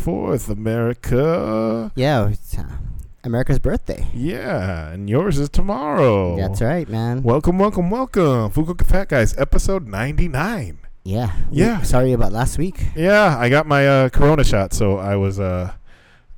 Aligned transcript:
24th, 0.00 0.48
America. 0.48 1.92
Yeah, 1.94 2.32
uh, 2.58 2.62
America's 3.22 3.58
birthday. 3.58 4.06
Yeah, 4.14 4.88
and 4.88 5.10
yours 5.10 5.38
is 5.38 5.50
tomorrow. 5.50 6.36
That's 6.36 6.62
right, 6.62 6.88
man. 6.88 7.22
Welcome, 7.22 7.58
welcome, 7.58 7.90
welcome. 7.90 8.50
Fukuoka 8.50 8.86
Fat 8.86 9.10
Guys, 9.10 9.36
episode 9.36 9.86
99. 9.86 10.78
Yeah. 11.04 11.32
Yeah. 11.50 11.82
sorry 11.82 12.12
about 12.12 12.32
last 12.32 12.56
week. 12.56 12.80
Yeah, 12.96 13.36
I 13.38 13.50
got 13.50 13.66
my 13.66 13.86
uh, 13.86 14.08
corona 14.08 14.42
shot, 14.42 14.72
so 14.72 14.96
I 14.96 15.16
was, 15.16 15.38
uh, 15.38 15.72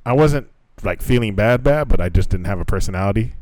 I 0.05 0.11
wasn't 0.11 0.47
like 0.83 1.01
feeling 1.01 1.33
bad, 1.33 1.63
bad, 1.63 1.87
but 1.87 2.01
I 2.01 2.09
just 2.09 2.29
didn't 2.29 2.47
have 2.47 2.59
a 2.59 2.65
personality 2.65 3.33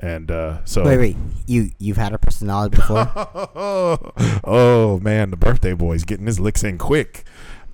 and 0.00 0.30
uh, 0.30 0.64
so 0.64 0.84
wait, 0.84 0.98
wait, 0.98 1.16
you 1.46 1.70
you've 1.78 1.96
had 1.96 2.12
a 2.12 2.18
personality 2.18 2.76
before? 2.76 3.10
oh 4.44 5.00
man, 5.02 5.30
the 5.30 5.36
birthday 5.36 5.72
boy's 5.72 6.04
getting 6.04 6.26
his 6.26 6.38
licks 6.38 6.62
in 6.62 6.78
quick. 6.78 7.24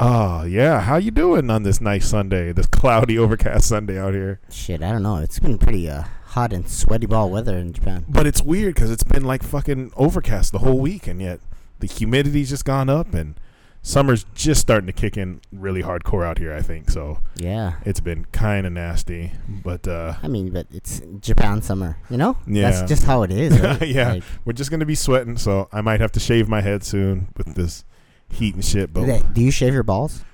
Oh 0.00 0.42
yeah, 0.44 0.80
how 0.80 0.96
you 0.96 1.10
doing 1.10 1.50
on 1.50 1.62
this 1.62 1.80
nice 1.80 2.08
Sunday, 2.08 2.52
this 2.52 2.66
cloudy, 2.66 3.18
overcast 3.18 3.68
Sunday 3.68 3.98
out 3.98 4.14
here? 4.14 4.40
Shit, 4.50 4.82
I 4.82 4.90
don't 4.92 5.02
know. 5.02 5.16
It's 5.18 5.38
been 5.38 5.58
pretty 5.58 5.88
uh, 5.88 6.04
hot 6.26 6.52
and 6.52 6.68
sweaty 6.68 7.06
ball 7.06 7.30
weather 7.30 7.56
in 7.56 7.72
Japan. 7.72 8.04
But 8.08 8.26
it's 8.26 8.42
weird 8.42 8.74
because 8.74 8.90
it's 8.90 9.04
been 9.04 9.24
like 9.24 9.42
fucking 9.42 9.92
overcast 9.96 10.52
the 10.52 10.58
whole 10.58 10.78
week, 10.80 11.06
and 11.06 11.20
yet 11.20 11.40
the 11.78 11.86
humidity's 11.86 12.50
just 12.50 12.64
gone 12.64 12.90
up, 12.90 13.14
and 13.14 13.38
summer's 13.82 14.24
just 14.34 14.60
starting 14.60 14.86
to 14.88 14.92
kick 14.92 15.16
in 15.16 15.40
really 15.52 15.82
hardcore 15.82 16.26
out 16.26 16.38
here. 16.38 16.52
I 16.52 16.60
think 16.62 16.90
so. 16.90 17.20
Yeah. 17.36 17.74
It's 17.84 18.00
been 18.00 18.24
kind 18.32 18.66
of 18.66 18.72
nasty, 18.72 19.30
but 19.48 19.86
uh, 19.86 20.14
I 20.24 20.26
mean, 20.26 20.50
but 20.50 20.66
it's 20.72 21.02
Japan 21.20 21.62
summer, 21.62 21.98
you 22.10 22.16
know? 22.16 22.36
Yeah. 22.48 22.70
That's 22.70 22.88
just 22.88 23.04
how 23.04 23.22
it 23.22 23.30
is, 23.30 23.60
right? 23.60 23.86
yeah, 23.86 24.14
Like, 24.14 24.24
we're 24.44 24.54
just 24.54 24.72
gonna 24.72 24.86
be 24.86 24.96
sweating, 24.96 25.36
so 25.36 25.68
I 25.70 25.82
might 25.82 26.00
have 26.00 26.10
to 26.12 26.20
shave 26.20 26.48
my 26.48 26.62
head 26.62 26.82
soon 26.82 27.28
with 27.36 27.54
this 27.54 27.84
heat 28.30 28.54
and 28.54 28.64
shit. 28.64 28.92
do, 28.92 29.06
But 29.06 29.32
do 29.34 29.40
you 29.40 29.50
shave 29.50 29.72
your 29.74 29.82
balls? 29.82 30.24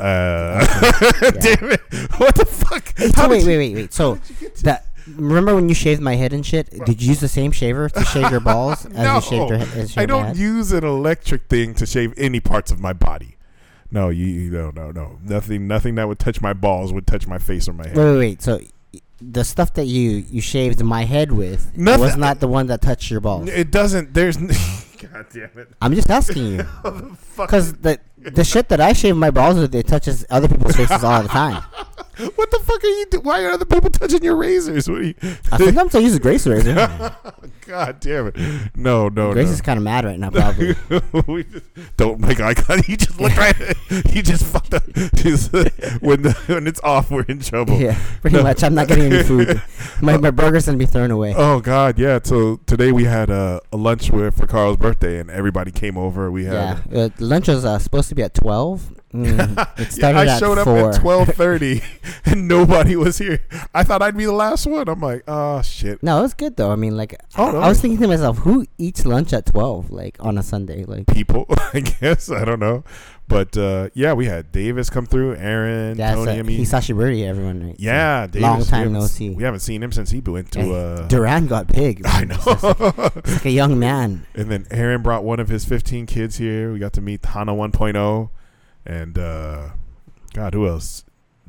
uh, 0.00 0.66
Yeah. 1.22 1.30
damn 1.30 1.70
it, 1.70 1.80
what 2.18 2.34
the 2.34 2.44
fuck? 2.44 2.96
Hey, 2.98 3.08
so 3.10 3.28
wait, 3.28 3.44
wait, 3.46 3.56
wait, 3.58 3.74
wait. 3.74 3.92
So 3.92 4.18
that 4.62 4.86
remember 5.06 5.54
when 5.54 5.68
you 5.68 5.74
shaved 5.74 6.00
my 6.00 6.16
head 6.16 6.32
and 6.32 6.44
shit? 6.44 6.68
Did 6.84 7.00
you 7.00 7.10
use 7.10 7.20
the 7.20 7.28
same 7.28 7.52
shaver 7.52 7.88
to 7.88 8.04
shave 8.04 8.30
your 8.30 8.40
balls 8.40 8.86
as 8.86 8.92
no, 8.92 9.14
you 9.16 9.20
shaved 9.20 9.50
your, 9.50 9.58
he- 9.58 9.80
as 9.80 9.96
you 9.96 10.02
I 10.02 10.06
don't 10.06 10.24
head? 10.26 10.36
use 10.36 10.72
an 10.72 10.84
electric 10.84 11.46
thing 11.48 11.74
to 11.74 11.86
shave 11.86 12.12
any 12.16 12.40
parts 12.40 12.72
of 12.72 12.80
my 12.80 12.92
body. 12.92 13.36
No, 13.90 14.08
you, 14.08 14.26
you 14.26 14.50
no, 14.50 14.70
no, 14.70 14.90
no. 14.90 15.18
Nothing, 15.22 15.68
nothing 15.68 15.94
that 15.94 16.08
would 16.08 16.18
touch 16.18 16.40
my 16.40 16.52
balls 16.52 16.92
would 16.92 17.06
touch 17.06 17.28
my 17.28 17.38
face 17.38 17.68
or 17.68 17.72
my 17.74 17.86
head. 17.86 17.96
Wait, 17.96 18.04
wait, 18.04 18.18
wait. 18.18 18.42
So 18.42 18.58
the 19.20 19.44
stuff 19.44 19.74
that 19.74 19.84
you 19.86 20.10
you 20.28 20.40
shaved 20.40 20.82
my 20.82 21.04
head 21.04 21.30
with 21.30 21.76
Nothing- 21.78 22.00
was 22.00 22.16
not 22.16 22.40
the 22.40 22.48
one 22.48 22.66
that 22.66 22.82
touched 22.82 23.10
your 23.12 23.20
balls. 23.20 23.48
It 23.48 23.70
doesn't. 23.70 24.12
There's. 24.12 24.36
God 25.12 25.26
damn 25.32 25.50
it. 25.58 25.68
I'm 25.80 25.94
just 25.94 26.10
asking 26.10 26.46
you 26.46 26.66
because 27.36 27.72
the 27.74 27.98
the 28.18 28.44
shit 28.44 28.68
that 28.68 28.80
I 28.80 28.92
shave 28.92 29.16
my 29.16 29.30
balls 29.30 29.56
with 29.56 29.74
it 29.74 29.86
touches 29.86 30.24
other 30.30 30.48
people's 30.48 30.76
faces 30.76 31.04
all 31.04 31.22
the 31.22 31.28
time. 31.28 31.62
What 32.36 32.50
the 32.50 32.60
fuck 32.64 32.82
are 32.82 32.86
you? 32.86 33.06
Do- 33.10 33.20
Why 33.20 33.44
are 33.44 33.50
other 33.50 33.64
people 33.64 33.90
touching 33.90 34.22
your 34.22 34.36
razors? 34.36 34.88
What 34.88 34.98
are 35.00 35.02
you? 35.04 35.14
I 35.52 35.56
sometimes 35.58 35.94
I 35.94 35.98
use 36.00 36.14
a 36.14 36.20
Grace 36.20 36.46
razor. 36.46 36.74
God 37.66 37.98
damn 38.00 38.26
it! 38.28 38.36
No, 38.76 39.08
no, 39.08 39.32
Grace 39.32 39.46
no. 39.46 39.52
is 39.52 39.60
kind 39.62 39.78
of 39.78 39.82
mad 39.84 40.04
right 40.04 40.18
now, 40.18 40.30
probably. 40.30 40.74
we 41.26 41.44
just 41.44 41.64
don't 41.96 42.20
make 42.20 42.38
eye 42.40 42.54
contact. 42.54 42.88
You 42.88 42.96
just 42.96 43.18
look 43.20 43.34
right. 43.36 43.56
you 44.14 44.22
just 44.22 44.44
fucked 44.44 44.74
up. 44.74 44.82
Just, 45.14 45.50
when 46.02 46.22
the, 46.22 46.36
when 46.46 46.66
it's 46.66 46.80
off, 46.82 47.10
we're 47.10 47.22
in 47.22 47.40
trouble. 47.40 47.78
yeah, 47.80 47.98
pretty 48.20 48.36
No. 48.36 48.42
much. 48.42 48.62
I'm 48.62 48.74
not 48.74 48.88
getting 48.88 49.12
any 49.12 49.22
food. 49.22 49.62
My 50.02 50.16
my 50.18 50.30
burger's 50.30 50.66
gonna 50.66 50.78
be 50.78 50.86
thrown 50.86 51.10
away. 51.10 51.34
Oh 51.36 51.60
God, 51.60 51.98
yeah. 51.98 52.18
So 52.22 52.56
today 52.66 52.92
we 52.92 53.04
had 53.04 53.30
a, 53.30 53.60
a 53.72 53.76
lunch 53.76 54.10
with 54.10 54.36
for 54.36 54.46
Carl's 54.46 54.76
birthday, 54.76 55.18
and 55.18 55.30
everybody 55.30 55.70
came 55.70 55.96
over. 55.96 56.30
We 56.30 56.44
Yeah, 56.44 56.80
had. 56.90 56.94
uh, 56.96 57.08
lunch 57.18 57.48
was 57.48 57.64
uh, 57.64 57.78
supposed 57.78 58.08
to 58.10 58.14
be 58.14 58.22
at 58.22 58.34
twelve. 58.34 58.92
Mm, 59.14 59.78
it 59.78 59.96
Yeah, 59.98 60.18
I 60.18 60.38
showed 60.38 60.58
up 60.58 60.66
at 60.66 61.00
twelve 61.00 61.28
thirty, 61.28 61.82
and 62.24 62.48
nobody 62.48 62.96
was 62.96 63.18
here. 63.18 63.40
I 63.72 63.84
thought 63.84 64.02
I'd 64.02 64.16
be 64.16 64.24
the 64.24 64.32
last 64.32 64.66
one. 64.66 64.88
I'm 64.88 65.00
like, 65.00 65.22
oh 65.28 65.62
shit. 65.62 66.02
No, 66.02 66.18
it 66.18 66.22
was 66.22 66.34
good 66.34 66.56
though. 66.56 66.70
I 66.72 66.76
mean, 66.76 66.96
like, 66.96 67.14
Oh, 67.38 67.48
I, 67.48 67.52
no. 67.52 67.60
I 67.60 67.68
was 67.68 67.80
thinking 67.80 68.00
to 68.00 68.08
myself, 68.08 68.38
who 68.38 68.66
eats 68.76 69.06
lunch 69.06 69.32
at 69.32 69.46
twelve, 69.46 69.90
like 69.90 70.16
on 70.20 70.36
a 70.36 70.42
Sunday? 70.42 70.84
Like, 70.84 71.06
People, 71.06 71.46
I 71.72 71.80
guess 71.80 72.28
I 72.30 72.44
don't 72.44 72.58
know, 72.60 72.82
but 73.28 73.56
uh, 73.56 73.88
yeah, 73.94 74.12
we 74.14 74.26
had 74.26 74.50
Davis 74.50 74.90
come 74.90 75.06
through, 75.06 75.36
Aaron, 75.36 75.96
that's 75.96 76.16
Tony. 76.16 76.32
uh, 76.32 76.34
I 76.34 76.42
mean, 76.42 76.60
Hisashi 76.60 77.24
everyone. 77.24 77.66
Right? 77.68 77.76
So, 77.78 77.82
yeah, 77.84 78.26
Davis. 78.26 78.42
long 78.42 78.64
time 78.64 78.92
no 78.92 79.06
see. 79.06 79.30
We 79.30 79.44
haven't 79.44 79.60
seen 79.60 79.82
him 79.82 79.92
since 79.92 80.10
he 80.10 80.20
went 80.20 80.50
to. 80.52 80.74
Uh, 80.74 81.08
Duran 81.08 81.46
got 81.46 81.68
big. 81.68 82.02
I 82.04 82.24
know. 82.24 82.34
It's 82.46 82.62
like, 82.62 83.16
it's 83.16 83.32
like 83.32 83.44
a 83.46 83.50
young 83.50 83.78
man. 83.78 84.26
And 84.34 84.50
then 84.50 84.66
Aaron 84.70 85.02
brought 85.02 85.22
one 85.24 85.38
of 85.40 85.48
his 85.48 85.64
15 85.64 86.06
kids 86.06 86.36
here. 86.38 86.72
We 86.72 86.78
got 86.78 86.92
to 86.94 87.00
meet 87.00 87.24
Hana 87.24 87.52
1.0. 87.52 88.30
And, 88.86 89.18
uh, 89.18 89.70
God, 90.34 90.54
who 90.54 90.66
else? 90.68 91.04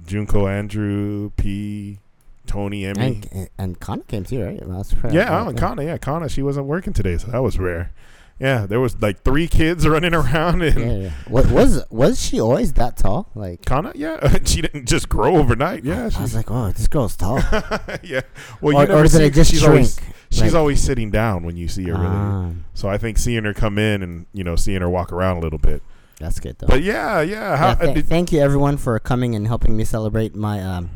Junko, 0.06 0.47
Andrew, 0.47 1.31
P, 1.38 2.00
Tony, 2.46 2.85
Emmy. 2.85 3.22
And, 3.31 3.50
and 3.57 3.79
Connor 3.79 4.03
came 4.03 4.23
too, 4.23 4.44
right? 4.44 4.66
Well, 4.66 4.78
that's 4.78 4.94
pretty- 4.94 5.16
yeah, 5.16 5.44
oh, 5.44 5.50
and 5.50 5.57
Kana. 5.57 5.84
Yeah, 5.84 5.97
Kana. 5.97 6.29
She 6.29 6.41
wasn't 6.44 6.68
working 6.68 6.94
today, 6.94 7.18
so 7.18 7.28
that 7.31 7.41
was 7.41 7.57
rare. 7.57 7.91
Yeah, 8.40 8.66
there 8.66 8.81
was 8.81 9.01
like 9.01 9.23
three 9.23 9.47
kids 9.47 9.88
running 9.88 10.13
around. 10.13 10.62
And 10.62 10.79
Yeah, 10.79 10.94
yeah. 11.07 11.09
What 11.29 11.50
was 11.50 11.84
was 11.90 12.22
she 12.22 12.40
always 12.40 12.73
that 12.73 12.97
tall? 12.97 13.29
Like, 13.34 13.63
Kana, 13.66 13.94
yeah. 13.96 14.38
she 14.46 14.62
didn't 14.62 14.88
just 14.88 15.07
grow 15.09 15.38
overnight. 15.38 15.85
Yeah, 15.85 16.02
I 16.02 16.06
was 16.06 16.16
she's, 16.16 16.35
like, 16.35 16.52
oh, 16.52 16.69
this 16.72 16.88
girl's 16.90 17.16
tall. 17.16 17.38
yeah. 18.03 18.22
Well, 18.62 18.75
or, 18.78 18.81
you 18.81 18.88
never 18.90 18.94
or 19.00 19.03
did 19.03 19.12
see, 19.12 19.23
it 19.23 19.34
just 19.34 19.52
she's 19.52 19.59
shrink? 19.62 19.72
always 19.72 20.00
she's 20.29 20.41
Like- 20.41 20.53
always 20.53 20.81
sitting 20.81 21.09
down 21.12 21.44
when 21.46 21.56
you 21.56 21.67
see 21.69 21.84
her. 21.85 21.94
Really. 21.94 22.06
Ah, 22.07 22.52
So 22.73 22.90
I 22.90 22.97
think 22.97 23.17
seeing 23.17 23.46
her 23.46 23.53
come 23.53 23.78
in 23.79 24.03
and 24.03 24.25
you 24.34 24.44
know 24.44 24.57
seeing 24.57 24.81
her 24.81 24.90
walk 24.90 25.13
around 25.13 25.38
a 25.38 25.40
little 25.40 25.59
bit. 25.59 25.81
That's 26.19 26.39
good 26.39 26.57
though. 26.59 26.67
But 26.67 26.83
yeah, 26.83 27.21
yeah. 27.21 27.55
How, 27.57 27.67
Yeah, 27.69 27.75
th- 27.75 27.95
did, 27.95 28.05
thank 28.07 28.31
you 28.31 28.39
everyone 28.39 28.77
for 28.77 28.97
coming 28.99 29.35
and 29.35 29.47
helping 29.47 29.75
me 29.75 29.83
celebrate 29.83 30.35
my 30.35 30.61
um, 30.61 30.89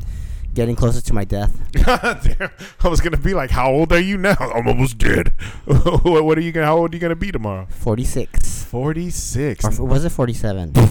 getting 0.54 0.76
closer 0.76 1.00
to 1.00 1.14
my 1.14 1.24
death. 1.24 1.58
I 1.86 2.88
was 2.88 3.00
gonna 3.00 3.16
be 3.16 3.34
like, 3.34 3.50
how 3.50 3.70
old 3.70 3.92
are 3.92 4.00
you 4.00 4.16
now? 4.16 4.36
I'm 4.38 4.66
almost 4.66 4.98
dead. 4.98 5.28
what, 5.66 6.38
are 6.38 6.40
you 6.40 6.52
gonna? 6.52 6.66
How 6.66 6.76
old 6.78 6.92
are 6.92 6.96
you 6.96 7.00
gonna 7.00 7.16
be 7.16 7.30
tomorrow? 7.32 7.66
Forty 7.70 8.04
six. 8.04 8.64
Forty 8.64 9.10
six. 9.10 9.78
Was 9.78 10.04
it 10.04 10.10
forty 10.10 10.34
seven? 10.34 10.72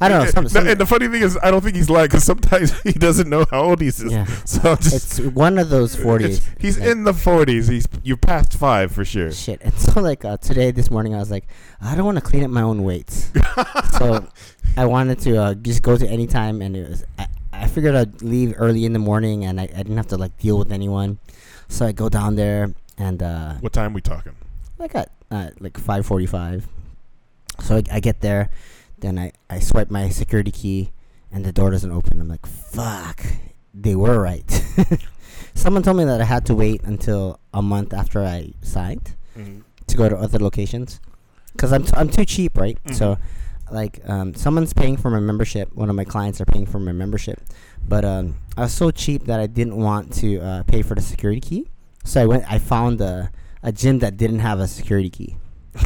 I 0.00 0.08
don't 0.08 0.24
know. 0.24 0.30
Some, 0.30 0.48
some, 0.48 0.66
and 0.66 0.78
the 0.80 0.86
funny 0.86 1.08
thing 1.08 1.22
is, 1.22 1.38
I 1.42 1.50
don't 1.50 1.62
think 1.62 1.76
he's 1.76 1.88
lying 1.90 2.06
because 2.06 2.24
sometimes 2.24 2.78
he 2.82 2.92
doesn't 2.92 3.28
know 3.28 3.46
how 3.50 3.62
old 3.62 3.80
he 3.80 3.88
is. 3.88 4.02
yeah, 4.04 4.24
So 4.44 4.72
I'm 4.72 4.76
just 4.78 5.18
it's 5.18 5.34
one 5.34 5.58
of 5.58 5.70
those 5.70 5.94
forties. 5.96 6.46
He's 6.58 6.76
in 6.76 7.04
the 7.04 7.14
forties. 7.14 7.68
He's 7.68 7.86
you're 8.02 8.16
past 8.16 8.54
five 8.54 8.92
for 8.92 9.04
sure. 9.04 9.32
Shit. 9.32 9.60
And 9.62 9.74
so 9.78 10.00
like 10.00 10.24
uh, 10.24 10.36
today, 10.38 10.70
this 10.70 10.90
morning, 10.90 11.14
I 11.14 11.18
was 11.18 11.30
like, 11.30 11.46
I 11.80 11.94
don't 11.94 12.04
want 12.04 12.16
to 12.18 12.22
clean 12.24 12.44
up 12.44 12.50
my 12.50 12.62
own 12.62 12.84
weights. 12.84 13.30
so 13.98 14.26
I 14.76 14.86
wanted 14.86 15.18
to 15.20 15.36
uh, 15.42 15.54
just 15.54 15.82
go 15.82 15.96
to 15.96 16.06
Anytime, 16.06 16.62
and 16.62 16.76
it 16.76 16.88
was. 16.88 17.04
I, 17.18 17.26
I 17.52 17.66
figured 17.68 17.94
I'd 17.94 18.20
leave 18.20 18.54
early 18.58 18.84
in 18.84 18.92
the 18.92 18.98
morning, 18.98 19.44
and 19.46 19.58
I, 19.58 19.64
I 19.64 19.66
didn't 19.82 19.96
have 19.96 20.08
to 20.08 20.18
like 20.18 20.36
deal 20.36 20.58
with 20.58 20.70
anyone. 20.70 21.18
So 21.68 21.86
I 21.86 21.92
go 21.92 22.08
down 22.10 22.36
there, 22.36 22.74
and 22.98 23.22
uh, 23.22 23.54
What 23.54 23.72
time 23.72 23.92
we 23.94 24.00
talking? 24.02 24.34
like 24.78 24.94
at 24.94 25.10
uh, 25.30 25.50
like 25.58 25.78
five 25.78 26.04
forty 26.04 26.26
five. 26.26 26.66
So 27.60 27.76
I, 27.76 27.82
I 27.92 28.00
get 28.00 28.20
there, 28.20 28.50
then 28.98 29.18
I, 29.18 29.32
I 29.50 29.60
swipe 29.60 29.90
my 29.90 30.08
security 30.08 30.50
key, 30.50 30.92
and 31.32 31.44
the 31.44 31.52
door 31.52 31.70
doesn't 31.70 31.90
open. 31.90 32.20
I'm 32.20 32.28
like, 32.28 32.46
fuck, 32.46 33.24
they 33.74 33.94
were 33.94 34.20
right. 34.20 34.44
Someone 35.54 35.82
told 35.82 35.96
me 35.96 36.04
that 36.04 36.20
I 36.20 36.24
had 36.24 36.46
to 36.46 36.54
wait 36.54 36.82
until 36.84 37.40
a 37.52 37.62
month 37.62 37.92
after 37.94 38.22
I 38.24 38.52
signed 38.62 39.14
to 39.86 39.96
go 39.96 40.08
to 40.08 40.16
other 40.16 40.38
locations, 40.38 41.00
because 41.52 41.72
I'm 41.72 41.84
t- 41.84 41.92
I'm 41.94 42.08
too 42.08 42.24
cheap, 42.24 42.56
right? 42.56 42.78
So, 42.94 43.18
like, 43.70 44.00
um, 44.08 44.34
someone's 44.34 44.72
paying 44.72 44.96
for 44.96 45.10
my 45.10 45.20
membership. 45.20 45.74
One 45.74 45.90
of 45.90 45.96
my 45.96 46.04
clients 46.04 46.40
are 46.40 46.46
paying 46.46 46.66
for 46.66 46.78
my 46.78 46.92
membership, 46.92 47.40
but 47.86 48.04
um, 48.04 48.36
I 48.56 48.62
was 48.62 48.72
so 48.72 48.90
cheap 48.90 49.24
that 49.24 49.40
I 49.40 49.46
didn't 49.46 49.76
want 49.76 50.12
to 50.14 50.38
uh, 50.40 50.62
pay 50.64 50.82
for 50.82 50.94
the 50.94 51.02
security 51.02 51.40
key. 51.40 51.68
So 52.04 52.22
I 52.22 52.26
went. 52.26 52.50
I 52.50 52.58
found 52.58 53.00
a 53.00 53.30
a 53.62 53.72
gym 53.72 53.98
that 53.98 54.16
didn't 54.16 54.38
have 54.40 54.60
a 54.60 54.68
security 54.68 55.10
key. 55.10 55.36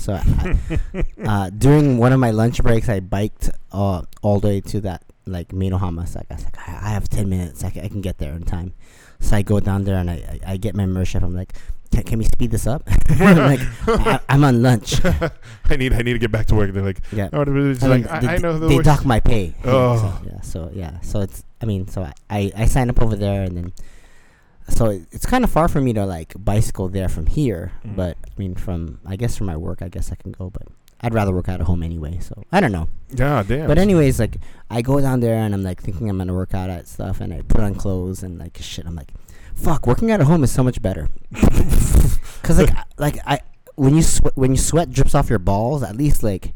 So 0.00 0.14
I, 0.14 0.56
uh, 1.24 1.50
during 1.50 1.98
one 1.98 2.12
of 2.12 2.20
my 2.20 2.30
lunch 2.30 2.62
breaks, 2.62 2.88
I 2.88 3.00
biked 3.00 3.50
uh, 3.72 4.02
all 4.22 4.40
the 4.40 4.48
way 4.48 4.60
to 4.62 4.80
that 4.82 5.02
like 5.26 5.52
Meinohama. 5.52 6.06
So 6.06 6.20
I 6.28 6.34
was 6.34 6.44
like, 6.44 6.58
I 6.68 6.72
I 6.72 6.88
have 6.90 7.08
ten 7.08 7.28
minutes. 7.28 7.64
I 7.64 7.70
can, 7.70 7.84
I 7.84 7.88
can 7.88 8.00
get 8.00 8.18
there 8.18 8.32
in 8.32 8.42
time. 8.44 8.74
So 9.20 9.36
I 9.36 9.42
go 9.42 9.60
down 9.60 9.84
there 9.84 9.96
and 9.96 10.10
I, 10.10 10.40
I, 10.46 10.52
I 10.52 10.56
get 10.56 10.74
my 10.74 10.86
membership. 10.86 11.22
I'm 11.22 11.34
like, 11.36 11.52
can, 11.92 12.04
can 12.04 12.18
we 12.18 12.24
speed 12.24 12.50
this 12.50 12.66
up? 12.66 12.82
I'm 13.10 13.36
like, 13.36 13.60
I, 13.86 14.20
I'm 14.28 14.44
on 14.44 14.62
lunch. 14.62 15.04
I 15.04 15.76
need 15.76 15.92
I 15.92 16.02
need 16.02 16.14
to 16.14 16.18
get 16.18 16.30
back 16.32 16.46
to 16.46 16.54
work. 16.54 16.72
They're 16.72 16.82
like, 16.82 17.00
Yeah. 17.12 17.28
oh, 17.32 17.42
it's 17.42 17.82
I 17.82 17.88
mean, 17.88 18.02
like 18.02 18.10
I, 18.10 18.20
they, 18.20 18.28
I 18.28 18.36
know 18.38 18.58
the 18.58 18.68
they 18.68 18.78
dock 18.78 19.04
my 19.04 19.20
pay. 19.20 19.54
Oh. 19.64 19.96
So, 19.98 20.26
yeah. 20.30 20.40
So 20.40 20.70
yeah. 20.72 21.00
So 21.00 21.20
it's. 21.20 21.44
I 21.62 21.66
mean, 21.66 21.86
so 21.88 22.02
I, 22.02 22.12
I 22.30 22.52
I 22.56 22.64
sign 22.66 22.88
up 22.90 23.00
over 23.02 23.16
there 23.16 23.42
and 23.42 23.56
then. 23.56 23.72
So 24.70 24.86
it, 24.86 25.02
it's 25.12 25.26
kind 25.26 25.44
of 25.44 25.50
far 25.50 25.68
for 25.68 25.80
me 25.80 25.92
to 25.92 26.06
like 26.06 26.32
bicycle 26.38 26.88
there 26.88 27.08
from 27.08 27.26
here, 27.26 27.72
Mhm. 27.84 27.96
but 27.96 28.16
I 28.24 28.30
mean 28.38 28.54
from 28.54 29.00
I 29.04 29.16
guess 29.16 29.36
from 29.36 29.46
my 29.46 29.56
work 29.56 29.82
I 29.82 29.88
guess 29.88 30.10
I 30.10 30.14
can 30.14 30.32
go, 30.32 30.48
but 30.50 30.62
I'd 31.02 31.14
rather 31.14 31.32
work 31.32 31.48
out 31.48 31.60
at 31.60 31.66
home 31.66 31.82
anyway. 31.82 32.18
So 32.20 32.42
I 32.52 32.60
don't 32.60 32.72
know. 32.72 32.88
Yeah, 33.10 33.42
damn. 33.42 33.66
But 33.66 33.78
anyways, 33.78 34.18
like 34.18 34.36
I 34.70 34.82
go 34.82 35.00
down 35.00 35.20
there 35.20 35.34
and 35.36 35.54
I'm 35.54 35.62
like 35.62 35.82
thinking 35.82 36.08
I'm 36.08 36.18
gonna 36.18 36.34
work 36.34 36.54
out 36.54 36.70
at 36.70 36.86
stuff, 36.88 37.20
and 37.20 37.32
I 37.34 37.42
put 37.42 37.60
on 37.62 37.74
clothes 37.74 38.22
and 38.22 38.38
like 38.38 38.56
shit. 38.60 38.86
I'm 38.86 38.94
like, 38.96 39.12
fuck, 39.54 39.86
working 39.86 40.10
out 40.10 40.20
at 40.20 40.26
home 40.26 40.44
is 40.44 40.50
so 40.52 40.62
much 40.62 40.80
better. 40.80 41.08
Cause 42.42 42.58
like 42.58 42.70
I- 42.74 42.84
like 42.98 43.18
I 43.26 43.40
when 43.76 43.96
you 43.96 44.02
swe- 44.02 44.32
when 44.34 44.50
you 44.52 44.56
sweat 44.58 44.90
drips 44.90 45.14
off 45.14 45.30
your 45.30 45.38
balls, 45.38 45.82
at 45.82 45.96
least 45.96 46.22
like 46.22 46.52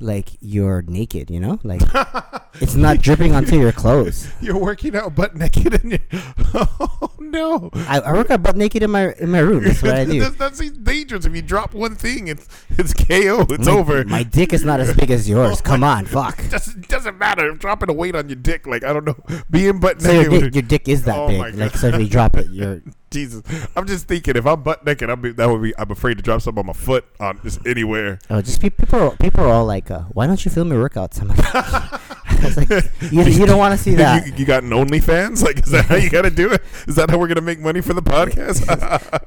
like 0.00 0.30
you're 0.40 0.82
naked, 0.82 1.30
you 1.30 1.40
know? 1.40 1.58
Like 1.62 1.82
it's 2.54 2.74
not 2.74 3.00
dripping 3.00 3.34
onto 3.34 3.58
your 3.58 3.72
clothes. 3.72 4.28
You're 4.40 4.58
working 4.58 4.96
out 4.96 5.14
butt 5.14 5.36
naked 5.36 5.74
and 5.74 5.92
you 5.92 5.98
Oh 6.54 7.12
no. 7.18 7.70
I, 7.74 8.00
I 8.00 8.12
work 8.12 8.30
out 8.30 8.42
butt 8.42 8.56
naked 8.56 8.82
in 8.82 8.90
my 8.90 9.12
in 9.14 9.30
my 9.30 9.38
room. 9.40 9.64
That's 9.64 9.82
what 9.82 9.94
I 9.94 10.04
do. 10.04 10.20
That's, 10.20 10.36
that 10.36 10.56
seems 10.56 10.78
dangerous. 10.78 11.26
If 11.26 11.34
you 11.36 11.42
drop 11.42 11.74
one 11.74 11.94
thing, 11.94 12.28
it's 12.28 12.48
it's 12.70 12.92
KO. 12.94 13.46
It's 13.50 13.66
my, 13.66 13.72
over. 13.72 14.04
My 14.04 14.22
dick 14.22 14.52
is 14.52 14.64
not 14.64 14.80
as 14.80 14.94
big 14.94 15.10
as 15.10 15.28
yours. 15.28 15.60
Come 15.60 15.84
on, 15.84 16.06
fuck. 16.06 16.48
doesn't 16.50 16.88
doesn't 16.88 17.18
matter. 17.18 17.52
Dropping 17.52 17.90
a 17.90 17.92
weight 17.92 18.16
on 18.16 18.28
your 18.28 18.36
dick, 18.36 18.66
like 18.66 18.82
I 18.84 18.92
don't 18.92 19.04
know, 19.04 19.16
being 19.50 19.78
butt 19.78 20.00
So 20.00 20.10
your 20.12 20.30
naked. 20.30 20.42
dick, 20.42 20.54
your 20.54 20.62
dick 20.62 20.88
is 20.88 21.04
that 21.04 21.18
Oh 21.18 21.28
big. 21.28 21.54
Like 21.54 21.76
so 21.76 21.88
if 21.88 22.00
you 22.00 22.08
drop 22.08 22.36
it, 22.36 22.48
you're 22.50 22.82
Jesus, 23.10 23.42
I'm 23.74 23.86
just 23.88 24.06
thinking 24.06 24.36
if 24.36 24.46
I'm 24.46 24.62
butt 24.62 24.86
naked, 24.86 25.10
I'm 25.10 25.20
be, 25.20 25.32
that 25.32 25.48
would 25.48 25.60
be. 25.62 25.76
I'm 25.76 25.90
afraid 25.90 26.16
to 26.18 26.22
drop 26.22 26.42
something 26.42 26.60
on 26.60 26.66
my 26.66 26.72
foot 26.72 27.04
on 27.18 27.40
just 27.42 27.58
anywhere. 27.66 28.20
oh 28.30 28.40
just 28.40 28.60
pe- 28.62 28.70
people 28.70 29.00
are, 29.00 29.16
people 29.16 29.42
are 29.44 29.48
all 29.48 29.66
like, 29.66 29.90
uh, 29.90 30.02
why 30.12 30.28
don't 30.28 30.44
you 30.44 30.50
film 30.50 30.70
your 30.70 30.88
workouts? 30.88 31.20
I'm 31.20 31.28
like, 31.28 32.56
like 32.70 33.12
you, 33.12 33.22
you 33.24 33.46
don't 33.46 33.58
want 33.58 33.76
to 33.76 33.82
see 33.82 33.94
that. 33.96 34.26
You, 34.28 34.34
you 34.36 34.44
got 34.44 34.62
an 34.62 34.70
OnlyFans? 34.70 35.42
Like, 35.42 35.58
is 35.64 35.70
that 35.72 35.86
how 35.86 35.96
you 35.96 36.08
got 36.08 36.22
to 36.22 36.30
do 36.30 36.52
it? 36.52 36.62
Is 36.86 36.94
that 36.94 37.10
how 37.10 37.18
we're 37.18 37.26
gonna 37.26 37.40
make 37.40 37.58
money 37.58 37.80
for 37.80 37.94
the 37.94 38.02
podcast? 38.02 38.60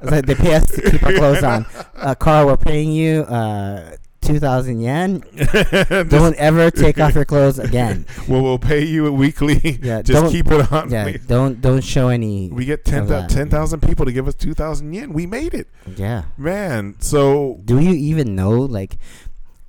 Like 0.02 0.26
they 0.26 0.34
pay 0.34 0.54
us 0.54 0.66
to 0.66 0.90
keep 0.90 1.02
our 1.02 1.12
clothes 1.12 1.42
on. 1.42 1.66
Uh, 1.94 2.14
Carl, 2.14 2.46
we're 2.46 2.56
paying 2.56 2.90
you 2.92 3.22
uh, 3.22 3.96
two 4.24 4.40
thousand 4.40 4.80
yen. 4.80 5.22
Don't 6.08 6.34
ever 6.36 6.70
take 6.70 6.98
off 6.98 7.14
your 7.14 7.24
clothes 7.24 7.58
again. 7.58 8.06
well, 8.28 8.42
we'll 8.42 8.58
pay 8.58 8.84
you 8.84 9.06
a 9.06 9.12
weekly. 9.12 9.78
Yeah, 9.84 10.02
just 10.02 10.22
don't- 10.22 10.32
keep 10.32 10.46
it 10.50 10.72
on. 10.72 10.90
Yeah, 10.90 11.04
please. 11.04 11.26
don't 11.26 11.60
don't 11.60 11.82
show 11.84 12.08
any. 12.08 12.48
We 12.50 12.64
get 12.64 12.84
10 12.84 13.10
of 13.12 13.28
10,000 13.28 13.80
people 13.80 14.06
to 14.06 14.12
give 14.12 14.26
us 14.26 14.34
2,000 14.34 14.92
yen. 14.92 15.12
We 15.12 15.26
made 15.26 15.52
it. 15.54 15.68
Yeah. 15.96 16.24
Man, 16.38 16.96
so 17.00 17.60
Do 17.64 17.78
you 17.78 17.92
even 17.92 18.34
know 18.34 18.50
like 18.50 18.96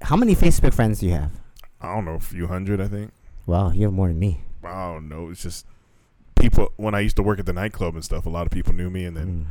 how 0.01 0.15
many 0.15 0.35
Facebook 0.35 0.73
friends 0.73 0.99
do 0.99 1.07
you 1.07 1.13
have? 1.13 1.31
I 1.81 1.93
don't 1.95 2.05
know, 2.05 2.13
a 2.15 2.19
few 2.19 2.47
hundred, 2.47 2.79
I 2.81 2.87
think. 2.87 3.11
Wow, 3.45 3.71
you 3.71 3.83
have 3.85 3.93
more 3.93 4.07
than 4.07 4.17
me. 4.19 4.41
I 4.63 4.93
don't 4.93 5.09
know. 5.09 5.29
It's 5.29 5.43
just 5.43 5.65
people, 6.39 6.71
when 6.77 6.95
I 6.95 7.01
used 7.01 7.15
to 7.17 7.23
work 7.23 7.39
at 7.39 7.45
the 7.45 7.53
nightclub 7.53 7.93
and 7.95 8.03
stuff, 8.03 8.25
a 8.25 8.29
lot 8.29 8.45
of 8.47 8.51
people 8.51 8.73
knew 8.73 8.89
me. 8.89 9.05
And 9.05 9.15
then 9.17 9.27
Mm. 9.27 9.45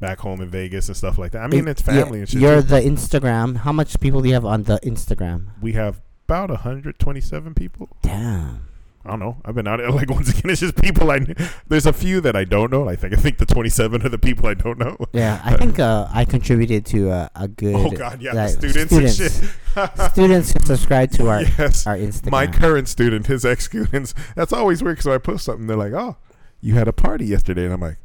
Back 0.00 0.20
home 0.20 0.40
in 0.40 0.48
Vegas 0.48 0.88
and 0.88 0.96
stuff 0.96 1.18
like 1.18 1.32
that. 1.32 1.42
I 1.42 1.46
mean, 1.46 1.66
it's 1.68 1.82
family 1.82 2.20
and 2.20 2.28
shit. 2.28 2.40
You're 2.40 2.62
the 2.62 2.80
Instagram. 2.80 3.58
How 3.58 3.72
much 3.72 3.98
people 4.00 4.20
do 4.22 4.28
you 4.28 4.34
have 4.34 4.44
on 4.44 4.64
the 4.64 4.78
Instagram? 4.80 5.48
we 5.60 5.72
have 5.72 6.00
about 6.26 6.50
127 6.50 7.54
people. 7.54 7.88
Damn. 8.02 8.68
I 9.04 9.12
don't 9.12 9.20
know. 9.20 9.38
I've 9.44 9.54
been 9.54 9.66
out. 9.66 9.80
Like 9.98 10.10
once 10.10 10.28
again, 10.28 10.50
it's 10.50 10.60
just 10.60 10.76
people 10.76 11.10
I. 11.10 11.20
There's 11.66 11.86
a 11.86 11.92
few 11.92 12.20
that 12.20 12.36
I 12.36 12.44
don't 12.44 12.70
know. 12.70 12.88
I 12.88 12.94
think 12.94 13.14
I 13.14 13.16
think 13.16 13.38
the 13.38 13.46
27 13.46 14.04
are 14.04 14.08
the 14.08 14.18
people 14.18 14.46
I 14.46 14.54
don't 14.54 14.78
know. 14.78 14.96
Yeah, 15.12 15.40
I 15.42 15.56
think 15.56 15.78
uh, 15.78 16.06
I 16.12 16.24
contributed 16.26 16.84
to 16.86 17.10
uh, 17.10 17.28
a 17.34 17.48
good. 17.48 17.74
Oh 17.74 17.90
God, 17.90 18.20
yeah, 18.20 18.32
the 18.32 18.40
like, 18.40 18.50
students, 18.50 18.92
students. 18.92 19.20
and 19.20 19.50
shit. 19.94 20.10
students 20.12 20.52
who 20.52 20.66
subscribe 20.66 21.10
to 21.12 21.28
our 21.28 21.42
yes, 21.42 21.86
our 21.86 21.96
Instagram. 21.96 22.30
my 22.32 22.46
current 22.46 22.88
student, 22.88 23.26
his 23.28 23.46
ex 23.46 23.64
students. 23.64 24.14
That's 24.36 24.52
always 24.52 24.82
weird 24.82 24.98
because 24.98 25.06
I 25.06 25.18
post 25.18 25.46
something, 25.46 25.66
they're 25.66 25.76
like, 25.76 25.94
"Oh, 25.94 26.16
you 26.60 26.74
had 26.74 26.86
a 26.86 26.92
party 26.92 27.24
yesterday," 27.24 27.64
and 27.64 27.72
I'm 27.72 27.80
like, 27.80 27.98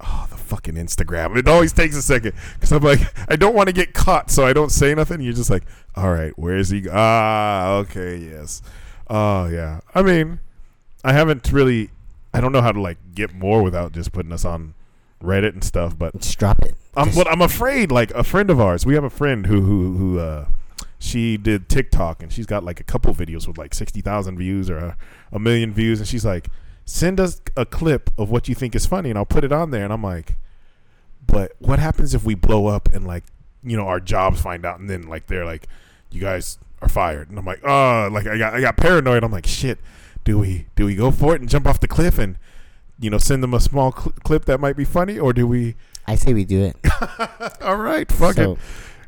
"Oh, 0.00 0.26
the 0.30 0.36
fucking 0.36 0.74
Instagram." 0.74 1.36
It 1.36 1.48
always 1.48 1.72
takes 1.72 1.96
a 1.96 2.02
second 2.02 2.32
because 2.54 2.72
I'm 2.72 2.82
like, 2.82 3.00
I 3.30 3.36
don't 3.36 3.54
want 3.54 3.68
to 3.68 3.72
get 3.72 3.94
caught, 3.94 4.30
so 4.30 4.46
I 4.46 4.52
don't 4.52 4.70
say 4.70 4.94
nothing. 4.94 5.20
You're 5.20 5.32
just 5.32 5.50
like, 5.50 5.64
"All 5.94 6.12
right, 6.12 6.36
where 6.38 6.56
is 6.56 6.70
he?" 6.70 6.86
Ah, 6.90 7.74
okay, 7.78 8.16
yes. 8.16 8.62
Oh 9.08 9.46
yeah. 9.46 9.80
I 9.94 10.02
mean, 10.02 10.40
I 11.04 11.12
haven't 11.12 11.50
really. 11.52 11.90
I 12.32 12.40
don't 12.40 12.52
know 12.52 12.62
how 12.62 12.72
to 12.72 12.80
like 12.80 12.98
get 13.14 13.34
more 13.34 13.62
without 13.62 13.92
just 13.92 14.12
putting 14.12 14.32
us 14.32 14.44
on 14.44 14.74
Reddit 15.22 15.52
and 15.52 15.64
stuff, 15.64 15.98
but 15.98 16.18
Just 16.20 16.38
drop 16.38 16.60
it. 16.62 16.74
I'm, 16.96 17.10
but 17.14 17.28
I'm 17.28 17.42
afraid, 17.42 17.90
like 17.92 18.10
a 18.12 18.24
friend 18.24 18.50
of 18.50 18.60
ours, 18.60 18.86
we 18.86 18.94
have 18.94 19.04
a 19.04 19.10
friend 19.10 19.46
who 19.46 19.60
who 19.62 19.96
who 19.96 20.18
uh, 20.18 20.46
she 20.98 21.36
did 21.36 21.68
TikTok 21.68 22.22
and 22.22 22.32
she's 22.32 22.46
got 22.46 22.64
like 22.64 22.80
a 22.80 22.84
couple 22.84 23.14
videos 23.14 23.46
with 23.46 23.58
like 23.58 23.74
sixty 23.74 24.00
thousand 24.00 24.38
views 24.38 24.70
or 24.70 24.78
a, 24.78 24.96
a 25.32 25.38
million 25.38 25.72
views, 25.72 25.98
and 25.98 26.08
she's 26.08 26.24
like, 26.24 26.48
send 26.90 27.20
us 27.20 27.40
a 27.56 27.64
clip 27.64 28.10
of 28.18 28.30
what 28.30 28.48
you 28.48 28.54
think 28.54 28.74
is 28.74 28.84
funny, 28.84 29.10
and 29.10 29.18
I'll 29.18 29.24
put 29.24 29.44
it 29.44 29.52
on 29.52 29.70
there, 29.70 29.84
and 29.84 29.92
I'm 29.92 30.02
like, 30.02 30.34
but 31.24 31.52
what 31.60 31.78
happens 31.78 32.14
if 32.14 32.24
we 32.24 32.34
blow 32.34 32.66
up 32.66 32.88
and 32.92 33.06
like 33.06 33.24
you 33.62 33.76
know 33.76 33.86
our 33.86 34.00
jobs 34.00 34.40
find 34.40 34.66
out, 34.66 34.80
and 34.80 34.90
then 34.90 35.02
like 35.02 35.28
they're 35.28 35.44
like, 35.44 35.68
you 36.10 36.20
guys 36.20 36.58
are 36.82 36.88
fired, 36.88 37.30
and 37.30 37.38
I'm 37.38 37.44
like, 37.44 37.60
oh, 37.64 38.08
like 38.10 38.26
I 38.26 38.36
got 38.36 38.54
I 38.54 38.60
got 38.60 38.76
paranoid. 38.76 39.22
I'm 39.22 39.30
like, 39.30 39.46
shit, 39.46 39.78
do 40.24 40.38
we 40.38 40.66
do 40.74 40.84
we 40.84 40.96
go 40.96 41.10
for 41.10 41.34
it 41.34 41.40
and 41.40 41.48
jump 41.48 41.66
off 41.66 41.78
the 41.78 41.88
cliff 41.88 42.18
and 42.18 42.36
you 42.98 43.08
know 43.08 43.18
send 43.18 43.42
them 43.42 43.54
a 43.54 43.60
small 43.60 43.92
cl- 43.92 44.12
clip 44.24 44.46
that 44.46 44.58
might 44.58 44.76
be 44.76 44.84
funny, 44.84 45.18
or 45.18 45.32
do 45.32 45.46
we? 45.46 45.76
I 46.08 46.16
say 46.16 46.34
we 46.34 46.44
do 46.44 46.64
it. 46.64 46.76
All 47.62 47.76
right, 47.76 48.10
fuck 48.10 48.34
so, 48.34 48.52
it. 48.52 48.58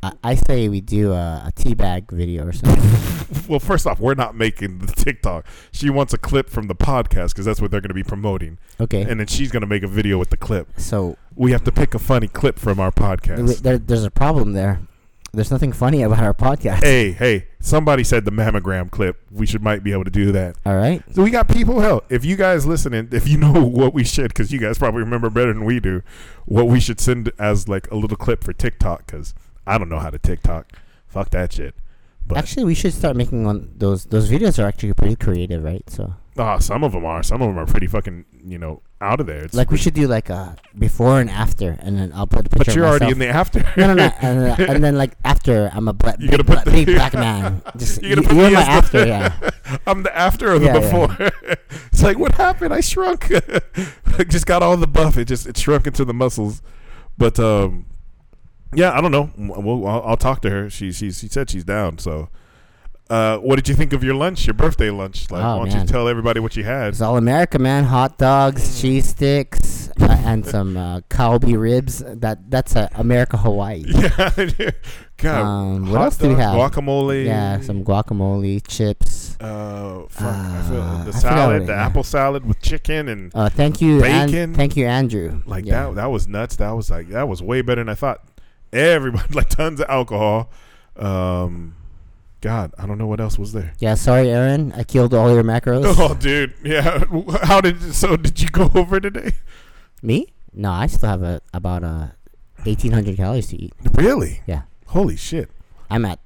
I, 0.03 0.11
I 0.23 0.35
say 0.35 0.69
we 0.69 0.81
do 0.81 1.11
a, 1.13 1.43
a 1.47 1.51
teabag 1.55 2.11
video 2.11 2.45
or 2.47 2.51
something. 2.51 2.83
Well, 3.49 3.59
first 3.59 3.85
off, 3.87 3.99
we're 3.99 4.13
not 4.13 4.35
making 4.35 4.79
the 4.79 4.87
TikTok. 4.87 5.45
She 5.71 5.89
wants 5.89 6.13
a 6.13 6.17
clip 6.17 6.49
from 6.49 6.67
the 6.67 6.75
podcast 6.75 7.29
because 7.29 7.43
that's 7.45 7.59
what 7.59 7.71
they're 7.71 7.81
going 7.81 7.89
to 7.89 7.93
be 7.95 8.03
promoting, 8.03 8.57
Okay. 8.79 9.01
and 9.01 9.19
then 9.19 9.27
she's 9.27 9.51
going 9.51 9.61
to 9.61 9.67
make 9.67 9.83
a 9.83 9.87
video 9.87 10.17
with 10.17 10.29
the 10.29 10.37
clip. 10.37 10.69
so 10.77 11.17
We 11.35 11.51
have 11.51 11.63
to 11.65 11.71
pick 11.71 11.93
a 11.93 11.99
funny 11.99 12.27
clip 12.29 12.57
from 12.57 12.79
our 12.79 12.91
podcast. 12.91 13.61
there, 13.61 13.77
there's 13.77 14.05
a 14.05 14.11
problem 14.11 14.53
there. 14.53 14.79
There's 15.33 15.51
nothing 15.51 15.73
funny 15.73 16.03
about 16.03 16.23
our 16.23 16.33
podcast. 16.33 16.83
hey, 16.83 17.11
hey! 17.11 17.47
Somebody 17.59 18.03
said 18.03 18.23
the 18.23 18.31
mammogram 18.31 18.91
clip. 18.91 19.19
We 19.31 19.45
should 19.47 19.63
might 19.63 19.83
be 19.83 19.91
able 19.91 20.03
to 20.05 20.11
do 20.11 20.31
that. 20.31 20.55
All 20.65 20.75
right. 20.75 21.01
So 21.13 21.23
we 21.23 21.31
got 21.31 21.49
people. 21.49 21.79
Hell, 21.81 22.03
if 22.07 22.23
you 22.23 22.35
guys 22.37 22.65
listening, 22.67 23.09
if 23.11 23.27
you 23.27 23.37
know 23.39 23.51
what 23.65 23.93
we 23.95 24.03
should, 24.03 24.27
because 24.29 24.53
you 24.53 24.59
guys 24.59 24.77
probably 24.77 25.01
remember 25.01 25.29
better 25.31 25.51
than 25.51 25.65
we 25.65 25.79
do, 25.79 26.01
what 26.45 26.67
we 26.67 26.79
should 26.79 26.99
send 27.01 27.31
as 27.39 27.67
like 27.67 27.89
a 27.91 27.95
little 27.95 28.15
clip 28.15 28.43
for 28.43 28.53
TikTok, 28.53 29.07
because 29.07 29.33
I 29.65 29.77
don't 29.77 29.89
know 29.89 29.99
how 29.99 30.09
to 30.09 30.19
TikTok. 30.19 30.73
Fuck 31.07 31.29
that 31.31 31.53
shit. 31.53 31.75
But 32.25 32.37
Actually, 32.37 32.63
we 32.65 32.73
should 32.75 32.93
start 32.93 33.15
making 33.17 33.43
one. 33.43 33.73
Those 33.77 34.05
those 34.05 34.29
videos 34.31 34.57
are 34.61 34.65
actually 34.65 34.93
pretty 34.93 35.17
creative, 35.17 35.61
right? 35.61 35.83
So, 35.89 36.13
ah, 36.37 36.57
some 36.59 36.81
of 36.83 36.93
them 36.93 37.03
are. 37.05 37.21
Some 37.21 37.41
of 37.41 37.49
them 37.49 37.59
are 37.59 37.65
pretty 37.65 37.85
fucking, 37.87 38.23
you 38.45 38.57
know, 38.57 38.81
out 39.01 39.19
of 39.19 39.25
there. 39.27 39.43
It's 39.43 39.53
like, 39.53 39.71
we 39.71 39.77
should 39.77 39.93
do 39.93 40.07
like 40.07 40.29
a 40.29 40.55
before 40.79 41.19
and 41.19 41.29
after, 41.29 41.77
and 41.81 41.97
then 41.99 42.13
I'll 42.15 42.25
put 42.25 42.45
a 42.45 42.49
picture. 42.49 42.57
But 42.71 42.75
you're 42.77 42.85
of 42.85 42.91
already 42.91 43.11
in 43.11 43.19
the 43.19 43.27
after. 43.27 43.59
No, 43.77 43.87
no, 43.87 43.93
no, 43.95 44.03
and, 44.21 44.41
then- 44.41 44.69
and 44.69 44.83
then 44.83 44.95
like 44.97 45.17
after, 45.25 45.69
I'm 45.73 45.89
a 45.89 45.91
You 45.91 45.97
big, 46.17 46.31
gotta 46.31 46.43
put 46.45 46.53
black, 46.53 46.65
the- 46.65 46.71
big 46.71 46.85
black 46.95 47.13
man. 47.13 47.61
Just 47.75 48.01
You're 48.01 48.09
you, 48.11 48.15
gonna 48.15 48.27
put 48.29 48.37
you're 48.37 48.51
my 48.51 48.61
as 48.61 48.67
the- 48.67 48.71
after, 48.71 49.05
yeah. 49.05 49.49
I'm 49.85 50.03
the 50.03 50.17
after 50.17 50.53
or 50.53 50.59
the 50.59 50.65
Yeah, 50.67 50.77
yeah. 50.77 50.79
before. 50.79 51.57
it's 51.91 52.01
like 52.03 52.17
what 52.17 52.35
happened? 52.35 52.73
I 52.73 52.79
shrunk. 52.79 53.29
I 54.17 54.23
just 54.23 54.45
got 54.45 54.63
all 54.63 54.77
the 54.77 54.87
buff. 54.87 55.17
It 55.17 55.25
just 55.25 55.45
it 55.45 55.57
shrunk 55.57 55.87
into 55.87 56.05
the 56.05 56.13
muscles. 56.13 56.61
But 57.17 57.37
um, 57.37 57.85
yeah, 58.75 58.91
I 58.97 59.01
don't 59.01 59.11
know. 59.11 59.29
We'll, 59.37 59.85
I'll, 59.87 60.01
I'll 60.03 60.17
talk 60.17 60.41
to 60.43 60.49
her. 60.49 60.69
She 60.69 60.91
she 60.91 61.11
she 61.11 61.27
said 61.27 61.49
she's 61.49 61.63
down. 61.63 61.97
So, 61.97 62.29
uh, 63.09 63.37
what 63.37 63.55
did 63.57 63.67
you 63.69 63.75
think 63.75 63.93
of 63.93 64.03
your 64.03 64.15
lunch? 64.15 64.45
Your 64.47 64.53
birthday 64.53 64.89
lunch? 64.89 65.29
Like, 65.31 65.43
Oh, 65.43 65.57
why 65.57 65.63
don't 65.65 65.73
man. 65.73 65.81
you 65.81 65.87
tell 65.91 66.07
everybody 66.07 66.39
what 66.39 66.55
you 66.55 66.63
had? 66.63 66.89
It's 66.89 67.01
all 67.01 67.17
America, 67.17 67.59
man. 67.59 67.83
Hot 67.85 68.17
dogs, 68.17 68.81
cheese 68.81 69.09
sticks, 69.09 69.89
uh, 70.01 70.21
and 70.25 70.45
some 70.45 70.77
uh, 70.77 71.01
Kalbi 71.09 71.59
ribs. 71.59 71.99
That 72.05 72.49
that's 72.49 72.75
uh, 72.75 72.87
America 72.95 73.37
Hawaii. 73.37 73.83
yeah, 73.87 74.71
God. 75.17 75.41
Um, 75.41 75.91
what 75.91 76.01
else 76.01 76.17
do 76.17 76.29
we 76.29 76.35
have? 76.35 76.55
Guacamole. 76.55 77.25
Yeah, 77.25 77.59
some 77.61 77.83
guacamole, 77.83 78.65
chips. 78.67 79.37
Uh, 79.39 80.05
fuck, 80.09 80.33
I 80.35 80.61
feel 80.69 80.81
Uh, 80.81 81.03
the 81.03 81.11
salad, 81.13 81.67
the 81.67 81.73
apple 81.75 82.03
salad 82.03 82.45
with 82.45 82.61
chicken 82.61 83.09
and 83.09 83.31
Uh, 83.35 83.49
thank 83.49 83.81
you, 83.81 84.01
An- 84.03 84.53
thank 84.53 84.77
you, 84.77 84.85
Andrew. 84.85 85.41
like 85.45 85.65
Yeah. 85.65 85.87
that 85.87 85.95
that 85.95 86.05
was 86.11 86.27
nuts 86.29 86.55
that 86.57 86.71
was 86.71 86.89
like 86.89 87.09
that 87.09 87.27
was 87.27 87.41
way 87.41 87.61
better 87.61 87.81
than 87.81 87.89
i 87.89 87.93
thought 87.95 88.21
everybody 88.73 89.33
like 89.33 89.49
tons 89.49 89.79
of 89.79 89.89
alcohol 89.89 90.49
um 90.97 91.75
god 92.41 92.73
i 92.77 92.85
don't 92.85 92.97
know 92.97 93.07
what 93.07 93.19
else 93.21 93.37
was 93.39 93.53
there 93.53 93.73
Yeah, 93.79 93.95
sorry, 93.95 94.29
Aaron. 94.29 94.73
I 94.73 94.83
killed 94.83 95.13
all 95.13 95.33
your 95.33 95.43
macros. 95.43 95.83
oh 95.97 96.13
dude 96.15 96.53
yeah 96.63 97.03
how 97.43 97.61
did 97.61 97.81
so 97.93 98.17
did 98.17 98.41
you 98.41 98.49
go 98.49 98.69
over 98.75 98.99
today 98.99 99.31
Me? 100.01 100.33
No, 100.55 100.69
I 100.71 100.85
still 100.87 101.09
have 101.09 101.23
a, 101.23 101.41
about 101.53 101.83
uh, 101.83 102.07
1,800 102.63 103.15
calories 103.17 103.47
to 103.47 103.55
eat. 103.61 103.73
really 103.95 104.41
Yeah. 104.45 104.63
holy 104.87 105.15
shit 105.15 105.49
I'm 105.89 106.05
at 106.05 106.19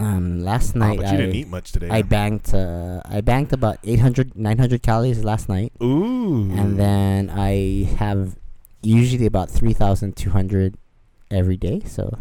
um 0.00 0.40
last 0.40 0.74
oh, 0.74 0.80
night. 0.80 0.96
but 0.98 1.06
I, 1.06 1.10
you 1.12 1.16
didn't 1.18 1.36
eat 1.36 1.48
much 1.48 1.70
today 1.72 1.88
I 1.88 1.98
huh? 2.02 2.08
banked 2.08 2.52
uh, 2.54 3.00
I 3.04 3.20
banked 3.20 3.52
about 3.52 3.78
800 3.84 4.34
900 4.36 4.82
calories 4.82 5.22
last 5.22 5.48
night, 5.48 5.72
ooh 5.82 6.50
and 6.50 6.76
then 6.78 7.30
I 7.30 7.86
have 7.98 8.36
usually 8.82 9.26
about 9.26 9.48
3,200 9.48 10.76
every 11.32 11.56
day. 11.56 11.80
So 11.86 12.18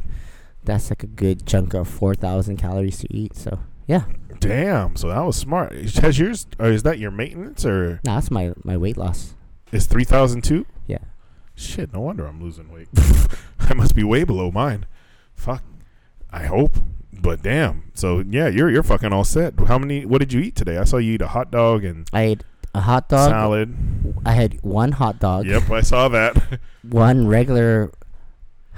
that's 0.64 0.90
like 0.90 1.04
a 1.04 1.08
good 1.08 1.46
chunk 1.46 1.74
of 1.74 1.88
4,000 1.88 2.58
calories 2.58 3.00
to 3.00 3.08
eat. 3.14 3.36
So 3.36 3.60
yeah, 3.88 4.04
damn 4.40 4.96
so 4.96 5.08
that 5.10 5.20
was 5.20 5.36
smart 5.36 5.74
has 5.74 6.18
yours 6.18 6.48
or 6.58 6.68
is 6.68 6.84
that 6.84 6.98
your 6.98 7.12
maintenance 7.12 7.66
or 7.66 8.00
nah, 8.06 8.16
that's 8.16 8.32
my 8.32 8.54
my 8.64 8.76
weight 8.78 8.96
loss. 8.98 9.36
is 9.72 9.86
3002 9.86 10.66
Yeah. 10.88 10.98
shit 11.56 11.92
no 11.94 12.00
wonder 12.00 12.26
i'm 12.26 12.42
losing 12.42 12.72
weight 12.72 12.88
i 13.60 13.74
must 13.74 13.94
be 13.96 14.04
way 14.04 14.24
below 14.24 14.50
mine 14.50 14.86
fuck 15.36 15.64
i 16.32 16.46
hope 16.46 16.78
but 17.12 17.42
damn 17.44 17.92
so 17.94 18.24
yeah 18.28 18.48
you're 18.48 18.70
you're 18.72 18.82
fucking 18.84 19.12
all 19.14 19.24
set 19.26 19.60
how 19.68 19.78
many 19.78 20.06
what 20.06 20.20
did 20.20 20.32
you 20.34 20.40
eat 20.42 20.56
today 20.56 20.78
i 20.78 20.84
saw 20.86 20.98
you 20.98 21.14
eat 21.14 21.22
a 21.22 21.28
hot 21.30 21.52
dog 21.52 21.84
and 21.84 22.08
I 22.14 22.22
ate 22.24 22.44
a 22.74 22.82
hot 22.82 23.10
dog. 23.10 23.30
salad 23.30 23.76
I 24.26 24.32
had 24.32 24.60
one 24.64 24.94
hot 24.94 25.20
dog. 25.20 25.46
yep 25.46 25.70
i 25.70 25.82
saw 25.82 26.08
that 26.08 26.60
One 26.90 27.28
regular 27.28 27.92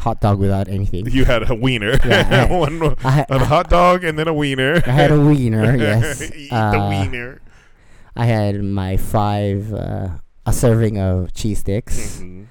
hot 0.04 0.20
dog 0.22 0.38
without 0.40 0.68
anything. 0.68 1.10
You 1.10 1.26
had 1.26 1.50
a 1.50 1.56
wiener, 1.56 1.94
Yeah, 2.06 2.48
I- 2.50 2.54
one 2.66 2.96
I, 3.04 3.12
had- 3.12 3.32
a 3.32 3.40
hot 3.46 3.70
dog, 3.70 4.04
and 4.04 4.18
then 4.20 4.28
a 4.28 4.34
wiener. 4.34 4.82
I 4.86 4.92
had 4.92 5.12
a 5.12 5.20
wiener. 5.20 5.76
Yes. 5.88 6.22
Eat 6.36 6.50
the 6.50 6.56
Uh, 6.56 6.90
wiener. 6.90 7.42
I 8.16 8.26
had 8.26 8.62
my 8.64 8.98
five 8.98 9.74
uh, 9.74 10.10
a 10.46 10.54
serving 10.54 11.00
of 11.00 11.34
cheese 11.34 11.60
sticks, 11.60 12.20
Mhm. 12.22 12.46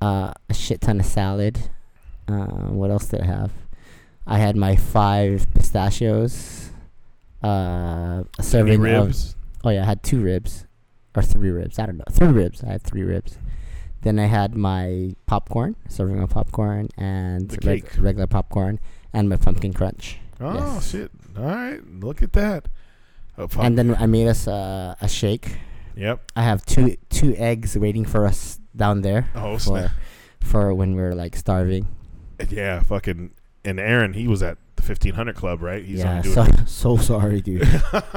uh, 0.00 0.32
a 0.48 0.54
shit 0.54 0.80
ton 0.80 1.00
of 1.00 1.06
salad. 1.06 1.58
Uh, 2.28 2.70
what 2.72 2.90
else 2.90 3.06
did 3.08 3.20
I 3.20 3.26
have? 3.26 3.52
I 4.26 4.38
had 4.38 4.56
my 4.56 4.74
five 4.76 5.46
pistachios. 5.54 6.70
Uh, 7.44 8.24
a 8.38 8.42
serving 8.42 8.74
of 8.76 8.80
ribs. 8.80 9.36
oh 9.64 9.70
yeah, 9.70 9.82
I 9.82 9.86
had 9.86 10.02
two 10.02 10.20
ribs 10.20 10.66
or 11.14 11.22
three 11.22 11.50
ribs. 11.50 11.78
I 11.78 11.86
don't 11.86 11.98
know, 11.98 12.04
three 12.10 12.28
ribs. 12.28 12.64
I 12.64 12.72
had 12.72 12.82
three 12.82 13.02
ribs. 13.02 13.38
Then 14.02 14.18
I 14.18 14.26
had 14.26 14.54
my 14.54 15.14
popcorn, 15.26 15.74
serving 15.88 16.20
of 16.22 16.30
popcorn 16.30 16.88
and 16.96 17.56
reg- 17.64 17.90
regular 17.98 18.26
popcorn, 18.26 18.78
and 19.12 19.28
my 19.28 19.36
pumpkin 19.36 19.72
crunch. 19.72 20.18
Oh 20.40 20.54
yes. 20.54 20.90
shit! 20.90 21.10
All 21.36 21.44
right, 21.44 21.80
look 22.00 22.22
at 22.22 22.32
that. 22.34 22.68
Oh. 23.38 23.48
And 23.58 23.76
then 23.76 23.94
I 23.96 24.06
made 24.06 24.28
us 24.28 24.46
uh, 24.46 24.94
a 25.00 25.08
shake. 25.08 25.58
yep. 25.96 26.20
I 26.36 26.42
have 26.42 26.64
two 26.66 26.96
two 27.10 27.34
eggs 27.36 27.76
waiting 27.76 28.04
for 28.04 28.26
us 28.26 28.60
down 28.76 29.00
there 29.02 29.28
Oh 29.34 29.54
for 29.54 29.60
snap! 29.60 29.90
for 30.40 30.74
when 30.74 30.94
we're 30.94 31.14
like 31.14 31.34
starving. 31.36 31.88
Yeah, 32.48 32.80
fucking. 32.80 33.30
And 33.64 33.80
Aaron, 33.80 34.12
he 34.12 34.28
was 34.28 34.42
at 34.42 34.58
the 34.76 34.82
fifteen 34.82 35.14
hundred 35.14 35.34
club, 35.36 35.60
right? 35.62 35.82
He's 35.84 35.98
yeah, 35.98 36.22
so 36.22 36.46
so 36.66 36.96
sorry, 36.96 37.40
dude. 37.40 37.66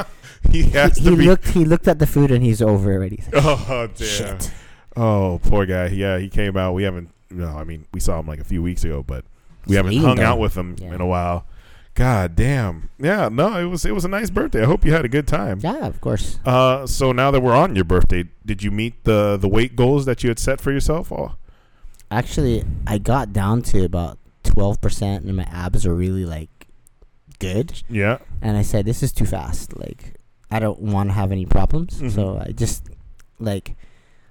he 0.52 0.64
has 0.76 0.98
he 0.98 1.04
to 1.06 1.10
he 1.12 1.16
be. 1.16 1.26
looked 1.26 1.48
he 1.50 1.66
looked 1.66 1.88
at 1.88 1.98
the 2.00 2.06
food 2.06 2.30
and 2.32 2.44
he's 2.44 2.62
over 2.62 2.94
already. 2.94 3.16
He's 3.18 3.34
like, 3.34 3.44
oh 3.70 3.88
damn! 3.96 4.08
Shit. 4.08 4.52
Oh 4.96 5.40
poor 5.44 5.66
guy. 5.66 5.88
Yeah, 5.88 6.18
he 6.20 6.30
came 6.30 6.58
out. 6.58 6.74
We 6.74 6.84
haven't. 6.84 7.10
No, 7.30 7.48
I 7.50 7.64
mean 7.64 7.86
we 7.94 8.00
saw 8.00 8.20
him 8.20 8.28
like 8.28 8.40
a 8.40 8.44
few 8.44 8.62
weeks 8.64 8.84
ago, 8.84 9.04
but 9.04 9.24
we 9.68 9.76
haven't 9.76 9.96
hung 9.98 10.16
them. 10.18 10.26
out 10.26 10.40
with 10.40 10.56
him 10.56 10.76
Yeah. 10.80 10.94
in 10.96 11.02
a 11.02 11.06
while. 11.06 11.46
God 11.96 12.36
damn. 12.36 12.90
Yeah, 12.98 13.30
no, 13.30 13.58
it 13.58 13.66
was 13.66 13.86
it 13.86 13.94
was 13.94 14.06
a 14.06 14.08
nice 14.08 14.30
birthday. 14.30 14.62
I 14.62 14.66
hope 14.66 14.86
you 14.86 14.94
had 14.94 15.06
a 15.06 15.10
good 15.10 15.28
time. 15.28 15.60
Yeah, 15.62 15.86
of 15.86 16.00
course. 16.02 16.40
Uh, 16.46 16.88
so 16.88 17.12
now 17.12 17.30
that 17.32 17.42
we're 17.42 17.56
on 17.56 17.76
your 17.76 17.84
birthday, 17.84 18.26
did 18.46 18.64
you 18.64 18.72
meet 18.72 19.04
the 19.04 19.38
the 19.38 19.48
weight 19.50 19.76
goals 19.76 20.06
that 20.06 20.24
you 20.24 20.30
had 20.30 20.40
set 20.40 20.62
for 20.62 20.72
yourself? 20.72 21.12
Oh, 21.12 21.36
Actually, 22.12 22.64
I 22.88 22.98
got 22.98 23.34
down 23.34 23.62
to 23.64 23.84
about 23.84 24.18
twelve 24.44 24.82
percent, 24.82 25.26
and 25.26 25.36
my 25.36 25.44
abs 25.52 25.86
are 25.86 25.94
really 25.94 26.26
like 26.26 26.50
good. 27.40 27.84
yeah. 27.90 28.18
And 28.42 28.58
I 28.58 28.62
said, 28.64 28.86
"This 28.86 29.04
is 29.04 29.12
too 29.12 29.26
fast. 29.26 29.78
Like, 29.78 30.16
I 30.50 30.60
don't 30.60 30.80
want 30.80 31.10
to 31.10 31.14
have 31.14 31.32
any 31.32 31.46
problems." 31.46 32.02
Mhm. 32.02 32.12
So 32.16 32.42
I 32.44 32.52
just 32.54 32.90
like 33.40 33.76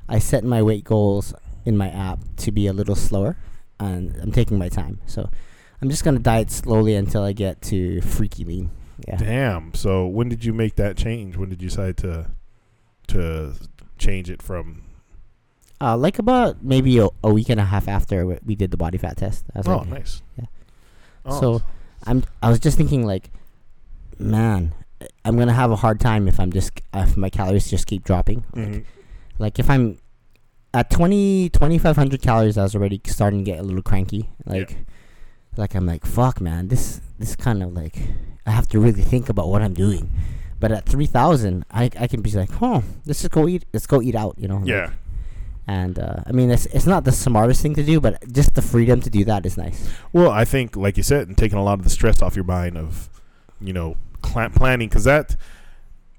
I 0.09 0.19
set 0.19 0.45
my 0.45 0.63
weight 0.63 0.85
goals 0.85 1.35
in 1.65 1.77
my 1.77 1.91
app 1.91 2.21
to 2.39 2.51
be 2.53 2.67
a 2.67 2.73
little 2.73 2.95
slower, 2.97 3.37
and 3.79 4.17
I'm 4.23 4.33
taking 4.33 4.59
my 4.59 4.69
time. 4.69 5.01
So 5.07 5.29
I'm 5.83 5.91
just 5.91 6.05
gonna 6.05 6.19
diet 6.19 6.51
slowly 6.51 6.95
until 6.95 7.23
I 7.23 7.33
get 7.33 7.61
to 7.63 8.01
freaky 8.01 8.45
lean. 8.45 8.71
Yeah. 9.07 9.17
Damn. 9.17 9.75
So 9.75 10.07
when 10.07 10.29
did 10.29 10.45
you 10.45 10.53
make 10.53 10.77
that 10.77 10.97
change? 10.97 11.37
When 11.37 11.49
did 11.51 11.63
you 11.63 11.69
decide 11.69 11.97
to 11.99 12.31
to 13.09 13.55
change 13.99 14.31
it 14.31 14.43
from? 14.43 14.83
Uh, 15.81 15.97
like 15.97 16.19
about 16.19 16.63
maybe 16.65 16.99
a, 16.99 17.07
a 17.23 17.33
week 17.33 17.49
and 17.49 17.61
a 17.61 17.65
half 17.65 17.87
after 17.87 18.27
we- 18.27 18.57
did 18.57 18.73
the 18.73 18.77
body 18.77 18.99
fat 18.99 19.17
test. 19.17 19.45
I 19.55 19.59
was 19.59 19.69
Oh, 19.69 19.77
like, 19.79 19.89
nice. 19.89 20.23
yeah. 20.37 20.47
Oh, 21.25 21.41
So 21.41 21.63
I'm 22.05 22.25
I 22.43 22.49
was 22.49 22.59
just 22.59 22.77
thinking 22.77 23.07
like, 23.07 23.31
man, 24.19 24.73
I'm 25.25 25.37
gonna 25.39 25.53
have 25.53 25.71
a 25.71 25.77
hard 25.77 26.01
time 26.01 26.27
if 26.27 26.41
I'm 26.41 26.51
just 26.51 26.73
if 26.95 27.17
my 27.17 27.31
calories 27.31 27.71
just 27.71 27.87
keep 27.87 28.03
dropping. 28.05 28.45
Like, 28.55 28.69
mhm. 28.69 28.85
Like 29.39 29.59
if 29.59 29.71
I'm 29.71 29.99
at 30.75 30.91
20 30.91 31.49
2500 31.51 32.21
calories 32.23 32.59
I 32.59 32.63
was 32.63 32.75
already 32.75 33.01
starting 33.07 33.45
to 33.45 33.51
get 33.51 33.59
a 33.59 33.63
little 33.63 33.83
cranky. 33.83 34.29
Like 34.45 34.77
like 35.57 35.75
I'm 35.75 35.87
like 35.87 36.05
fuck 36.05 36.41
man 36.41 36.69
this 36.69 37.01
this 37.19 37.35
kind 37.37 37.63
of 37.63 37.73
like 37.73 37.97
I 38.47 38.51
have 38.51 38.69
to 38.69 38.81
really 38.81 39.03
think 39.03 39.29
about 39.29 39.49
what 39.49 39.63
I'm 39.63 39.75
doing. 39.75 40.11
But 40.61 40.73
at 40.73 40.87
3000 40.87 41.65
I 41.71 41.91
I 41.99 42.07
can 42.07 42.21
be 42.21 42.31
like 42.33 42.51
oh 42.63 42.83
let's 43.07 43.23
just 43.23 43.33
go 43.33 43.49
eat 43.49 43.65
let's 43.73 43.87
go 43.87 44.03
eat 44.03 44.15
out 44.15 44.35
you 44.39 44.49
know 44.49 44.59
like, 44.59 44.69
yeah. 44.69 44.91
and 45.67 45.99
uh, 45.99 46.17
I 46.27 46.33
mean 46.33 46.51
it's 46.51 46.67
it's 46.67 46.87
not 46.87 47.05
the 47.05 47.13
smartest 47.13 47.63
thing 47.63 47.75
to 47.75 47.83
do 47.83 48.01
but 48.01 48.33
just 48.33 48.55
the 48.55 48.63
freedom 48.63 49.01
to 49.03 49.11
do 49.11 49.25
that 49.25 49.47
is 49.47 49.57
nice. 49.57 49.89
Well, 50.13 50.31
I 50.31 50.45
think, 50.45 50.77
like 50.77 50.97
you 50.97 51.05
said, 51.05 51.29
and 51.29 51.39
taking 51.39 51.59
a 51.59 51.63
lot 51.63 51.79
of 51.79 51.85
the 51.85 51.91
stress 51.91 52.21
off 52.21 52.35
your 52.35 52.45
mind 52.45 52.77
of, 52.77 53.09
you 53.61 53.73
know, 53.73 53.97
cl- 54.25 54.51
planning, 54.51 54.89
because 54.89 55.05
that, 55.05 55.37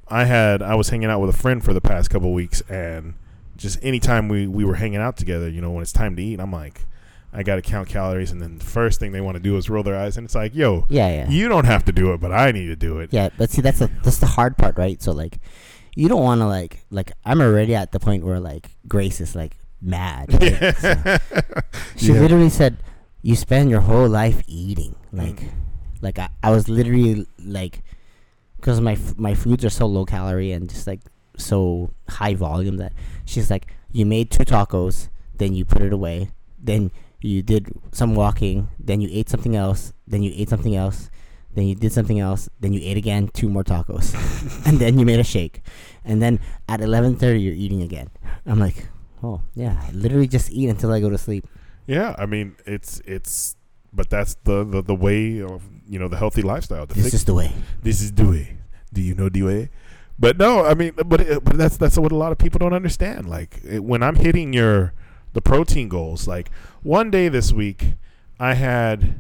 I 0.10 0.26
had, 0.26 0.62
I 0.62 0.76
was 0.76 0.90
hanging 0.90 1.10
out 1.10 1.20
with 1.22 1.30
a 1.34 1.38
friend 1.38 1.64
for 1.64 1.74
the 1.74 1.82
past 1.82 2.10
couple 2.10 2.34
weeks, 2.34 2.62
and 2.70 3.14
just 3.58 3.78
anytime 3.84 4.28
we 4.30 4.48
we 4.48 4.64
were 4.66 4.76
hanging 4.76 5.00
out 5.00 5.18
together, 5.18 5.50
you 5.50 5.62
know, 5.62 5.72
when 5.72 5.82
it's 5.82 5.92
time 5.94 6.16
to 6.16 6.22
eat, 6.24 6.40
I'm 6.40 6.52
like, 6.52 6.86
I 7.34 7.44
got 7.44 7.56
to 7.58 7.62
count 7.62 7.90
calories, 7.90 8.32
and 8.32 8.42
then 8.42 8.58
the 8.58 8.66
first 8.66 9.00
thing 9.00 9.12
they 9.12 9.22
want 9.22 9.36
to 9.38 9.44
do 9.44 9.56
is 9.58 9.70
roll 9.70 9.84
their 9.84 9.96
eyes, 9.98 10.18
and 10.18 10.26
it's 10.26 10.36
like, 10.36 10.56
yo, 10.56 10.86
yeah 10.90 11.08
yeah 11.10 11.30
you 11.30 11.48
don't 11.48 11.66
have 11.66 11.86
to 11.86 11.92
do 11.92 12.14
it, 12.14 12.20
but 12.22 12.32
I 12.32 12.52
need 12.52 12.68
to 12.68 12.76
do 12.76 13.00
it. 13.00 13.10
Yeah, 13.12 13.30
but 13.38 13.50
see, 13.50 13.62
that's 13.62 13.80
the 13.80 13.90
that's 14.04 14.18
the 14.18 14.26
hard 14.28 14.58
part, 14.58 14.78
right? 14.78 15.02
So 15.02 15.12
like, 15.12 15.38
you 15.96 16.08
don't 16.10 16.24
want 16.24 16.42
to 16.42 16.48
like 16.48 16.86
like 16.90 17.12
I'm 17.26 17.42
already 17.42 17.76
at 17.76 17.92
the 17.92 18.00
point 18.00 18.24
where 18.26 18.40
like 18.40 18.70
Grace 18.88 19.22
is 19.22 19.36
like 19.36 19.58
mad. 19.82 20.34
right? 20.42 20.76
So 20.76 21.18
she 21.98 22.14
Yeah. 22.14 22.20
literally 22.20 22.50
said, 22.50 22.78
"You 23.22 23.36
spend 23.36 23.70
your 23.70 23.82
whole 23.82 24.08
life 24.08 24.42
eating." 24.48 24.96
Like, 25.12 25.36
Mm. 25.42 25.50
like 26.02 26.18
I, 26.20 26.30
I 26.44 26.50
was 26.52 26.68
literally 26.70 27.28
like, 27.44 27.82
because 28.60 28.82
my 28.82 28.94
f- 28.94 29.18
my 29.18 29.34
foods 29.34 29.64
are 29.66 29.70
so 29.70 29.86
low 29.86 30.06
calorie 30.06 30.52
and 30.52 30.70
just 30.70 30.88
like 30.88 31.02
so 31.38 31.92
high 32.08 32.36
volume 32.36 32.78
that 32.78 32.94
she's 33.26 33.50
like, 33.50 33.68
"You 33.92 34.06
made 34.06 34.32
two 34.32 34.44
tacos, 34.44 35.10
then 35.38 35.54
you 35.54 35.66
put 35.66 35.82
it 35.82 35.94
away, 35.94 36.32
then." 36.58 36.92
You 37.22 37.44
did 37.44 37.68
some 37.92 38.16
walking, 38.16 38.70
then 38.80 39.02
you 39.02 39.10
ate 39.12 39.28
something 39.28 39.54
else, 39.54 39.92
then 40.08 40.24
you 40.24 40.32
ate 40.34 40.48
something 40.48 40.74
else, 40.74 41.10
then 41.54 41.68
you 41.68 41.76
did 41.76 41.92
something 41.92 42.20
else, 42.20 42.48
then 42.62 42.72
you 42.72 42.80
ate 42.82 42.96
again 42.96 43.28
two 43.34 43.50
more 43.50 43.64
tacos, 43.64 44.16
and 44.66 44.80
then 44.80 44.98
you 44.98 45.06
made 45.06 45.20
a 45.20 45.24
shake, 45.24 45.62
and 46.06 46.22
then 46.22 46.40
at 46.70 46.80
eleven 46.80 47.18
thirty 47.18 47.42
you're 47.42 47.54
eating 47.54 47.82
again. 47.82 48.10
I'm 48.46 48.60
like, 48.60 48.88
oh 49.22 49.42
yeah, 49.54 49.82
I 49.86 49.92
literally 49.92 50.28
just 50.28 50.50
eat 50.52 50.70
until 50.70 50.94
I 50.94 51.02
go 51.02 51.10
to 51.10 51.18
sleep. 51.18 51.46
Yeah, 51.88 52.16
I 52.18 52.26
mean, 52.26 52.56
it's 52.66 53.02
it's, 53.04 53.56
but 53.94 54.10
that's 54.10 54.36
the 54.44 54.64
the, 54.64 54.82
the 54.82 54.96
way 54.96 55.42
of 55.42 55.64
you 55.88 56.00
know 56.00 56.08
the 56.08 56.18
healthy 56.18 56.42
lifestyle. 56.42 56.86
The 56.86 56.96
This 56.96 57.14
is 57.14 57.26
the 57.26 57.34
way. 57.34 57.52
this 57.82 58.02
is 58.02 58.12
the 58.14 58.26
way. 58.26 58.58
Do 58.92 59.02
you 59.02 59.16
know 59.16 59.30
the 59.30 59.44
way? 59.44 59.70
But 60.18 60.38
no, 60.38 60.66
I 60.66 60.74
mean, 60.74 60.94
but 61.06 61.22
it, 61.22 61.44
but 61.44 61.58
that's 61.58 61.78
that's 61.78 61.98
what 61.98 62.12
a 62.12 62.16
lot 62.16 62.32
of 62.32 62.38
people 62.38 62.60
don't 62.60 62.74
understand. 62.74 63.30
Like 63.30 63.60
it, 63.64 63.84
when 63.84 64.04
I'm 64.04 64.16
hitting 64.16 64.52
your 64.54 64.94
the 65.34 65.42
protein 65.42 65.88
goals, 65.90 66.28
like 66.28 66.50
one 66.84 67.10
day 67.12 67.30
this 67.30 67.54
week, 67.54 67.94
I 68.40 68.56
had 68.56 69.20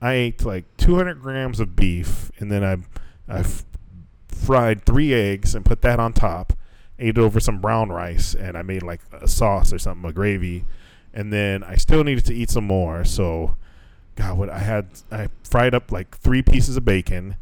I 0.00 0.14
ate 0.14 0.44
like 0.44 0.64
200 0.78 1.20
grams 1.20 1.60
of 1.60 1.76
beef, 1.76 2.30
and 2.38 2.50
then 2.50 2.64
I 2.64 2.78
I 3.32 3.40
f- 3.40 3.64
fried 4.28 4.84
three 4.84 5.14
eggs 5.14 5.54
and 5.54 5.64
put 5.64 5.82
that 5.82 5.98
on 6.00 6.12
top. 6.12 6.52
Ate 6.98 7.10
it 7.10 7.18
over 7.18 7.38
some 7.40 7.60
brown 7.60 7.90
rice, 7.90 8.34
and 8.34 8.56
I 8.56 8.62
made 8.62 8.82
like 8.82 9.00
a 9.12 9.28
sauce 9.28 9.72
or 9.72 9.78
something, 9.78 10.08
a 10.08 10.12
gravy, 10.12 10.64
and 11.12 11.32
then 11.32 11.62
I 11.62 11.76
still 11.76 12.02
needed 12.02 12.24
to 12.26 12.34
eat 12.34 12.50
some 12.50 12.64
more. 12.64 13.04
So, 13.04 13.56
God, 14.16 14.38
what 14.38 14.50
I 14.50 14.58
had, 14.58 14.88
I 15.12 15.28
fried 15.44 15.74
up 15.74 15.92
like 15.92 16.16
three 16.18 16.42
pieces 16.42 16.76
of 16.76 16.84
bacon, 16.84 17.36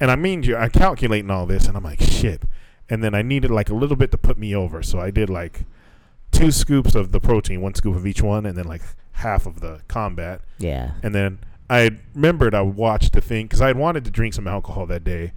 and 0.00 0.10
I 0.10 0.16
mean, 0.16 0.42
you, 0.42 0.56
I 0.56 0.68
calculating 0.68 1.30
all 1.30 1.46
this, 1.46 1.66
and 1.66 1.76
I'm 1.76 1.84
like, 1.84 2.00
shit. 2.00 2.42
And 2.88 3.02
then 3.02 3.14
I 3.14 3.22
needed 3.22 3.50
like 3.50 3.70
a 3.70 3.74
little 3.74 3.96
bit 3.96 4.10
to 4.10 4.18
put 4.18 4.38
me 4.38 4.54
over, 4.54 4.82
so 4.82 5.00
I 5.00 5.10
did 5.10 5.30
like 5.30 5.64
two 6.32 6.50
scoops 6.50 6.94
of 6.94 7.12
the 7.12 7.20
protein, 7.20 7.60
one 7.60 7.74
scoop 7.74 7.94
of 7.94 8.06
each 8.06 8.22
one, 8.22 8.44
and 8.44 8.58
then 8.58 8.66
like 8.66 8.82
half 9.12 9.46
of 9.46 9.60
the 9.60 9.80
combat. 9.88 10.40
Yeah. 10.58 10.92
And 11.02 11.14
then 11.14 11.38
I 11.70 11.90
remembered 12.14 12.54
I 12.54 12.62
watched 12.62 13.12
the 13.12 13.20
thing 13.20 13.46
because 13.46 13.60
I 13.60 13.68
had 13.68 13.76
wanted 13.76 14.04
to 14.04 14.10
drink 14.10 14.34
some 14.34 14.46
alcohol 14.46 14.86
that 14.86 15.04
day, 15.04 15.32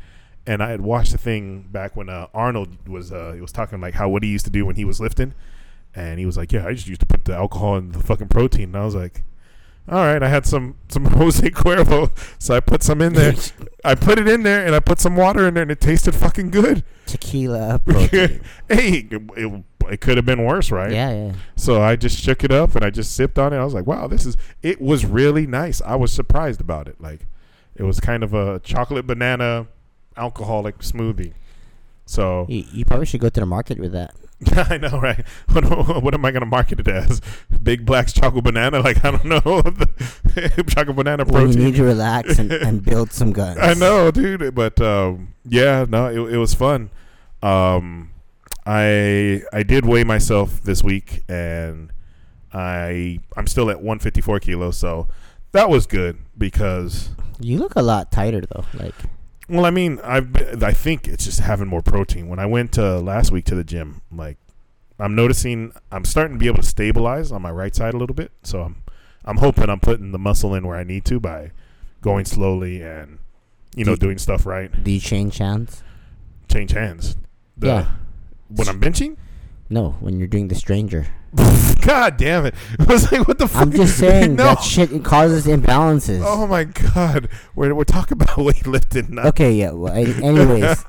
and 0.45 0.63
I 0.63 0.69
had 0.69 0.81
watched 0.81 1.11
the 1.11 1.17
thing 1.17 1.67
back 1.71 1.95
when 1.95 2.09
uh, 2.09 2.27
Arnold 2.33 2.87
was 2.87 3.11
uh, 3.11 3.33
he 3.33 3.41
was 3.41 3.51
talking 3.51 3.79
like 3.79 3.93
how 3.93 4.09
what 4.09 4.23
he 4.23 4.29
used 4.29 4.45
to 4.45 4.51
do 4.51 4.65
when 4.65 4.75
he 4.75 4.85
was 4.85 4.99
lifting, 4.99 5.33
and 5.95 6.19
he 6.19 6.25
was 6.25 6.37
like, 6.37 6.51
yeah, 6.51 6.65
I 6.65 6.73
just 6.73 6.87
used 6.87 7.01
to 7.01 7.07
put 7.07 7.25
the 7.25 7.35
alcohol 7.35 7.77
in 7.77 7.91
the 7.91 7.99
fucking 7.99 8.29
protein, 8.29 8.65
and 8.65 8.77
I 8.77 8.85
was 8.85 8.95
like. 8.95 9.23
All 9.89 9.99
right, 9.99 10.21
I 10.21 10.27
had 10.27 10.45
some 10.45 10.75
some 10.89 11.05
Jose 11.17 11.49
Cuervo, 11.49 12.11
so 12.39 12.55
I 12.55 12.59
put 12.59 12.83
some 12.83 13.01
in 13.01 13.13
there. 13.13 13.33
I 13.85 13.95
put 13.95 14.19
it 14.19 14.27
in 14.27 14.43
there, 14.43 14.65
and 14.65 14.75
I 14.75 14.79
put 14.79 14.99
some 14.99 15.15
water 15.15 15.47
in 15.47 15.53
there, 15.53 15.63
and 15.63 15.71
it 15.71 15.79
tasted 15.79 16.13
fucking 16.13 16.49
good. 16.51 16.83
Tequila 17.05 17.81
hey, 17.87 18.39
it, 18.67 19.13
it, 19.37 19.63
it 19.89 20.01
could 20.01 20.17
have 20.17 20.25
been 20.25 20.43
worse, 20.43 20.71
right? 20.71 20.91
Yeah, 20.91 21.11
yeah. 21.27 21.33
So 21.55 21.81
I 21.81 21.95
just 21.95 22.19
shook 22.19 22.43
it 22.43 22.51
up 22.51 22.75
and 22.75 22.83
I 22.83 22.89
just 22.89 23.15
sipped 23.15 23.39
on 23.39 23.53
it. 23.53 23.57
I 23.57 23.63
was 23.63 23.73
like, 23.73 23.87
wow, 23.87 24.07
this 24.07 24.25
is 24.25 24.35
it 24.61 24.81
was 24.81 25.05
really 25.05 25.47
nice. 25.47 25.81
I 25.81 25.95
was 25.95 26.11
surprised 26.11 26.59
about 26.59 26.89
it. 26.89 26.99
Like 26.99 27.21
it 27.75 27.83
was 27.83 28.01
kind 28.01 28.23
of 28.23 28.33
a 28.33 28.59
chocolate 28.59 29.07
banana 29.07 29.67
alcoholic 30.17 30.79
smoothie. 30.79 31.33
So 32.05 32.45
You, 32.49 32.65
you 32.71 32.85
probably 32.85 33.05
should 33.05 33.21
go 33.21 33.29
to 33.29 33.39
the 33.39 33.45
market 33.45 33.79
with 33.79 33.93
that. 33.93 34.13
I 34.55 34.77
know, 34.77 34.99
right? 34.99 35.25
What, 35.51 36.03
what 36.03 36.13
am 36.13 36.23
I 36.25 36.31
going 36.31 36.41
to 36.41 36.45
market 36.47 36.79
it 36.79 36.87
as? 36.87 37.21
Big 37.63 37.85
Black's 37.85 38.13
chocolate 38.13 38.43
banana? 38.43 38.79
Like 38.81 39.03
I 39.03 39.11
don't 39.11 39.25
know, 39.25 39.41
chocolate 40.69 40.95
banana 40.95 41.23
When 41.25 41.33
you 41.41 41.47
protein. 41.47 41.63
need 41.63 41.75
to 41.75 41.83
relax 41.83 42.37
and, 42.37 42.51
and 42.51 42.83
build 42.83 43.11
some 43.11 43.31
guns. 43.33 43.57
I 43.59 43.73
know, 43.73 44.11
dude. 44.11 44.53
But 44.53 44.79
um, 44.79 45.33
yeah, 45.43 45.85
no, 45.89 46.05
it, 46.07 46.33
it 46.33 46.37
was 46.37 46.53
fun. 46.53 46.91
Um, 47.41 48.11
I 48.65 49.41
I 49.53 49.63
did 49.63 49.85
weigh 49.85 50.03
myself 50.03 50.61
this 50.61 50.83
week, 50.83 51.23
and 51.27 51.91
I 52.53 53.19
I'm 53.35 53.47
still 53.47 53.69
at 53.71 53.77
154 53.77 54.39
kilos, 54.41 54.77
so 54.77 55.07
that 55.53 55.69
was 55.69 55.87
good 55.87 56.17
because 56.37 57.09
You 57.39 57.57
look 57.57 57.75
a 57.75 57.81
lot 57.81 58.11
tighter 58.11 58.41
though. 58.41 58.65
Like 58.73 58.95
well, 59.49 59.65
I 59.65 59.69
mean, 59.69 59.99
I've 60.03 60.63
I 60.63 60.71
think 60.71 61.07
it's 61.07 61.25
just 61.25 61.39
having 61.39 61.67
more 61.67 61.81
protein. 61.81 62.27
When 62.27 62.39
I 62.39 62.45
went 62.45 62.77
uh, 62.77 62.99
last 62.99 63.31
week 63.31 63.45
to 63.45 63.55
the 63.55 63.63
gym, 63.63 64.01
like 64.11 64.37
I'm 64.99 65.15
noticing 65.15 65.71
I'm 65.91 66.05
starting 66.05 66.35
to 66.37 66.39
be 66.39 66.47
able 66.47 66.57
to 66.61 66.67
stabilize 66.67 67.31
on 67.31 67.41
my 67.41 67.51
right 67.51 67.73
side 67.75 67.93
a 67.93 67.97
little 67.97 68.15
bit. 68.15 68.31
So 68.43 68.61
I'm 68.61 68.83
I'm 69.25 69.37
hoping 69.37 69.69
I'm 69.69 69.79
putting 69.79 70.11
the 70.11 70.19
muscle 70.19 70.53
in 70.55 70.65
where 70.67 70.77
I 70.77 70.83
need 70.83 71.05
to 71.05 71.19
by 71.19 71.51
going 72.01 72.25
slowly 72.25 72.81
and 72.81 73.19
you 73.75 73.85
know 73.85 73.95
Do- 73.95 74.07
doing 74.07 74.17
stuff 74.17 74.45
right. 74.45 74.71
do 74.83 74.91
you 74.91 74.99
change 74.99 75.37
hands? 75.37 75.83
Change 76.51 76.71
hands. 76.71 77.15
The- 77.57 77.67
Yeah. 77.67 77.91
When 78.49 78.67
I'm 78.69 78.79
benching. 78.79 79.17
No, 79.69 79.91
when 79.99 80.17
you're 80.17 80.27
doing 80.27 80.47
the 80.47 80.55
stranger. 80.55 81.07
God 81.81 82.17
damn 82.17 82.45
it! 82.45 82.55
I 82.79 82.83
was 82.85 83.11
like, 83.11 83.27
what 83.27 83.37
the 83.37 83.47
fuck? 83.47 83.61
I'm 83.61 83.71
just 83.71 83.97
saying 83.97 84.35
no. 84.37 84.43
that 84.43 84.61
shit 84.61 85.03
causes 85.03 85.45
imbalances. 85.45 86.21
Oh 86.25 86.47
my 86.47 86.63
god, 86.63 87.29
we're 87.53 87.75
we're 87.75 87.83
talking 87.83 88.13
about 88.13 88.37
weightlifting, 88.37 89.09
not 89.09 89.27
Okay, 89.27 89.53
yeah. 89.53 89.71
Well, 89.71 89.93
anyways, 89.93 90.85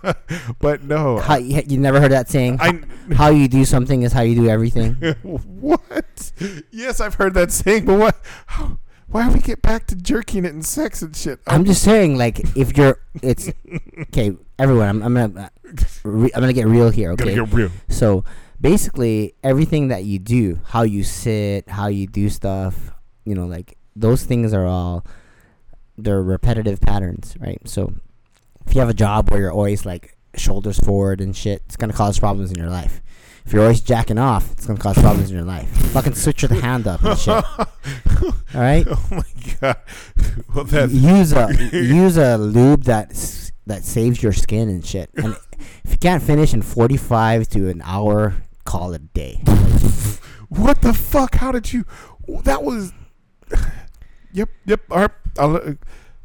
but 0.61 0.85
no, 0.85 1.19
how, 1.19 1.37
you, 1.37 1.63
you 1.67 1.79
never 1.79 2.01
heard 2.01 2.13
that 2.13 2.29
saying? 2.29 2.59
I 2.61 2.81
how 3.15 3.29
you 3.29 3.49
do 3.49 3.65
something 3.65 4.03
is 4.03 4.13
how 4.13 4.23
you 4.23 4.35
do 4.35 4.49
everything. 4.49 4.95
what? 5.23 6.33
Yes, 6.71 7.01
I've 7.01 7.15
heard 7.15 7.35
that 7.35 7.53
saying, 7.53 7.85
but 7.85 7.99
what? 7.99 8.17
How, 8.47 8.79
why 9.09 9.27
do 9.27 9.35
we 9.35 9.41
get 9.41 9.63
back 9.63 9.87
to 9.87 9.97
jerking 9.97 10.45
it 10.45 10.53
and 10.53 10.65
sex 10.65 11.01
and 11.01 11.17
shit? 11.17 11.41
I'm 11.47 11.65
just 11.65 11.83
saying, 11.83 12.19
like, 12.19 12.41
if 12.57 12.77
you're, 12.77 13.01
it's 13.23 13.51
okay. 14.01 14.37
Everyone, 14.59 14.89
I'm, 14.89 15.03
I'm 15.03 15.15
gonna, 15.15 15.41
uh, 15.41 15.71
re, 16.05 16.31
I'm 16.35 16.41
gonna 16.43 16.53
get 16.53 16.67
real 16.67 16.91
here. 16.91 17.13
Okay, 17.13 17.35
get 17.35 17.53
real. 17.53 17.71
so 17.89 18.25
basically, 18.61 19.35
everything 19.43 19.89
that 19.89 20.05
you 20.05 20.19
do, 20.19 20.61
how 20.67 20.83
you 20.83 21.05
sit, 21.05 21.69
how 21.69 21.89
you 21.89 22.07
do 22.07 22.29
stuff, 22.29 22.93
you 23.25 23.35
know, 23.35 23.47
like 23.47 23.77
those 23.95 24.25
things 24.25 24.53
are 24.53 24.67
all 24.67 25.05
they're 25.97 26.23
repetitive 26.23 26.81
patterns, 26.81 27.37
right? 27.41 27.61
So 27.67 27.93
if 28.67 28.75
you 28.75 28.81
have 28.81 28.89
a 28.89 28.95
job 28.95 29.31
where 29.31 29.41
you're 29.41 29.53
always 29.53 29.85
like 29.85 30.17
shoulders 30.37 30.79
forward 30.79 31.21
and 31.21 31.37
shit, 31.37 31.63
it's 31.67 31.77
gonna 31.77 31.93
cause 31.93 32.19
problems 32.19 32.53
in 32.53 32.59
your 32.59 32.71
life. 32.71 33.03
If 33.45 33.53
you're 33.53 33.63
always 33.63 33.81
jacking 33.81 34.19
off, 34.19 34.53
it's 34.53 34.67
gonna 34.67 34.79
cause 34.79 34.99
problems 34.99 35.31
in 35.31 35.37
your 35.37 35.45
life. 35.45 35.69
Fucking 35.93 36.15
switch 36.15 36.43
your 36.43 36.55
hand 36.61 36.87
up 36.87 37.03
and 37.03 37.19
shit. 37.19 37.45
All 38.55 38.61
right. 38.61 38.87
Oh 38.89 39.07
my 39.11 39.23
god! 39.61 39.77
Well, 40.55 40.65
that's 40.65 40.93
use 40.93 41.33
a 41.33 41.53
use 41.73 42.17
a 42.17 42.39
lube 42.39 42.85
that 42.85 43.11
that 43.67 43.85
saves 43.85 44.23
your 44.23 44.33
skin 44.33 44.69
and 44.69 44.85
shit. 44.85 45.11
And 45.15 45.37
if 45.85 45.93
you 45.93 45.99
can't 45.99 46.23
finish 46.23 46.55
in 46.55 46.63
45 46.63 47.49
to 47.51 47.69
an 47.69 47.83
hour, 47.85 48.35
call 48.69 48.93
it 48.93 49.01
a 49.01 49.05
day. 49.05 49.35
what 50.51 50.83
the 50.83 50.93
fuck? 50.93 51.37
How 51.37 51.51
did 51.53 51.73
you? 51.73 51.85
That 52.45 52.63
was. 52.63 52.93
Yep, 54.31 54.51
yep. 54.67 54.81
All 54.91 54.99
right, 54.99 55.11
I'll, 55.39 55.57
uh, 55.57 55.73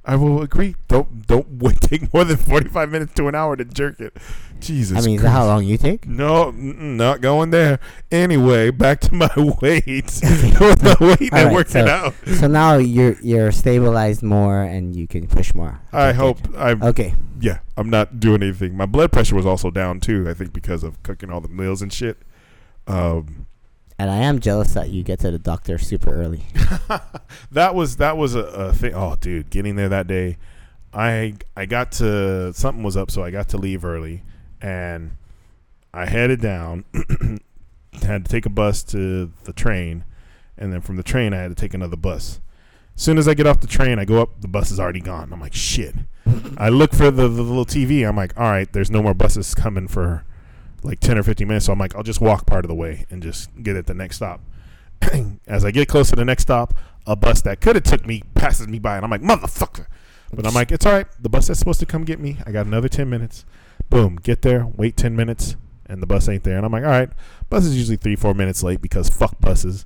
I 0.03 0.17
will 0.17 0.41
agree. 0.41 0.75
Don't 0.89 1.25
don't 1.25 1.47
wait, 1.63 1.79
take 1.79 2.13
more 2.13 2.25
than 2.25 2.35
forty 2.35 2.67
five 2.67 2.91
minutes 2.91 3.13
to 3.13 3.29
an 3.29 3.33
hour 3.33 3.55
to 3.55 3.63
jerk 3.63 4.01
it. 4.01 4.17
Jesus. 4.59 4.97
I 4.97 5.01
mean, 5.05 5.15
is 5.15 5.21
that 5.21 5.29
how 5.29 5.45
long 5.45 5.63
you 5.63 5.77
take? 5.77 6.05
No, 6.05 6.51
not 6.51 7.21
going 7.21 7.51
there. 7.51 7.79
Anyway, 8.11 8.71
back 8.71 8.99
to 9.01 9.15
my 9.15 9.29
weight. 9.61 10.07
the 10.07 10.97
weight 10.99 11.31
that 11.31 11.45
right, 11.45 11.53
worked 11.53 11.71
so- 11.71 11.79
it 11.79 11.87
out. 11.87 12.13
So 12.35 12.47
now 12.47 12.75
you're 12.75 13.15
you're 13.21 13.53
stabilized 13.53 14.21
more 14.21 14.61
and 14.61 14.93
you 14.93 15.07
can 15.07 15.25
push 15.25 15.55
more. 15.55 15.79
I 15.93 16.09
Okay, 16.09 16.17
hope. 16.17 16.39
I'm. 16.57 16.83
Okay. 16.83 17.13
Yeah, 17.39 17.59
I'm 17.77 17.89
not 17.89 18.19
doing 18.19 18.43
anything. 18.43 18.75
My 18.75 18.85
blood 18.85 19.13
pressure 19.13 19.35
was 19.37 19.45
also 19.45 19.71
down 19.71 20.01
too. 20.01 20.29
I 20.29 20.33
think 20.33 20.51
because 20.51 20.83
of 20.83 21.01
cooking 21.03 21.31
all 21.31 21.39
the 21.39 21.47
meals 21.47 21.81
and 21.81 21.91
shit. 21.91 22.17
Um, 22.87 23.45
And 23.99 24.09
I 24.09 24.17
am 24.17 24.39
jealous 24.39 24.73
that 24.73 24.89
you 24.89 25.03
get 25.03 25.19
to 25.19 25.31
the 25.31 25.39
doctor 25.39 25.77
super 25.77 26.13
early. 26.13 26.45
that 27.51 27.75
was 27.75 27.97
that 27.97 28.17
was 28.17 28.35
a, 28.35 28.39
a 28.39 28.73
thing. 28.73 28.93
Oh, 28.93 29.15
dude, 29.19 29.49
getting 29.49 29.75
there 29.75 29.89
that 29.89 30.07
day, 30.07 30.37
I 30.93 31.35
I 31.55 31.65
got 31.65 31.91
to 31.93 32.53
something 32.53 32.83
was 32.83 32.97
up, 32.97 33.11
so 33.11 33.23
I 33.23 33.31
got 33.31 33.49
to 33.49 33.57
leave 33.57 33.85
early, 33.85 34.23
and 34.61 35.17
I 35.93 36.05
headed 36.05 36.41
down. 36.41 36.85
had 38.01 38.25
to 38.25 38.31
take 38.31 38.45
a 38.45 38.49
bus 38.49 38.83
to 38.83 39.31
the 39.43 39.53
train, 39.53 40.03
and 40.57 40.73
then 40.73 40.81
from 40.81 40.97
the 40.97 41.03
train 41.03 41.33
I 41.33 41.37
had 41.37 41.49
to 41.49 41.55
take 41.55 41.73
another 41.73 41.95
bus. 41.97 42.39
As 42.95 43.01
soon 43.01 43.17
as 43.17 43.27
I 43.27 43.33
get 43.33 43.47
off 43.47 43.59
the 43.59 43.67
train, 43.67 43.97
I 43.99 44.05
go 44.05 44.21
up. 44.21 44.41
The 44.41 44.47
bus 44.47 44.71
is 44.71 44.79
already 44.79 44.99
gone. 44.99 45.31
I'm 45.33 45.39
like, 45.41 45.53
shit. 45.53 45.95
I 46.57 46.69
look 46.69 46.93
for 46.93 47.09
the, 47.09 47.27
the 47.27 47.41
little 47.41 47.65
TV. 47.65 48.07
I'm 48.07 48.15
like, 48.15 48.37
all 48.37 48.49
right, 48.49 48.71
there's 48.71 48.91
no 48.91 49.01
more 49.01 49.13
buses 49.15 49.55
coming 49.55 49.87
for 49.87 50.25
like 50.83 50.99
10 50.99 51.17
or 51.17 51.23
15 51.23 51.47
minutes. 51.47 51.65
So 51.65 51.73
I'm 51.73 51.79
like, 51.79 51.95
I'll 51.95 52.03
just 52.03 52.21
walk 52.21 52.45
part 52.45 52.65
of 52.65 52.69
the 52.69 52.75
way 52.75 53.05
and 53.09 53.21
just 53.23 53.49
get 53.61 53.75
at 53.75 53.87
the 53.87 53.93
next 53.93 54.17
stop. 54.17 54.41
As 55.47 55.65
I 55.65 55.71
get 55.71 55.87
close 55.87 56.09
to 56.09 56.15
the 56.15 56.25
next 56.25 56.43
stop, 56.43 56.73
a 57.05 57.15
bus 57.15 57.41
that 57.41 57.61
could 57.61 57.75
have 57.75 57.83
took 57.83 58.05
me 58.05 58.23
passes 58.35 58.67
me 58.67 58.79
by, 58.79 58.95
and 58.95 59.05
I'm 59.05 59.11
like, 59.11 59.21
motherfucker. 59.21 59.87
But 60.31 60.47
I'm 60.47 60.53
like, 60.53 60.71
it's 60.71 60.85
all 60.85 60.93
right. 60.93 61.07
The 61.19 61.29
bus 61.29 61.47
that's 61.47 61.59
supposed 61.59 61.79
to 61.81 61.85
come 61.85 62.05
get 62.05 62.19
me, 62.19 62.37
I 62.45 62.51
got 62.51 62.65
another 62.65 62.89
10 62.89 63.09
minutes. 63.09 63.45
Boom, 63.89 64.15
get 64.15 64.41
there, 64.41 64.65
wait 64.65 64.97
10 64.97 65.15
minutes, 65.15 65.55
and 65.85 66.01
the 66.01 66.07
bus 66.07 66.27
ain't 66.27 66.43
there. 66.43 66.57
And 66.57 66.65
I'm 66.65 66.71
like, 66.71 66.83
all 66.83 66.89
right, 66.89 67.09
bus 67.49 67.65
is 67.65 67.77
usually 67.77 67.97
three, 67.97 68.15
four 68.15 68.33
minutes 68.33 68.63
late 68.63 68.81
because 68.81 69.09
fuck 69.09 69.39
buses. 69.39 69.85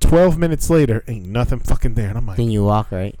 12 0.00 0.38
minutes 0.38 0.68
later, 0.70 1.02
ain't 1.08 1.26
nothing 1.26 1.58
fucking 1.58 1.94
there. 1.94 2.08
And 2.08 2.18
I'm 2.18 2.26
like, 2.26 2.36
then 2.36 2.50
you 2.50 2.64
walk, 2.64 2.92
right? 2.92 3.18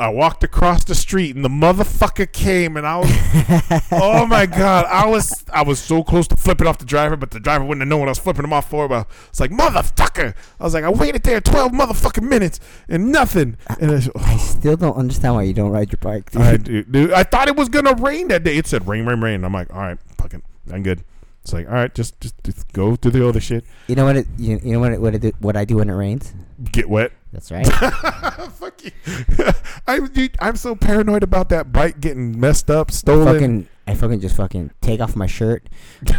I 0.00 0.08
walked 0.08 0.42
across 0.42 0.82
the 0.84 0.94
street 0.94 1.36
and 1.36 1.44
the 1.44 1.50
motherfucker 1.50 2.32
came 2.32 2.78
and 2.78 2.86
I 2.86 2.96
was 2.96 3.10
oh 3.92 4.24
my 4.26 4.46
god. 4.46 4.86
I 4.86 5.06
was 5.06 5.44
I 5.52 5.62
was 5.62 5.78
so 5.78 6.02
close 6.02 6.26
to 6.28 6.36
flipping 6.36 6.66
off 6.66 6.78
the 6.78 6.86
driver 6.86 7.16
but 7.16 7.32
the 7.32 7.38
driver 7.38 7.64
wouldn't 7.64 7.82
have 7.82 7.88
known 7.88 8.00
what 8.00 8.08
I 8.08 8.12
was 8.12 8.18
flipping 8.18 8.44
him 8.44 8.52
off 8.52 8.70
for 8.70 8.88
but 8.88 9.06
it's 9.28 9.40
like 9.40 9.50
motherfucker. 9.50 10.34
I 10.58 10.64
was 10.64 10.72
like 10.72 10.84
I 10.84 10.88
waited 10.88 11.22
there 11.22 11.38
12 11.40 11.72
motherfucking 11.72 12.26
minutes 12.26 12.60
and 12.88 13.12
nothing. 13.12 13.58
And 13.78 13.90
it's, 13.90 14.08
I 14.16 14.38
still 14.38 14.76
don't 14.76 14.96
understand 14.96 15.34
why 15.34 15.42
you 15.42 15.52
don't 15.52 15.70
ride 15.70 15.92
your 15.92 15.98
bike. 15.98 16.30
Dude. 16.30 16.42
I, 16.42 16.56
dude, 16.56 16.90
dude, 16.90 17.12
I 17.12 17.22
thought 17.22 17.48
it 17.48 17.56
was 17.56 17.68
gonna 17.68 17.94
rain 17.94 18.28
that 18.28 18.42
day. 18.42 18.56
It 18.56 18.66
said 18.66 18.88
rain 18.88 19.04
rain 19.04 19.20
rain. 19.20 19.44
I'm 19.44 19.52
like 19.52 19.70
all 19.70 19.80
right 19.80 19.98
fucking 20.16 20.42
I'm 20.72 20.82
good 20.82 21.04
it's 21.42 21.52
like 21.52 21.66
all 21.68 21.74
right 21.74 21.94
just 21.94 22.20
just, 22.20 22.34
just 22.44 22.70
go 22.72 22.96
do 22.96 23.10
the 23.10 23.26
other 23.26 23.40
shit 23.40 23.64
You 23.88 23.94
know 23.96 24.04
what? 24.04 24.16
It, 24.16 24.26
you, 24.38 24.60
you 24.62 24.72
know 24.72 24.80
what? 24.80 24.92
It, 24.92 25.00
what, 25.00 25.14
it, 25.14 25.22
do- 25.22 25.32
what 25.40 25.56
I 25.56 25.64
do 25.64 25.76
when 25.76 25.88
it 25.90 25.94
rains? 25.94 26.32
get 26.72 26.88
wet 26.90 27.12
That's 27.32 27.50
right. 27.50 27.66
Fuck 28.52 28.84
you. 28.84 28.90
I'm, 29.86 30.06
dude, 30.08 30.36
I'm 30.40 30.56
so 30.56 30.74
paranoid 30.76 31.22
about 31.22 31.48
that 31.48 31.72
bike 31.72 31.98
getting 32.00 32.38
messed 32.38 32.70
up, 32.70 32.90
stolen. 32.90 33.26
fucking, 33.32 33.68
I 33.86 33.94
fucking 33.94 34.20
just 34.20 34.36
fucking 34.36 34.70
take 34.82 35.00
off 35.00 35.16
my 35.16 35.26
shirt, 35.26 35.68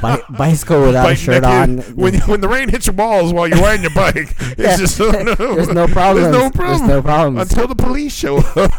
bi- 0.02 0.22
bicycle 0.38 0.82
without 0.82 1.06
a 1.06 1.10
bike 1.10 1.18
shirt 1.18 1.44
on. 1.44 1.76
naked. 1.78 1.96
When 1.96 2.14
when 2.22 2.42
the 2.42 2.48
rain 2.48 2.70
hits 2.70 2.88
your 2.88 2.96
balls 2.96 3.32
while 3.34 3.48
you're 3.48 3.60
riding 3.62 3.84
your 3.84 3.94
bike, 3.94 4.16
it's 4.40 4.58
Yeah. 4.60 4.78
just 4.78 5.00
oh, 5.00 5.12
no. 5.12 5.36
There's 5.36 5.68
no 5.70 5.88
problem. 5.88 6.24
There's 6.24 6.36
no 6.36 6.50
problem. 6.50 6.78
There's 6.80 6.90
no 6.90 7.02
problems. 7.04 7.52
until 7.52 7.68
the 7.68 7.76
police 7.76 8.16
show 8.16 8.38
up. 8.38 8.72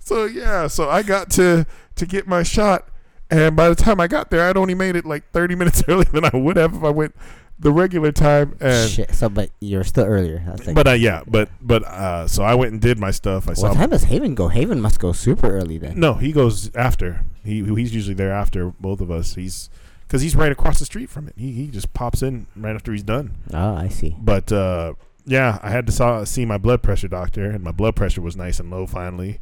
so 0.00 0.24
yeah, 0.24 0.66
so 0.68 0.88
I 0.88 1.02
got 1.02 1.30
to 1.32 1.66
to 1.96 2.06
get 2.06 2.26
my 2.26 2.42
shot, 2.42 2.88
and 3.32 3.56
by 3.56 3.68
the 3.68 3.74
time 3.74 4.00
I 4.00 4.06
got 4.06 4.30
there, 4.30 4.48
I'd 4.48 4.56
only 4.56 4.74
made 4.74 4.96
it 4.96 5.04
like 5.04 5.30
30 5.32 5.54
minutes 5.60 5.82
earlier 5.88 6.04
than 6.04 6.24
I 6.24 6.36
would 6.36 6.56
have 6.56 6.74
if 6.74 6.84
I 6.84 6.90
went 6.90 7.14
the 7.58 7.72
regular 7.72 8.12
time. 8.12 8.56
And 8.60 8.90
Shit. 8.90 9.14
So, 9.14 9.28
but 9.28 9.50
you're 9.60 9.84
still 9.84 10.04
earlier. 10.04 10.42
That's 10.46 10.66
like, 10.66 10.76
but 10.76 10.86
uh, 10.86 10.92
yeah, 10.92 11.22
but 11.26 11.48
but 11.60 11.84
uh, 11.84 12.28
so 12.28 12.42
I 12.42 12.54
went 12.54 12.72
and 12.72 12.80
did 12.80 12.98
my 12.98 13.10
stuff. 13.10 13.48
I 13.48 13.54
saw. 13.54 13.68
what 13.68 13.76
time 13.76 13.90
does 13.90 14.04
Haven 14.04 14.34
go? 14.34 14.48
Haven 14.48 14.80
must 14.80 15.00
go 15.00 15.12
super 15.12 15.50
early 15.50 15.78
then. 15.78 15.98
No, 15.98 16.14
he 16.14 16.32
goes 16.32 16.74
after. 16.74 17.24
He 17.44 17.64
he's 17.64 17.94
usually 17.94 18.14
there 18.14 18.32
after 18.32 18.70
both 18.80 19.00
of 19.00 19.10
us. 19.10 19.34
He's 19.34 19.70
because 20.06 20.22
he's 20.22 20.36
right 20.36 20.52
across 20.52 20.78
the 20.78 20.84
street 20.84 21.08
from 21.08 21.28
it. 21.28 21.34
He 21.36 21.52
he 21.52 21.68
just 21.68 21.92
pops 21.94 22.22
in 22.22 22.46
right 22.56 22.74
after 22.74 22.92
he's 22.92 23.02
done. 23.02 23.38
Oh, 23.52 23.74
I 23.74 23.88
see. 23.88 24.16
But 24.18 24.52
uh, 24.52 24.94
yeah, 25.24 25.58
I 25.62 25.70
had 25.70 25.86
to 25.86 25.92
saw, 25.92 26.24
see 26.24 26.44
my 26.44 26.58
blood 26.58 26.82
pressure 26.82 27.08
doctor, 27.08 27.50
and 27.50 27.62
my 27.62 27.72
blood 27.72 27.96
pressure 27.96 28.20
was 28.20 28.36
nice 28.36 28.60
and 28.60 28.70
low 28.70 28.86
finally. 28.86 29.40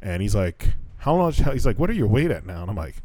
And 0.00 0.22
he's 0.22 0.34
like, 0.34 0.74
"How 0.98 1.16
long?" 1.16 1.32
He's 1.32 1.66
like, 1.66 1.78
"What 1.78 1.90
are 1.90 1.94
your 1.94 2.06
weight 2.06 2.30
at 2.30 2.46
now?" 2.46 2.62
And 2.62 2.70
I'm 2.70 2.76
like, 2.76 2.96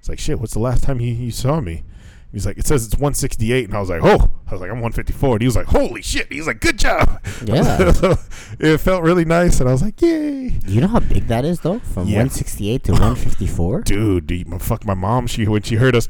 "It's 0.00 0.08
like 0.08 0.18
shit. 0.18 0.38
What's 0.40 0.52
the 0.54 0.60
last 0.60 0.82
time 0.82 1.00
you, 1.00 1.12
you 1.12 1.30
saw 1.30 1.60
me?" 1.60 1.84
He's 2.32 2.44
like, 2.44 2.58
"It 2.58 2.66
says 2.66 2.84
it's 2.84 2.94
168," 2.94 3.64
and 3.66 3.74
I 3.74 3.80
was 3.80 3.88
like, 3.88 4.02
"Oh!" 4.02 4.30
I 4.46 4.52
was 4.52 4.60
like, 4.60 4.70
"I'm 4.70 4.80
154." 4.80 5.36
And 5.36 5.40
he 5.42 5.46
was 5.46 5.56
like, 5.56 5.66
"Holy 5.66 6.02
shit!" 6.02 6.30
He's 6.30 6.46
like, 6.46 6.60
"Good 6.60 6.78
job." 6.78 7.20
Yeah. 7.44 7.90
so 7.92 8.16
it 8.60 8.78
felt 8.78 9.02
really 9.02 9.24
nice, 9.24 9.60
and 9.60 9.68
I 9.68 9.72
was 9.72 9.82
like, 9.82 10.00
"Yay!" 10.02 10.58
You 10.66 10.80
know 10.82 10.88
how 10.88 11.00
big 11.00 11.26
that 11.28 11.44
is 11.44 11.60
though? 11.60 11.78
From 11.78 12.06
Yeah. 12.06 12.18
168 12.18 12.84
to 12.84 12.92
154. 12.92 13.80
dude, 13.82 14.62
fuck 14.62 14.84
my 14.84 14.94
mom. 14.94 15.26
She 15.26 15.46
when 15.46 15.62
she 15.62 15.76
heard 15.76 15.96
us 15.96 16.06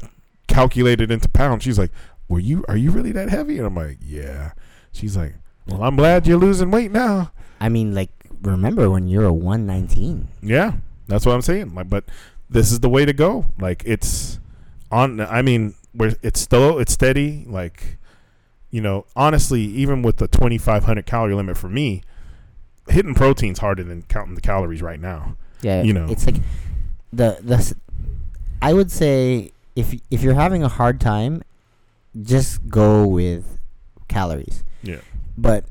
calculate 0.47 0.99
it 0.99 1.09
into 1.11 1.29
pounds, 1.29 1.63
she's 1.63 1.79
like, 1.79 1.91
"Were 2.27 2.39
you? 2.39 2.65
Are 2.67 2.77
you 2.77 2.91
really 2.91 3.13
that 3.13 3.29
heavy?" 3.29 3.57
And 3.57 3.67
I'm 3.67 3.75
like, 3.75 3.99
"Yeah." 4.01 4.51
She's 4.91 5.15
like, 5.15 5.35
"Well, 5.67 5.83
I'm 5.83 5.95
glad 5.95 6.27
you're 6.27 6.37
losing 6.37 6.69
weight 6.71 6.91
now." 6.91 7.31
I 7.61 7.69
mean, 7.69 7.93
like, 7.95 8.09
remember 8.41 8.89
when 8.89 9.07
you 9.07 9.19
were 9.19 9.31
119? 9.31 10.27
Yeah, 10.41 10.73
that's 11.07 11.25
what 11.25 11.33
I'm 11.35 11.41
saying. 11.41 11.75
Like, 11.75 11.89
but 11.89 12.05
this 12.49 12.71
is 12.71 12.79
the 12.79 12.89
way 12.89 13.05
to 13.05 13.13
go. 13.13 13.45
Like, 13.59 13.83
it's 13.85 14.39
on. 14.91 15.19
I 15.21 15.41
mean, 15.41 15.75
where 15.93 16.15
it's 16.21 16.39
still 16.39 16.79
it's 16.79 16.93
steady. 16.93 17.45
Like, 17.47 17.97
you 18.71 18.81
know, 18.81 19.05
honestly, 19.15 19.61
even 19.61 20.01
with 20.01 20.17
the 20.17 20.27
2,500 20.27 21.05
calorie 21.05 21.33
limit 21.35 21.57
for 21.57 21.69
me, 21.69 22.01
hitting 22.87 23.13
protein's 23.15 23.59
harder 23.59 23.83
than 23.83 24.03
counting 24.03 24.35
the 24.35 24.41
calories 24.41 24.81
right 24.81 24.99
now. 24.99 25.35
Yeah, 25.61 25.83
You 25.83 25.93
know. 25.93 26.07
it's 26.09 26.25
like 26.25 26.37
the 27.11 27.37
the. 27.43 27.75
I 28.61 28.73
would 28.73 28.91
say 28.91 29.51
if 29.75 29.93
if 30.09 30.21
you're 30.23 30.33
having 30.35 30.63
a 30.63 30.69
hard 30.69 30.99
time, 31.01 31.43
just 32.21 32.67
go 32.69 33.05
with 33.07 33.59
calories. 34.07 34.63
Yeah. 34.81 34.99
but 35.37 35.65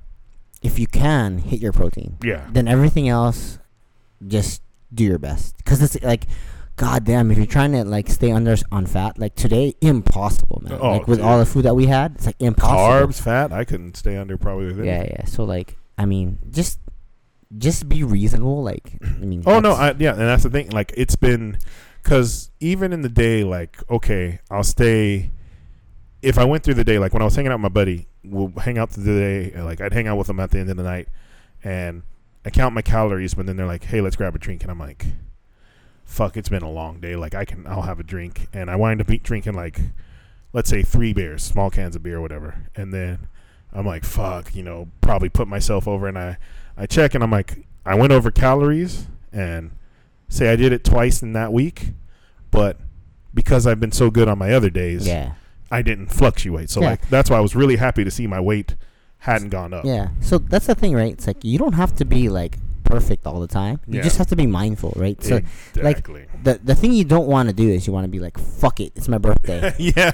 if 0.63 0.79
you 0.79 0.87
can 0.87 1.39
hit 1.39 1.61
your 1.61 1.73
protein, 1.73 2.17
Yeah. 2.23 2.47
then 2.53 2.67
everything 2.69 3.09
else, 3.09 3.59
just 4.27 4.61
do 4.93 5.05
your 5.05 5.19
best. 5.19 5.57
Because 5.59 5.81
it's 5.83 6.01
like, 6.03 6.27
god 6.79 7.05
damn, 7.05 7.31
if 7.31 7.37
you're 7.37 7.47
trying 7.47 7.73
to 7.73 7.85
like 7.85 8.09
stay 8.09 8.31
under 8.31 8.57
on 8.73 8.87
fat, 8.87 9.19
like 9.19 9.35
today, 9.35 9.75
impossible, 9.83 10.63
man. 10.63 10.79
Oh, 10.81 10.93
like 10.93 11.07
with 11.07 11.19
dude. 11.19 11.27
all 11.27 11.39
the 11.39 11.45
food 11.45 11.65
that 11.65 11.75
we 11.75 11.87
had, 11.87 12.15
it's 12.15 12.25
like 12.25 12.37
impossible. 12.39 13.09
Carbs, 13.09 13.21
fat. 13.21 13.53
I 13.53 13.65
couldn't 13.65 13.97
stay 13.97 14.17
under 14.17 14.39
probably 14.39 14.67
with 14.67 14.85
Yeah, 14.85 15.03
yeah. 15.03 15.25
So 15.27 15.45
like, 15.45 15.77
I 15.99 16.07
mean, 16.07 16.39
just 16.51 16.79
just 17.59 17.89
be 17.89 18.05
reasonable. 18.05 18.63
Like, 18.63 18.93
I 19.03 19.25
mean. 19.25 19.43
Oh 19.45 19.61
no, 19.61 19.73
I, 19.73 19.95
yeah, 19.99 20.13
and 20.13 20.21
that's 20.21 20.45
the 20.45 20.51
thing. 20.51 20.71
Like 20.71 20.93
it's 20.97 21.17
been, 21.17 21.59
because 22.03 22.51
even 22.61 22.93
in 22.93 23.03
the 23.03 23.09
day, 23.09 23.45
like 23.45 23.79
okay, 23.91 24.41
I'll 24.51 24.65
stay. 24.65 25.33
If 26.23 26.39
I 26.39 26.45
went 26.45 26.65
through 26.65 26.75
the 26.75 26.85
day, 26.85 26.99
like 26.99 27.13
when 27.13 27.23
I 27.23 27.25
was 27.25 27.37
hanging 27.37 27.53
out 27.53 27.57
with 27.57 27.63
my 27.63 27.69
buddy, 27.69 28.09
we'll 28.25 28.53
hang 28.59 28.79
out 28.79 28.91
through 28.91 29.05
the 29.05 29.21
day. 29.21 29.61
Like 29.61 29.81
I'd 29.81 29.93
hang 29.93 30.07
out 30.07 30.17
with 30.17 30.31
him 30.31 30.41
at 30.41 30.51
the 30.51 30.61
end 30.61 30.71
of 30.71 30.77
the 30.77 30.85
night, 30.85 31.09
and 31.65 32.03
I 32.45 32.51
count 32.51 32.75
my 32.75 32.83
calories. 32.83 33.35
But 33.35 33.47
then 33.47 33.57
they're 33.57 33.67
like, 33.67 33.85
"Hey, 33.85 34.01
let's 34.01 34.17
grab 34.17 34.37
a 34.37 34.39
drink," 34.39 34.63
and 34.63 34.71
I'm 34.71 34.79
like, 34.79 35.07
"Fuck, 36.09 36.37
it's 36.37 36.49
been 36.49 36.63
a 36.63 36.71
long 36.71 36.99
day. 36.99 37.15
Like 37.15 37.35
I 37.35 37.45
can, 37.45 37.67
I'll 37.67 37.83
have 37.83 38.01
a 38.01 38.03
drink." 38.03 38.49
And 38.53 38.69
I 38.71 38.75
wind 38.77 39.01
up 39.01 39.07
drinking 39.23 39.55
like, 39.55 39.79
let's 40.53 40.69
say 40.71 40.83
three 40.83 41.13
beers, 41.13 41.45
small 41.45 41.71
cans 41.71 41.95
of 41.95 42.03
beer, 42.03 42.17
or 42.17 42.21
whatever. 42.21 42.65
And 42.75 42.93
then 42.93 43.29
I'm 43.73 43.87
like, 43.87 44.05
"Fuck," 44.05 44.57
you 44.57 44.63
know, 44.65 44.89
probably 45.01 45.29
put 45.29 45.47
myself 45.47 45.87
over, 45.87 46.09
and 46.09 46.19
I, 46.19 46.39
I 46.77 46.87
check, 46.87 47.15
and 47.15 47.23
I'm 47.23 47.31
like, 47.31 47.65
I 47.87 47.95
went 47.95 48.13
over 48.13 48.31
calories, 48.31 49.07
and 49.33 49.71
say 50.29 50.51
I 50.51 50.57
did 50.57 50.73
it 50.73 50.83
twice 50.85 51.23
in 51.23 51.33
that 51.35 51.53
week, 51.53 51.91
but 52.51 52.79
because 53.35 53.67
I've 53.67 53.79
been 53.81 53.93
so 53.93 54.11
good 54.11 54.27
on 54.29 54.39
my 54.39 54.53
other 54.53 54.71
days, 54.71 55.07
yeah. 55.07 55.33
I 55.71 55.83
didn't 55.83 56.09
fluctuate. 56.09 56.71
So 56.71 56.81
Yeah. 56.81 56.91
like 56.91 57.09
that's 57.11 57.29
why 57.31 57.37
I 57.37 57.41
was 57.41 57.55
really 57.55 57.77
happy 57.77 58.03
to 58.05 58.11
see 58.11 58.27
my 58.27 58.41
weight 58.41 58.75
hadn't 59.19 59.51
gone 59.51 59.75
up. 59.75 59.85
Yeah. 59.85 60.09
So 60.21 60.39
that's 60.39 60.67
the 60.67 60.75
thing, 60.75 60.95
right? 60.95 61.13
It's 61.13 61.27
like 61.27 61.45
you 61.45 61.59
don't 61.59 61.75
have 61.75 61.95
to 61.97 62.05
be 62.05 62.29
like 62.29 62.59
perfect 62.89 63.27
all 63.27 63.41
the 63.41 63.47
time. 63.61 63.81
You 63.87 63.99
Yeah. 63.99 64.03
just 64.09 64.17
have 64.19 64.27
to 64.29 64.37
be 64.37 64.47
mindful, 64.47 64.93
right? 64.97 65.21
So 65.23 65.41
like, 65.77 66.05
the 66.43 66.59
the 66.63 66.75
thing 66.75 66.93
you 66.93 67.05
don't 67.05 67.29
want 67.29 67.49
to 67.49 67.55
do 67.55 67.69
is 67.69 67.87
you 67.87 67.93
want 67.93 68.05
to 68.05 68.09
be 68.11 68.19
like, 68.21 68.39
fuck 68.39 68.81
it, 68.81 68.93
it's 68.97 69.09
my 69.09 69.19
birthday. 69.19 69.75
yeah. 69.79 70.13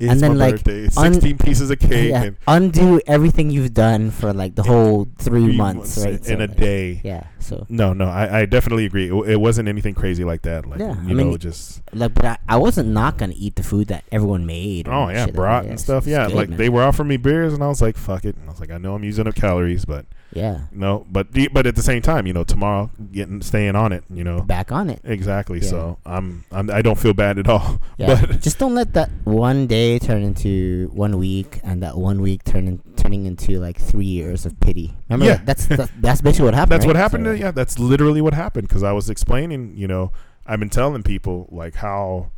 And 0.00 0.20
then, 0.20 0.36
like, 0.38 0.64
birthday. 0.64 0.84
un- 0.96 1.14
sixteen 1.14 1.38
pieces 1.38 1.70
of 1.70 1.78
cake 1.78 2.10
yeah. 2.10 2.22
and 2.24 2.36
Undo 2.46 3.00
everything 3.06 3.50
you've 3.50 3.74
done 3.74 4.10
for 4.10 4.32
like 4.32 4.54
the 4.54 4.62
whole 4.62 5.06
three, 5.18 5.44
three 5.46 5.56
months, 5.56 5.98
right? 6.04 6.14
in 6.14 6.22
So, 6.24 6.34
a 6.36 6.46
like, 6.46 6.56
day. 6.56 7.00
Yeah. 7.04 7.24
So 7.38 7.66
No, 7.68 7.92
no, 7.92 8.06
I, 8.06 8.40
I 8.40 8.46
definitely 8.46 8.84
agree. 8.84 9.08
It, 9.08 9.30
it 9.30 9.40
wasn't 9.40 9.68
anything 9.68 9.94
crazy 9.94 10.24
like 10.24 10.42
that. 10.42 10.66
Like 10.66 10.80
Yeah, 10.80 10.94
you 11.02 11.10
I 11.10 11.14
mean, 11.14 11.30
know, 11.30 11.36
just 11.38 11.80
like, 11.92 12.14
but 12.14 12.24
I, 12.24 12.38
I 12.48 12.56
wasn't 12.56 12.88
not 12.90 13.16
gonna 13.18 13.34
eat 13.36 13.56
the 13.56 13.62
food 13.62 13.88
that 13.88 14.04
everyone 14.10 14.44
made. 14.44 14.88
oh 14.88 15.08
yeah, 15.08 15.26
like 15.32 15.66
and 15.66 15.78
stuff. 15.80 16.06
Yeah, 16.06 16.26
good, 16.26 16.36
like 16.36 16.48
man. 16.50 16.58
they 16.58 16.68
were 16.68 16.82
offering 16.82 17.08
me 17.08 17.16
beers, 17.16 17.54
and 17.54 17.62
I 17.62 17.68
was 17.68 17.80
like, 17.80 17.96
"Fuck 17.96 18.24
it." 18.24 18.36
And 18.36 18.48
I 18.48 18.50
was 18.52 18.60
like, 18.60 18.70
"I 18.70 18.78
know 18.78 18.94
I'm 18.94 19.04
using 19.04 19.26
up 19.26 19.34
calories, 19.34 19.84
but 19.84 20.04
yeah 20.32 20.60
no." 20.72 21.06
But 21.10 21.32
the- 21.32 21.48
but 21.48 21.66
at 21.66 21.74
the 21.76 21.82
same 21.82 22.02
time, 22.02 22.26
you 22.26 22.32
know, 22.32 22.44
tomorrow 22.44 22.90
getting 23.12 23.40
staying 23.42 23.76
on 23.76 23.92
it. 23.92 24.04
You 24.12 24.24
know, 24.24 24.40
back 24.42 24.70
on 24.72 24.90
it. 24.90 25.00
exactly. 25.04 25.60
Yeah. 25.60 25.68
So 25.68 25.98
I'm, 26.04 26.44
I'm 26.52 26.70
I 26.70 26.82
don't 26.82 26.98
feel 26.98 27.14
bad 27.14 27.38
at 27.38 27.48
all. 27.48 27.80
Yeah, 27.96 28.20
But 28.26 28.40
just 28.40 28.58
don't 28.58 28.74
let 28.74 28.92
that 28.94 29.10
one 29.24 29.66
day 29.66 29.98
turn 29.98 30.22
into 30.22 30.90
one 30.92 31.18
week, 31.18 31.60
and 31.64 31.82
that 31.82 31.96
one 31.96 32.20
week 32.20 32.44
turn 32.44 32.68
in, 32.68 32.82
turning 32.96 33.26
into 33.26 33.58
like 33.60 33.78
three 33.78 34.06
years 34.06 34.44
of 34.46 34.58
pity. 34.60 34.94
Remember, 35.08 35.26
Yeah. 35.32 35.40
that's 35.44 35.66
that's, 35.66 35.90
that's 36.00 36.20
basically 36.20 36.46
what 36.46 36.54
happened. 36.54 36.72
that's 36.72 36.86
what 36.86 36.96
happened. 36.96 37.24
So- 37.26 37.32
to, 37.32 37.38
yeah, 37.38 37.50
that's 37.50 37.78
literally 37.78 38.20
what 38.20 38.34
happened. 38.34 38.68
Because 38.68 38.82
I 38.82 38.92
was 38.92 39.08
explaining, 39.10 39.74
you 39.76 39.88
know, 39.88 40.12
I've 40.46 40.58
been 40.60 40.70
telling 40.70 41.02
people 41.02 41.48
like 41.50 41.74
how 41.76 42.30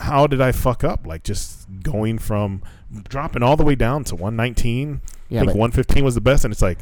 how 0.00 0.26
did 0.28 0.40
I 0.40 0.52
fuck 0.52 0.84
up? 0.84 1.06
Like 1.06 1.24
just 1.24 1.66
going 1.82 2.18
from 2.18 2.62
dropping 3.08 3.42
all 3.42 3.56
the 3.56 3.64
way 3.64 3.74
down 3.74 4.04
to 4.04 4.14
119. 4.14 5.02
Yeah, 5.28 5.40
I 5.40 5.40
think 5.42 5.52
but 5.52 5.58
115 5.58 6.04
was 6.04 6.14
the 6.14 6.20
best, 6.20 6.44
and 6.44 6.52
it's 6.52 6.62
like, 6.62 6.78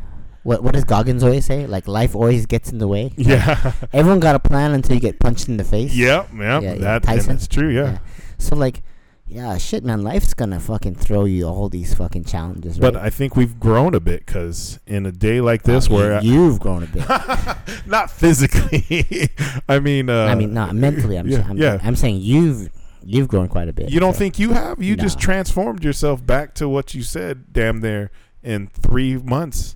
what 0.46 0.62
what 0.62 0.72
does 0.74 0.84
Goggins 0.84 1.22
always 1.24 1.44
say? 1.44 1.66
Like 1.66 1.88
life 1.88 2.14
always 2.14 2.46
gets 2.46 2.70
in 2.70 2.78
the 2.78 2.88
way. 2.88 3.12
yeah, 3.16 3.72
Everyone 3.92 4.20
got 4.20 4.34
a 4.34 4.38
plan 4.38 4.72
until 4.72 4.94
you 4.94 5.00
get 5.00 5.18
punched 5.18 5.48
in 5.48 5.56
the 5.56 5.64
face. 5.64 5.94
yeah, 5.94 6.26
yeah, 6.34 6.60
Yeah, 6.60 6.74
that 6.76 7.02
Tyson. 7.02 7.30
that's 7.34 7.48
true. 7.48 7.68
Yeah. 7.68 7.84
Yeah. 7.92 7.98
So 8.38 8.54
like, 8.54 8.82
yeah, 9.26 9.58
shit, 9.58 9.82
man, 9.84 10.02
life's 10.02 10.34
gonna 10.34 10.60
fucking 10.60 10.94
throw 10.94 11.24
you 11.24 11.46
all 11.46 11.68
these 11.68 11.94
fucking 11.94 12.24
challenges. 12.24 12.78
But 12.78 12.94
right? 12.94 13.04
I 13.06 13.10
think 13.10 13.34
we've 13.34 13.58
grown 13.58 13.94
a 13.94 14.00
bit 14.00 14.24
because 14.24 14.78
in 14.86 15.04
a 15.04 15.10
day 15.12 15.40
like 15.40 15.64
this, 15.64 15.90
Uh, 15.90 15.94
where 15.94 16.22
you've 16.22 16.60
grown 16.60 16.84
a 16.84 16.86
bit. 16.86 17.04
not 17.86 18.10
physically, 18.10 19.28
I 19.68 19.80
mean, 19.80 20.08
uh, 20.08 20.26
I 20.26 20.36
mean, 20.36 20.54
not 20.54 20.74
mentally. 20.76 21.18
I'm, 21.18 21.26
yeah, 21.26 21.44
I'm, 21.48 21.56
yeah. 21.56 21.80
I'm 21.82 21.96
saying 21.96 22.20
you've 22.20 22.70
you've 23.02 23.26
grown 23.26 23.48
quite 23.48 23.68
a 23.68 23.72
bit. 23.72 23.90
You 23.90 23.98
don't 23.98 24.12
so- 24.12 24.18
think 24.20 24.38
you 24.38 24.52
have? 24.52 24.80
You 24.80 24.94
just 24.96 25.18
transformed 25.18 25.82
yourself 25.82 26.24
back 26.24 26.54
to 26.56 26.68
what 26.68 26.94
you 26.94 27.02
said, 27.02 27.52
damn 27.52 27.80
there, 27.80 28.12
in 28.44 28.68
three 28.68 29.16
months, 29.16 29.74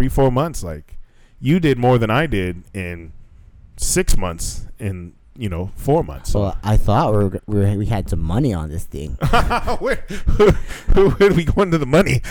three 0.00 0.08
four 0.08 0.32
months. 0.32 0.62
Like 0.62 0.96
you 1.40 1.60
did 1.60 1.76
more 1.76 1.98
than 1.98 2.10
I 2.10 2.26
did 2.26 2.64
in 2.72 3.12
six 3.76 4.16
months. 4.16 4.66
In 4.78 5.12
you 5.36 5.48
know 5.48 5.70
four 5.76 6.02
months. 6.02 6.32
So 6.32 6.40
Well, 6.40 6.58
I 6.62 6.76
thought 6.76 7.12
we 7.12 7.18
were, 7.24 7.40
we, 7.46 7.58
were, 7.58 7.78
we 7.78 7.86
had 7.86 8.08
some 8.08 8.20
money 8.20 8.54
on 8.54 8.70
this 8.70 8.84
thing. 8.84 9.10
where, 9.78 10.04
are 10.96 11.34
we 11.34 11.44
going 11.44 11.70
to 11.70 11.78
the 11.78 11.86
money? 11.86 12.22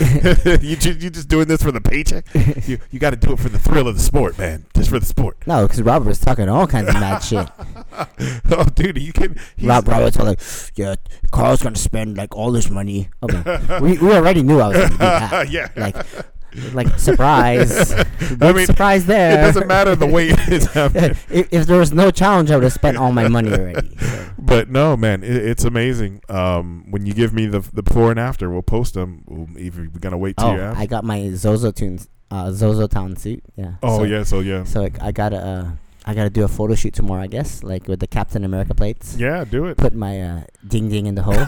you 0.66 0.76
you 0.76 1.10
just 1.10 1.28
doing 1.28 1.46
this 1.46 1.62
for 1.62 1.70
the 1.70 1.80
paycheck? 1.80 2.26
You 2.66 2.78
you 2.90 2.98
got 2.98 3.10
to 3.10 3.16
do 3.16 3.32
it 3.32 3.38
for 3.38 3.48
the 3.48 3.58
thrill 3.58 3.86
of 3.86 3.94
the 3.94 4.02
sport, 4.02 4.36
man. 4.36 4.66
Just 4.74 4.90
for 4.90 4.98
the 4.98 5.06
sport. 5.06 5.38
No, 5.46 5.66
because 5.66 5.80
Robert 5.82 6.08
was 6.08 6.18
talking 6.18 6.48
all 6.48 6.66
kinds 6.66 6.88
of 6.88 6.94
mad 6.94 7.20
shit. 7.20 7.48
oh, 8.50 8.64
dude, 8.74 9.00
you 9.00 9.12
can. 9.12 9.38
Rob 9.62 9.86
Roberts 9.86 10.16
was 10.16 10.26
like, 10.26 10.40
"Yeah, 10.76 10.96
Carl's 11.30 11.62
gonna 11.62 11.76
spend 11.76 12.16
like 12.16 12.36
all 12.36 12.50
this 12.50 12.68
money." 12.68 13.10
Okay, 13.22 13.78
we, 13.80 13.98
we 13.98 14.12
already 14.12 14.42
knew 14.42 14.58
I 14.58 14.68
was 14.68 14.76
gonna 14.76 14.90
do 14.90 14.96
that. 14.98 15.50
yeah. 15.50 15.68
Like, 15.76 15.96
like 16.72 16.98
surprise, 16.98 17.94
Big 18.18 18.42
I 18.42 18.52
mean, 18.52 18.66
surprise 18.66 19.06
there. 19.06 19.38
it 19.38 19.42
doesn't 19.42 19.66
matter 19.66 19.94
the 19.96 20.06
weight 20.06 20.38
is 20.48 20.66
happening. 20.66 21.10
if, 21.30 21.48
if 21.52 21.66
there 21.66 21.78
was 21.78 21.92
no 21.92 22.10
challenge, 22.10 22.50
I 22.50 22.56
would 22.56 22.64
have 22.64 22.72
spent 22.72 22.96
all 22.96 23.12
my 23.12 23.28
money 23.28 23.52
already. 23.52 23.88
So. 23.96 24.26
But 24.38 24.68
no, 24.70 24.96
man, 24.96 25.22
it, 25.22 25.36
it's 25.36 25.64
amazing. 25.64 26.22
Um, 26.28 26.86
when 26.90 27.06
you 27.06 27.12
give 27.14 27.32
me 27.32 27.46
the 27.46 27.60
the 27.60 27.82
before 27.82 28.10
and 28.10 28.18
after, 28.18 28.50
we'll 28.50 28.62
post 28.62 28.94
them. 28.94 29.22
We'll, 29.26 29.46
if 29.56 29.76
we're 29.76 29.86
gonna 30.00 30.18
wait 30.18 30.36
till 30.38 30.48
Oh, 30.48 30.54
you're 30.56 30.74
I 30.74 30.86
got 30.86 31.04
my 31.04 31.30
Zozo 31.34 31.70
tunes, 31.70 32.08
uh, 32.30 32.50
Zozo 32.50 32.86
Town 32.88 33.14
suit. 33.16 33.44
Yeah. 33.56 33.74
Oh 33.82 33.98
so, 33.98 34.04
yeah, 34.04 34.22
so 34.24 34.40
yeah, 34.40 34.64
So 34.64 34.84
I, 34.84 34.90
I 35.00 35.12
got 35.12 35.32
a. 35.32 35.36
uh, 35.36 35.70
I 36.06 36.14
gotta 36.14 36.30
do 36.30 36.44
a 36.44 36.48
photo 36.48 36.74
shoot 36.74 36.94
tomorrow, 36.94 37.22
I 37.22 37.26
guess, 37.26 37.62
like 37.62 37.86
with 37.86 38.00
the 38.00 38.06
Captain 38.06 38.42
America 38.44 38.74
plates. 38.74 39.16
yeah, 39.18 39.44
do 39.44 39.66
it. 39.66 39.76
Put 39.76 39.92
my 39.94 40.20
uh, 40.22 40.40
ding 40.66 40.88
ding 40.88 41.06
in 41.06 41.14
the 41.14 41.22
hole. 41.22 41.44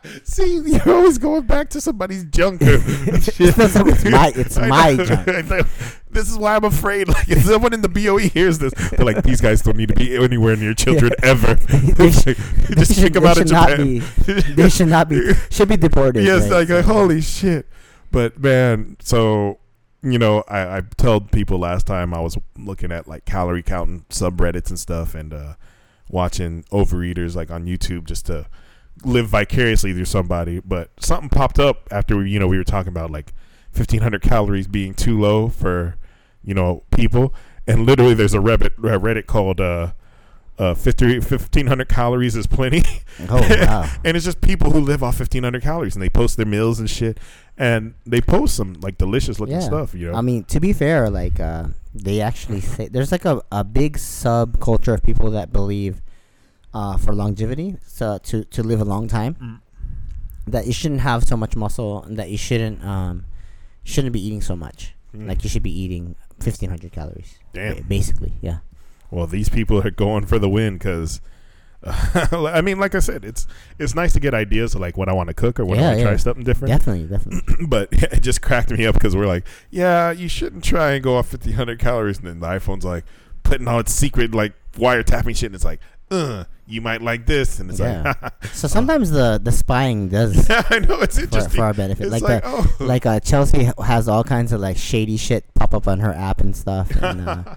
See, 0.24 0.60
you're 0.64 0.88
always 0.94 1.18
going 1.18 1.46
back 1.46 1.70
to 1.70 1.80
somebody's 1.80 2.24
junk. 2.24 2.58
it's 2.62 4.04
my, 4.04 4.32
it's 4.34 4.56
my 4.58 4.96
junk. 4.96 5.66
This 6.10 6.30
is 6.30 6.38
why 6.38 6.56
I'm 6.56 6.64
afraid. 6.64 7.08
Like, 7.08 7.28
if 7.28 7.44
someone 7.44 7.72
in 7.72 7.82
the 7.82 7.88
BOE 7.88 8.18
hears 8.18 8.58
this, 8.58 8.72
they're 8.90 9.04
like, 9.04 9.22
"These 9.22 9.40
guys 9.40 9.62
don't 9.62 9.76
need 9.76 9.88
to 9.88 9.94
be 9.94 10.16
anywhere 10.16 10.56
near 10.56 10.74
children 10.74 11.12
ever." 11.22 11.54
They 11.54 12.10
sh- 12.10 12.24
Just 12.70 12.94
should- 13.00 13.12
them 13.14 13.22
they 13.24 13.28
out 13.28 13.38
of 13.38 13.50
not 13.50 13.68
Japan. 13.70 14.02
be- 14.26 14.32
they 14.54 14.68
should 14.68 14.88
not 14.88 15.08
be 15.08 15.32
should 15.50 15.68
be 15.68 15.76
deported. 15.76 16.24
yes, 16.24 16.42
right? 16.42 16.50
like, 16.60 16.68
like, 16.68 16.84
holy 16.84 17.20
shit. 17.20 17.66
But 18.12 18.38
man, 18.38 18.96
so 19.00 19.58
you 20.12 20.18
know, 20.18 20.44
I, 20.46 20.78
I 20.78 20.82
told 20.96 21.32
people 21.32 21.58
last 21.58 21.86
time 21.86 22.14
I 22.14 22.20
was 22.20 22.38
looking 22.56 22.92
at 22.92 23.08
like 23.08 23.24
calorie 23.24 23.62
counting 23.62 24.04
subreddits 24.08 24.68
and 24.68 24.78
stuff, 24.78 25.14
and 25.14 25.34
uh, 25.34 25.54
watching 26.08 26.62
overeaters 26.64 27.34
like 27.34 27.50
on 27.50 27.66
YouTube 27.66 28.04
just 28.04 28.26
to 28.26 28.46
live 29.04 29.28
vicariously 29.28 29.92
through 29.92 30.04
somebody. 30.04 30.60
But 30.60 30.90
something 31.00 31.28
popped 31.28 31.58
up 31.58 31.88
after 31.90 32.16
we, 32.18 32.30
you 32.30 32.38
know, 32.38 32.46
we 32.46 32.56
were 32.56 32.64
talking 32.64 32.88
about 32.88 33.10
like 33.10 33.32
fifteen 33.72 34.02
hundred 34.02 34.22
calories 34.22 34.68
being 34.68 34.94
too 34.94 35.20
low 35.20 35.48
for 35.48 35.96
you 36.44 36.54
know 36.54 36.84
people, 36.94 37.34
and 37.66 37.84
literally 37.84 38.14
there's 38.14 38.34
a 38.34 38.38
Reddit 38.38 38.78
a 38.78 39.00
Reddit 39.00 39.26
called 39.26 39.60
uh, 39.60 39.92
uh 40.58 40.74
50, 40.74 41.20
1500 41.20 41.88
calories 41.88 42.36
is 42.36 42.46
plenty. 42.46 42.82
Oh 43.28 43.40
wow. 43.40 43.90
and 44.04 44.16
it's 44.16 44.24
just 44.24 44.40
people 44.40 44.70
who 44.70 44.80
live 44.80 45.02
off 45.02 45.18
1500 45.18 45.62
calories 45.62 45.96
and 45.96 46.02
they 46.02 46.10
post 46.10 46.36
their 46.36 46.46
meals 46.46 46.78
and 46.78 46.88
shit 46.88 47.18
and 47.58 47.94
they 48.04 48.20
post 48.20 48.54
some 48.56 48.74
like 48.80 48.98
delicious 48.98 49.40
looking 49.40 49.56
Yeah. 49.56 49.60
stuff 49.72 49.94
you 49.94 50.10
know 50.10 50.14
I 50.18 50.20
mean, 50.20 50.44
to 50.44 50.60
be 50.60 50.72
fair, 50.72 51.08
like 51.10 51.40
uh, 51.40 51.68
they 51.94 52.20
actually 52.20 52.60
say 52.60 52.88
there's 52.88 53.12
like 53.12 53.24
a, 53.24 53.40
a 53.50 53.64
big 53.64 53.96
subculture 53.96 54.94
of 54.94 55.02
people 55.02 55.30
that 55.32 55.52
believe 55.52 56.02
uh, 56.74 56.96
for 56.98 57.14
longevity, 57.14 57.76
so 57.86 58.18
to 58.18 58.44
to 58.44 58.62
live 58.62 58.80
a 58.80 58.84
long 58.84 59.08
time, 59.08 59.34
Mm. 59.40 59.58
that 60.46 60.66
you 60.66 60.72
shouldn't 60.72 61.00
have 61.00 61.24
so 61.24 61.36
much 61.36 61.56
muscle 61.56 62.02
and 62.04 62.18
that 62.18 62.28
you 62.30 62.36
shouldn't 62.38 62.84
um 62.84 63.24
shouldn't 63.84 64.12
be 64.12 64.20
eating 64.26 64.42
so 64.42 64.54
much. 64.56 64.94
Mm. 65.14 65.28
Like 65.28 65.42
you 65.44 65.48
should 65.50 65.62
be 65.62 65.72
eating 65.82 66.16
1500 66.38 66.92
calories. 66.92 67.38
Damn. 67.54 67.82
Basically, 67.84 68.32
yeah. 68.42 68.58
well 69.10 69.26
these 69.26 69.48
people 69.48 69.80
are 69.86 69.90
going 69.90 70.26
for 70.26 70.38
the 70.38 70.48
win 70.50 70.74
because 70.76 71.20
I 72.32 72.60
mean, 72.60 72.78
like 72.78 72.94
I 72.94 72.98
said, 73.00 73.24
it's 73.24 73.46
it's 73.78 73.94
nice 73.94 74.12
to 74.14 74.20
get 74.20 74.34
ideas 74.34 74.74
of 74.74 74.80
like 74.80 74.96
what 74.96 75.08
I 75.08 75.12
want 75.12 75.28
to 75.28 75.34
cook 75.34 75.60
or 75.60 75.64
when 75.64 75.78
I 75.78 75.82
want 75.82 75.98
to 75.98 76.04
try 76.04 76.16
something 76.16 76.44
different. 76.44 76.72
Definitely, 76.72 77.06
definitely. 77.06 77.66
but 77.68 77.88
it 77.92 78.20
just 78.20 78.42
cracked 78.42 78.70
me 78.70 78.86
up 78.86 78.94
because 78.94 79.14
we're 79.16 79.26
like, 79.26 79.46
yeah, 79.70 80.10
you 80.10 80.28
shouldn't 80.28 80.64
try 80.64 80.92
and 80.92 81.02
go 81.04 81.16
off 81.16 81.32
1500 81.32 81.78
calories, 81.78 82.18
and 82.18 82.26
then 82.26 82.40
the 82.40 82.46
iPhone's 82.46 82.84
like 82.84 83.04
putting 83.42 83.68
all 83.68 83.78
its 83.80 83.92
secret 83.92 84.34
like 84.34 84.52
wiretapping 84.76 85.36
shit, 85.36 85.46
and 85.46 85.54
it's 85.54 85.64
like 85.64 85.80
uh, 86.10 86.44
you 86.66 86.80
might 86.80 87.02
like 87.02 87.26
this, 87.26 87.58
and 87.58 87.70
it's 87.70 87.80
Yeah. 87.80 88.14
like, 88.22 88.44
So 88.52 88.68
sometimes 88.68 89.10
the 89.10 89.40
the 89.42 89.52
spying 89.52 90.08
does 90.08 90.48
yeah, 90.48 90.62
I 90.70 90.78
know 90.80 91.00
it's 91.00 91.16
for, 91.16 91.24
interesting. 91.24 91.52
for 91.58 91.64
our 91.64 91.74
benefit. 91.74 92.04
It's 92.06 92.12
Like, 92.12 92.22
like, 92.22 92.42
the, 92.44 92.48
oh. 92.48 92.76
like 92.80 93.06
uh, 93.06 93.20
Chelsea 93.20 93.68
has 93.84 94.08
all 94.08 94.24
kinds 94.24 94.52
of 94.52 94.60
like 94.60 94.76
shady 94.76 95.16
shit 95.16 95.44
pop 95.54 95.74
up 95.74 95.88
on 95.88 96.00
her 96.00 96.12
app 96.12 96.40
and 96.40 96.54
stuff. 96.56 96.90
And, 97.02 97.28
uh, 97.28 97.54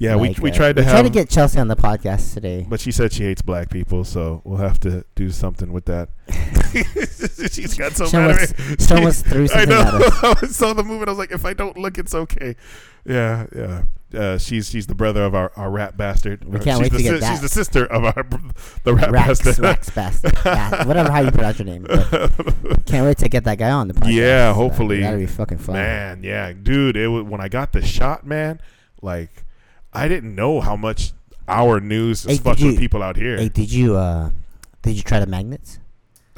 yeah, 0.00 0.16
like, 0.16 0.38
we 0.38 0.44
we 0.44 0.50
uh, 0.50 0.54
tried 0.54 0.76
to 0.76 0.80
we 0.82 0.86
have, 0.86 0.92
tried 0.94 1.02
to 1.02 1.10
get 1.10 1.30
Chelsea 1.30 1.60
on 1.60 1.68
the 1.68 1.76
podcast 1.76 2.34
today. 2.34 2.66
but 2.68 2.80
she 2.80 2.90
said 2.90 3.12
she 3.12 3.22
hates 3.22 3.42
black 3.42 3.70
people, 3.70 4.02
so 4.02 4.40
we'll 4.44 4.58
have 4.58 4.80
to 4.80 5.04
do 5.14 5.30
something 5.30 5.72
with 5.72 5.84
that. 5.84 6.08
She's 7.52 7.74
got 7.76 7.92
so 7.92 8.06
She 8.06 8.16
mad 8.16 8.30
almost- 8.30 8.54
at 8.60 8.82
she 8.82 8.94
almost 8.94 9.26
threw 9.26 9.46
I 9.54 9.64
know. 9.64 9.80
at. 10.22 10.42
I 10.42 10.46
saw 10.46 10.72
the 10.72 10.82
movie. 10.82 11.00
and 11.02 11.08
I 11.08 11.12
was 11.12 11.18
like, 11.18 11.32
if 11.32 11.44
I 11.44 11.52
don't 11.52 11.76
look, 11.76 11.98
it's 11.98 12.14
okay. 12.14 12.56
Yeah, 13.04 13.46
yeah. 13.54 13.82
Uh, 14.12 14.38
she's 14.38 14.68
she's 14.68 14.86
the 14.88 14.94
brother 14.94 15.22
of 15.22 15.34
our, 15.34 15.52
our 15.56 15.70
rat 15.70 15.96
bastard. 15.96 16.44
We 16.44 16.58
can't 16.58 16.78
she's 16.78 16.90
wait 16.90 16.92
the 16.92 16.96
to 16.98 17.02
get 17.02 17.10
sis- 17.12 17.20
that. 17.20 17.30
She's 17.32 17.40
the 17.42 17.48
sister 17.48 17.86
of 17.86 18.04
our 18.04 18.26
the 18.84 18.94
rat 18.94 19.10
Rax, 19.10 19.40
bastard. 19.42 19.58
Rax 19.64 19.90
Bastard. 19.94 20.32
Yeah, 20.44 20.86
whatever 20.86 21.10
how 21.12 21.20
you 21.20 21.30
pronounce 21.30 21.58
your 21.60 21.66
name. 21.66 21.86
Can't 22.86 23.06
wait 23.06 23.18
to 23.18 23.28
get 23.28 23.44
that 23.44 23.58
guy 23.58 23.70
on 23.70 23.88
the 23.88 23.94
podcast. 23.94 24.12
Yeah, 24.14 24.50
Uh, 24.50 24.54
hopefully. 24.54 25.00
that'll 25.00 25.20
be 25.20 25.26
fucking 25.26 25.58
fun. 25.58 25.74
Man, 25.74 26.22
yeah, 26.24 26.52
dude. 26.52 26.96
It 26.96 27.08
was, 27.08 27.24
when 27.24 27.40
I 27.40 27.48
got 27.48 27.72
the 27.72 27.82
shot, 27.84 28.26
man. 28.26 28.60
Like, 29.02 29.44
I 29.92 30.08
didn't 30.08 30.34
know 30.34 30.60
how 30.60 30.76
much 30.76 31.12
our 31.48 31.80
news 31.80 32.24
Hey, 32.24 32.36
fucking 32.36 32.66
with 32.66 32.78
people 32.78 33.02
out 33.02 33.16
here. 33.16 33.36
Hey, 33.36 33.48
did 33.48 33.72
you 33.72 33.96
uh, 33.96 34.30
did 34.82 34.92
you 34.96 35.02
try 35.02 35.20
the 35.20 35.26
magnets? 35.26 35.78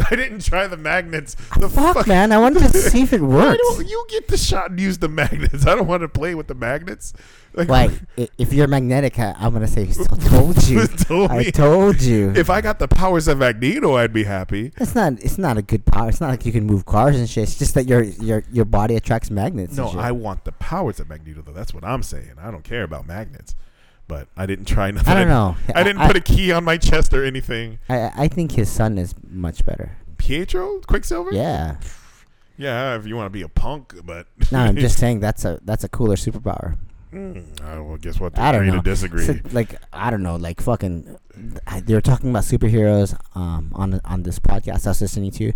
I 0.11 0.17
didn't 0.17 0.45
try 0.45 0.67
the 0.67 0.77
magnets. 0.77 1.35
The 1.59 1.69
Fuck, 1.69 1.95
fuck- 1.95 2.07
man! 2.09 2.33
I 2.33 2.39
wanted 2.39 2.61
to 2.63 2.69
see 2.91 3.03
if 3.03 3.13
it 3.13 3.21
works. 3.21 3.59
you 3.89 4.05
get 4.09 4.29
the 4.29 4.37
shot 4.37 4.71
and 4.71 4.81
use 4.81 4.99
the 4.99 5.09
magnets? 5.09 5.67
I 5.67 5.75
don't 5.75 5.87
want 5.87 6.03
to 6.03 6.09
play 6.09 6.35
with 6.35 6.49
the 6.49 6.55
magnets. 6.55 7.13
Like, 7.55 7.69
Like, 7.69 7.91
if 8.39 8.53
you're 8.53 8.67
magnetic, 8.67 9.19
I, 9.19 9.35
I'm 9.39 9.53
gonna 9.53 9.67
say, 9.69 9.83
"I 10.11 10.17
told 10.17 10.67
you, 10.69 10.87
told 10.87 11.31
I 11.31 11.45
told 11.51 12.01
you." 12.01 12.33
If 12.35 12.49
I 12.49 12.61
got 12.63 12.79
the 12.79 12.89
powers 12.89 13.29
of 13.29 13.39
Magneto, 13.39 13.97
I'd 13.97 14.13
be 14.13 14.25
happy. 14.25 14.73
It's 14.79 14.95
not. 14.95 15.15
It's 15.21 15.37
not 15.39 15.59
a 15.59 15.63
good 15.63 15.85
power. 15.85 16.09
It's 16.09 16.21
not 16.21 16.31
like 16.31 16.47
you 16.47 16.53
can 16.53 16.65
move 16.67 16.87
cars 16.87 17.17
and 17.17 17.29
shit. 17.29 17.45
It's 17.45 17.59
just 17.59 17.75
that 17.75 17.87
your 17.87 18.03
your 18.03 18.43
your 18.51 18.65
body 18.65 18.97
attracts 18.97 19.31
magnets. 19.31 19.77
No. 19.77 19.89
I 19.91 20.13
want 20.13 20.45
the 20.45 20.53
powers 20.53 20.99
of 20.99 21.09
Magneto, 21.11 21.43
though. 21.43 21.53
That's 21.53 21.75
what 21.75 21.85
I'm 21.85 22.03
saying. 22.03 22.33
I 22.41 22.51
don't 22.51 22.65
care 22.65 22.85
about 22.85 23.07
magnets. 23.07 23.55
But 24.09 24.29
I 24.37 24.47
didn't 24.47 24.67
try 24.67 24.91
nothing. 24.93 25.13
I 25.13 25.19
don't 25.19 25.29
know. 25.29 25.57
I 25.75 25.83
didn't 25.83 26.07
put 26.07 26.17
a 26.17 26.21
key 26.21 26.53
on 26.53 26.65
my 26.65 26.77
chest 26.77 27.13
or 27.15 27.25
anything. 27.25 27.79
I 27.89 28.11
I 28.17 28.29
think 28.29 28.53
his 28.53 28.71
son 28.71 28.99
is 28.99 29.15
much 29.29 29.65
better. 29.65 29.97
Pietro? 30.19 30.81
Quicksilver? 30.87 31.31
Yeah. 31.33 31.77
Yeah, 32.59 32.97
if 32.97 33.07
you 33.07 33.17
want 33.17 33.27
to 33.27 33.31
be 33.31 33.43
a 33.43 33.49
punk, 33.49 33.95
but. 34.05 34.27
No, 34.53 34.59
I'm 34.61 34.77
just 34.77 34.99
saying 34.99 35.21
that's 35.21 35.45
a 35.45 35.59
that's 35.65 35.85
a 35.85 35.89
cooler 35.89 36.17
superpower. 36.17 36.77
Mm, 37.13 37.61
I 37.63 37.79
well, 37.81 37.97
guess 37.99 38.19
what? 38.21 38.39
I 38.39 38.53
don't 38.53 38.67
know. 38.67 38.77
to 38.77 38.83
disagree. 38.83 39.25
So, 39.25 39.35
like 39.53 39.77
I 39.93 40.11
don't 40.11 40.23
know, 40.23 40.37
like 40.37 40.61
fucking. 40.61 41.17
They 41.85 41.95
were 41.95 42.01
talking 42.01 42.31
about 42.31 42.45
superheroes 42.45 43.15
um 43.37 43.73
on 43.75 44.01
on 44.05 44.23
this 44.23 44.39
podcast 44.39 44.87
I 44.87 44.91
was 44.91 45.01
listening 45.01 45.31
to, 45.33 45.53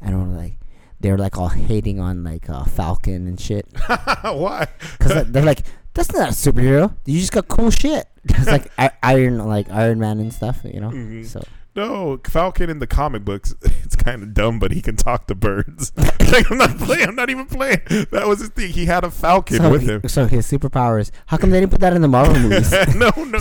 and 0.00 0.18
we're 0.18 0.36
like 0.36 0.58
they 1.00 1.10
were 1.10 1.18
like 1.18 1.38
all 1.38 1.48
hating 1.48 1.98
on 1.98 2.22
like 2.22 2.48
uh, 2.50 2.64
Falcon 2.64 3.26
and 3.26 3.40
shit 3.40 3.66
Why? 4.22 4.66
because 4.98 5.30
they're 5.30 5.42
like 5.44 5.62
that's 6.08 6.12
not 6.12 6.28
a 6.30 6.32
superhero. 6.32 6.94
You 7.04 7.18
just 7.20 7.32
got 7.32 7.48
cool 7.48 7.70
shit. 7.70 8.06
It's 8.24 8.46
like 8.46 8.70
Iron 9.02 9.38
like 9.38 9.70
Iron 9.70 9.98
Man 9.98 10.18
and 10.20 10.32
stuff, 10.32 10.60
you 10.64 10.78
know. 10.80 10.90
Mhm. 10.90 11.26
So 11.26 11.42
No, 11.74 12.18
Falcon 12.24 12.68
in 12.68 12.78
the 12.78 12.86
comic 12.86 13.24
books, 13.24 13.54
it's 13.62 13.96
kind 13.96 14.22
of 14.22 14.34
dumb, 14.34 14.58
but 14.58 14.72
he 14.72 14.82
can 14.82 14.96
talk 14.96 15.26
to 15.28 15.34
birds. 15.34 15.92
like, 15.96 16.50
I'm 16.50 16.58
not 16.58 16.76
playing. 16.78 17.08
I'm 17.08 17.14
not 17.14 17.30
even 17.30 17.46
playing. 17.46 17.80
That 18.12 18.24
was 18.26 18.40
his 18.40 18.48
thing. 18.50 18.72
He 18.72 18.84
had 18.86 19.04
a 19.04 19.10
falcon 19.10 19.56
so, 19.58 19.70
with 19.70 19.82
he- 19.82 19.88
him. 19.88 20.08
so 20.08 20.26
his 20.26 20.50
superpowers. 20.50 21.10
How 21.26 21.36
come 21.38 21.50
they 21.50 21.60
didn't 21.60 21.72
put 21.72 21.80
that 21.80 21.94
in 21.94 22.02
the 22.02 22.08
Marvel 22.08 22.38
movies? 22.38 22.70
no, 22.94 23.10
no. 23.16 23.38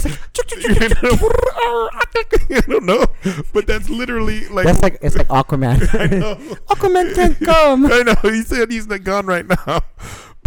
I 2.52 2.62
don't 2.68 2.86
know, 2.86 3.06
but 3.54 3.68
that's 3.68 3.90
literally 3.90 4.48
like. 4.50 4.66
That's 4.66 4.82
like 4.82 4.98
it's 5.02 5.16
like 5.18 5.28
Aquaman. 5.28 5.88
I 6.00 6.06
know. 6.08 6.36
Aquaman 6.70 7.14
can't 7.16 7.40
come. 7.40 7.86
I 7.86 8.02
know. 8.04 8.16
He 8.30 8.42
said 8.44 8.72
he's 8.72 8.88
not 8.88 9.04
gone 9.04 9.26
right 9.26 9.46
now. 9.48 9.82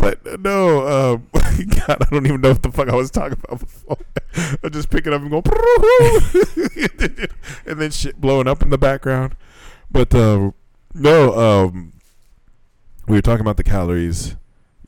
But 0.03 0.41
no, 0.41 1.15
um, 1.15 1.29
God, 1.33 1.99
I 2.03 2.07
don't 2.11 2.27
even 2.27 2.41
know 2.41 2.49
what 2.49 2.63
the 2.65 2.73
fuck 2.73 2.89
I 2.89 2.97
was 2.97 3.09
talking 3.13 3.39
about 3.41 3.61
before. 3.61 3.99
I'm 4.65 4.73
just 4.73 4.91
picking 4.91 5.13
up 5.13 5.23
and 5.23 5.31
going, 5.31 5.45
and 7.67 7.81
then 7.81 7.93
shit 7.93 8.21
blowing 8.21 8.49
up 8.49 8.63
in 8.63 8.71
the 8.71 8.79
background. 8.79 9.37
But 9.93 10.13
uh, 10.13 10.51
no, 10.93 11.39
um, 11.39 11.93
we 13.07 13.17
were 13.17 13.23
talking 13.23 13.43
about 13.43 13.59
the 13.59 13.63
calories. 13.63 14.35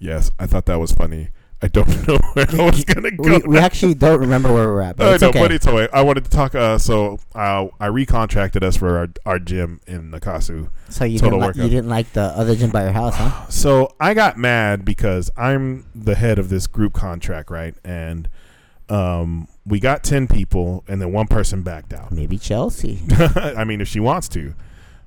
Yes, 0.01 0.33
I 0.41 0.49
thought 0.49 0.67
that 0.67 0.81
was 0.81 0.91
funny. 0.91 1.29
I 1.65 1.69
don't 1.69 1.89
know 2.09 2.19
where 2.35 2.47
I 2.51 2.65
was 2.67 2.85
gonna 2.85 3.11
go. 3.11 3.23
we, 3.23 3.39
we 3.39 3.59
actually 3.59 3.95
don't 3.95 4.21
remember 4.21 4.53
where 4.53 4.69
we're 4.69 4.83
at, 4.83 4.97
but 4.97 5.07
I 5.11 5.15
it's 5.15 5.23
know, 5.23 5.31
okay. 5.31 5.41
but 5.41 5.51
it's 5.51 5.67
okay. 5.67 5.89
I 5.95 6.03
wanted 6.03 6.25
to 6.25 6.31
talk. 6.31 6.55
Uh, 6.55 6.77
so 6.77 7.19
uh, 7.35 7.69
I 7.81 7.89
recontracted 7.89 8.63
us 8.63 8.77
for 8.77 8.99
our, 8.99 9.09
our 9.25 9.39
gym 9.39 9.81
in 9.87 10.11
Nakasu. 10.11 10.69
so 10.91 11.05
you 11.07 11.19
total 11.19 11.41
didn't, 11.41 11.57
like, 11.57 11.65
you 11.65 11.71
didn't 11.71 11.89
like 11.89 12.13
the 12.13 12.21
other 12.21 12.55
gym 12.55 12.69
by 12.69 12.83
your 12.83 12.93
house, 12.93 13.15
huh? 13.17 13.47
So 13.49 13.95
I 13.99 14.13
got 14.13 14.37
mad 14.37 14.85
because 14.85 15.31
I'm 15.39 15.87
the 15.95 16.17
head 16.17 16.39
of 16.39 16.51
this 16.51 16.67
group 16.67 16.93
contract, 16.93 17.51
right? 17.51 17.75
And 17.83 18.29
um, 18.91 19.49
we 19.65 19.81
got 19.81 20.05
ten 20.05 20.29
people, 20.29 20.85
and 20.87 21.01
then 21.01 21.13
one 21.13 21.29
person 21.29 21.63
backed 21.63 21.95
out. 21.95 22.13
Maybe 22.13 22.37
Chelsea. 22.37 23.01
I 23.35 23.65
mean, 23.65 23.81
if 23.81 23.89
she 23.89 24.01
wants 24.01 24.29
to, 24.31 24.53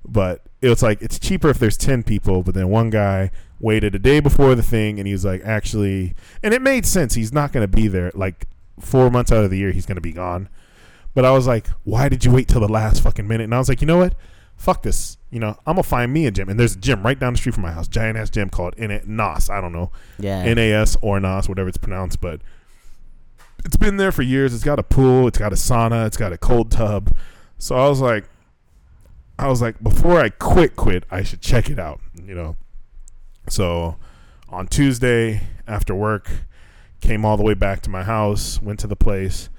but 0.04 0.42
it's 0.64 0.82
like 0.82 1.04
it's 1.04 1.20
cheaper 1.20 1.50
if 1.50 1.60
there's 1.60 1.78
ten 1.78 2.02
people. 2.02 2.42
But 2.42 2.56
then 2.56 2.70
one 2.70 2.90
guy 2.90 3.30
waited 3.60 3.96
a 3.96 4.00
day 4.00 4.20
before 4.20 4.56
the 4.56 4.64
thing, 4.64 5.00
and 5.00 5.08
he 5.08 5.14
was 5.14 5.26
like, 5.26 5.42
actually, 5.44 6.16
and 6.44 6.54
it 6.54 6.62
made 6.62 6.86
sense. 6.86 7.16
He's 7.16 7.34
not 7.34 7.52
going 7.52 7.64
to 7.64 7.74
be 7.76 7.88
there. 7.88 8.12
Like 8.14 8.48
four 8.80 9.10
months 9.10 9.32
out 9.32 9.44
of 9.44 9.50
the 9.50 9.58
year, 9.58 9.72
he's 9.72 9.86
going 9.86 9.96
to 9.96 10.02
be 10.02 10.14
gone. 10.14 10.50
But 11.14 11.26
I 11.26 11.32
was 11.32 11.48
like, 11.48 11.68
why 11.84 12.10
did 12.10 12.24
you 12.26 12.32
wait 12.32 12.48
till 12.48 12.62
the 12.62 12.68
last 12.68 13.02
fucking 13.02 13.28
minute? 13.28 13.46
And 13.46 13.56
I 13.56 13.58
was 13.58 13.70
like, 13.70 13.82
you 13.82 13.88
know 13.88 13.98
what? 13.98 14.14
Fuck 14.56 14.84
this. 14.84 15.18
You 15.30 15.40
know, 15.40 15.50
I'm 15.66 15.74
gonna 15.76 15.84
find 15.84 16.12
me 16.14 16.26
a 16.26 16.32
gym, 16.32 16.48
and 16.50 16.60
there's 16.60 16.76
a 16.76 16.80
gym 16.80 17.04
right 17.04 17.20
down 17.20 17.34
the 17.34 17.38
street 17.38 17.54
from 17.54 17.64
my 17.64 17.72
house, 17.72 17.88
giant 17.88 18.18
ass 18.18 18.30
gym 18.30 18.50
called 18.50 18.74
N- 18.78 19.02
NAS. 19.06 19.50
I 19.50 19.60
don't 19.62 19.74
know, 19.74 19.92
Yeah. 20.20 20.52
NAS 20.54 20.96
or 21.02 21.20
NAS, 21.20 21.50
whatever 21.50 21.68
it's 21.70 21.78
pronounced, 21.78 22.22
but 22.22 22.42
it's 23.66 23.76
been 23.78 23.98
there 23.98 24.12
for 24.12 24.22
years. 24.22 24.54
It's 24.54 24.64
got 24.64 24.80
a 24.80 24.84
pool, 24.84 25.28
it's 25.28 25.38
got 25.38 25.52
a 25.52 25.56
sauna, 25.58 26.08
it's 26.08 26.18
got 26.18 26.32
a 26.34 26.38
cold 26.38 26.72
tub. 26.72 27.14
So 27.58 27.76
I 27.76 27.90
was 27.90 28.00
like, 28.00 28.26
I 29.38 29.48
was 29.48 29.62
like, 29.62 29.82
before 29.84 30.20
I 30.20 30.30
quit, 30.30 30.76
quit, 30.76 31.04
I 31.12 31.24
should 31.24 31.42
check 31.42 31.70
it 31.70 31.78
out, 31.78 32.00
you 32.26 32.34
know. 32.34 32.56
So 33.50 33.98
on 34.50 34.68
Tuesday 34.68 35.42
after 35.68 35.94
work, 35.96 36.30
came 37.00 37.26
all 37.26 37.38
the 37.38 37.44
way 37.44 37.54
back 37.54 37.82
to 37.82 37.90
my 37.90 38.04
house, 38.04 38.62
went 38.62 38.80
to 38.80 38.88
the 38.88 38.96
place, 38.96 39.50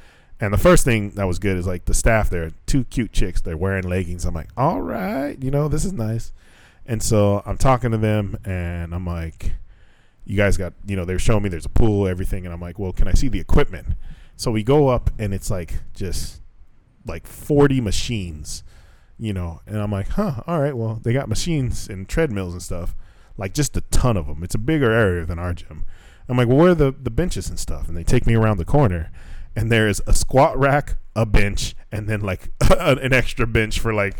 and 0.41 0.53
the 0.53 0.59
first 0.59 0.85
thing 0.85 1.11
that 1.11 1.25
was 1.25 1.39
good 1.39 1.57
is 1.57 1.67
like 1.67 1.87
the 1.87 1.95
staff 1.95 2.31
there, 2.31 2.51
two 2.67 2.85
cute 2.85 3.13
chicks, 3.13 3.41
they're 3.41 3.57
wearing 3.57 3.89
leggings. 3.89 4.25
I'm 4.25 4.35
like, 4.35 4.51
all 4.57 4.81
right, 4.81 5.37
you 5.43 5.51
know, 5.51 5.69
this 5.69 5.85
is 5.85 5.93
nice. 5.93 6.33
And 6.87 7.03
so 7.03 7.43
I'm 7.45 7.59
talking 7.59 7.91
to 7.91 7.99
them, 7.99 8.37
and 8.45 8.95
I'm 8.95 9.05
like, 9.07 9.53
you 10.25 10.37
guys 10.37 10.57
got, 10.57 10.75
you 10.87 10.95
know, 10.95 11.05
they're 11.05 11.19
showing 11.19 11.43
me 11.43 11.49
there's 11.49 11.67
a 11.67 11.71
pool, 11.71 12.07
everything, 12.07 12.45
and 12.45 12.55
I'm 12.55 12.61
like, 12.61 12.79
well, 12.79 12.93
can 12.93 13.09
I 13.09 13.15
see 13.15 13.29
the 13.29 13.41
equipment? 13.41 13.89
So 14.37 14.51
we 14.51 14.63
go 14.63 14.89
up, 14.89 15.11
and 15.19 15.35
it's 15.35 15.51
like 15.51 15.81
just 15.93 16.41
like 17.05 17.27
40 17.27 17.81
machines, 17.81 18.63
you 19.19 19.33
know, 19.33 19.61
and 19.67 19.79
I'm 19.79 19.91
like, 19.91 20.11
huh, 20.11 20.43
all 20.47 20.61
right, 20.61 20.77
well, 20.77 21.01
they 21.03 21.13
got 21.13 21.29
machines 21.29 21.89
and 21.89 22.09
treadmills 22.09 22.53
and 22.53 22.63
stuff, 22.63 22.95
like 23.39 23.55
just 23.55 23.77
a 23.77 23.81
ton 23.83 24.17
of 24.17 24.27
them. 24.27 24.43
It's 24.43 24.55
a 24.55 24.59
bigger 24.59 24.93
area 24.93 25.25
than 25.25 25.39
our 25.39 25.55
gym. 25.55 25.85
I'm 26.29 26.37
like, 26.37 26.49
well, 26.49 26.59
where 26.59 26.73
are 26.73 26.75
the, 26.75 26.93
the 26.93 27.11
benches 27.11 27.49
and 27.49 27.59
stuff? 27.59 27.89
And 27.89 27.97
they 27.97 28.05
take 28.05 28.27
me 28.27 28.35
around 28.35 28.59
the 28.59 28.67
corner, 28.67 29.11
and 29.57 29.73
there's 29.73 30.03
a 30.07 30.13
squat 30.13 30.59
rack, 30.59 30.99
a 31.17 31.25
bench, 31.25 31.75
and 31.91 32.07
then 32.07 32.21
like 32.21 32.51
an 32.79 33.15
extra 33.15 33.47
bench 33.47 33.81
for 33.81 33.95
like 33.95 34.19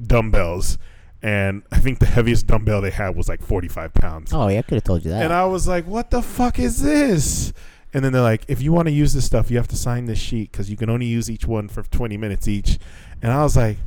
dumbbells. 0.00 0.76
And 1.22 1.62
I 1.72 1.78
think 1.78 1.98
the 1.98 2.06
heaviest 2.06 2.46
dumbbell 2.46 2.80
they 2.80 2.90
had 2.90 3.16
was 3.16 3.28
like 3.28 3.40
45 3.42 3.94
pounds. 3.94 4.32
oh 4.32 4.48
yeah, 4.48 4.58
I 4.58 4.62
could 4.62 4.74
have 4.74 4.84
told 4.84 5.04
you 5.04 5.10
that. 5.10 5.22
And 5.22 5.32
I 5.32 5.46
was 5.46 5.66
like, 5.66 5.86
what 5.86 6.10
the 6.10 6.22
fuck 6.22 6.58
is 6.58 6.82
this? 6.82 7.52
And 7.94 8.04
then 8.04 8.12
they're 8.12 8.22
like, 8.22 8.44
if 8.48 8.60
you 8.60 8.72
want 8.72 8.86
to 8.86 8.92
use 8.92 9.14
this 9.14 9.24
stuff, 9.24 9.50
you 9.50 9.56
have 9.56 9.68
to 9.68 9.76
sign 9.76 10.04
this 10.04 10.18
sheet 10.18 10.52
because 10.52 10.70
you 10.70 10.76
can 10.76 10.90
only 10.90 11.06
use 11.06 11.30
each 11.30 11.46
one 11.46 11.68
for 11.68 11.82
20 11.82 12.16
minutes 12.18 12.46
each. 12.46 12.78
And 13.22 13.32
I 13.32 13.42
was 13.42 13.56
like, 13.56 13.78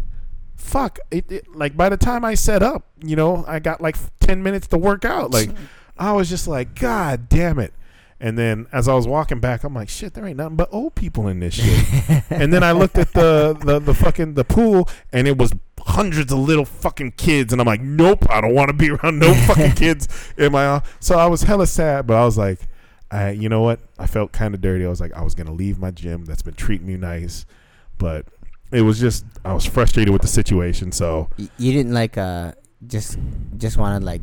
fuck. 0.61 0.99
It, 1.09 1.31
it, 1.31 1.55
like, 1.55 1.75
by 1.75 1.89
the 1.89 1.97
time 1.97 2.23
I 2.23 2.35
set 2.35 2.63
up, 2.63 2.85
you 3.03 3.15
know, 3.15 3.43
I 3.47 3.59
got 3.59 3.81
like 3.81 3.97
10 4.19 4.41
minutes 4.43 4.67
to 4.67 4.77
work 4.77 5.05
out. 5.05 5.31
Like, 5.31 5.49
I 5.97 6.13
was 6.13 6.29
just 6.29 6.47
like, 6.47 6.79
God 6.79 7.29
damn 7.29 7.59
it. 7.59 7.73
And 8.19 8.37
then 8.37 8.67
as 8.71 8.87
I 8.87 8.93
was 8.93 9.07
walking 9.07 9.39
back, 9.39 9.63
I'm 9.63 9.73
like, 9.73 9.89
shit, 9.89 10.13
there 10.13 10.25
ain't 10.25 10.37
nothing 10.37 10.55
but 10.55 10.69
old 10.71 10.93
people 10.93 11.27
in 11.27 11.39
this 11.39 11.55
shit. 11.55 12.23
and 12.29 12.53
then 12.53 12.63
I 12.63 12.71
looked 12.71 12.99
at 12.99 13.11
the, 13.13 13.57
the, 13.65 13.79
the 13.79 13.95
fucking 13.95 14.35
the 14.35 14.43
pool 14.43 14.87
and 15.11 15.27
it 15.27 15.39
was 15.39 15.53
hundreds 15.79 16.31
of 16.31 16.37
little 16.37 16.65
fucking 16.65 17.13
kids. 17.13 17.51
And 17.51 17.59
I'm 17.59 17.65
like, 17.65 17.81
nope, 17.81 18.29
I 18.29 18.39
don't 18.39 18.53
want 18.53 18.69
to 18.69 18.73
be 18.73 18.91
around 18.91 19.17
no 19.17 19.33
fucking 19.47 19.71
kids 19.71 20.07
in 20.37 20.51
my 20.51 20.83
So 20.99 21.17
I 21.17 21.25
was 21.25 21.41
hella 21.41 21.65
sad, 21.65 22.05
but 22.05 22.15
I 22.15 22.23
was 22.23 22.37
like, 22.37 22.59
I, 23.09 23.31
you 23.31 23.49
know 23.49 23.61
what? 23.61 23.79
I 23.97 24.05
felt 24.05 24.31
kind 24.31 24.53
of 24.53 24.61
dirty. 24.61 24.85
I 24.85 24.89
was 24.89 25.01
like, 25.01 25.13
I 25.13 25.23
was 25.23 25.35
gonna 25.35 25.51
leave 25.51 25.77
my 25.77 25.91
gym 25.91 26.25
that's 26.25 26.43
been 26.43 26.53
treating 26.53 26.87
me 26.87 26.95
nice, 26.97 27.45
but 27.97 28.25
it 28.71 28.81
was 28.81 28.99
just 28.99 29.25
I 29.45 29.53
was 29.53 29.65
frustrated 29.65 30.11
with 30.11 30.21
the 30.21 30.27
situation. 30.27 30.91
So 30.91 31.29
you 31.57 31.71
didn't 31.73 31.93
like 31.93 32.17
uh 32.17 32.53
just 32.87 33.17
just 33.57 33.77
want 33.77 34.01
to 34.01 34.05
like 34.05 34.21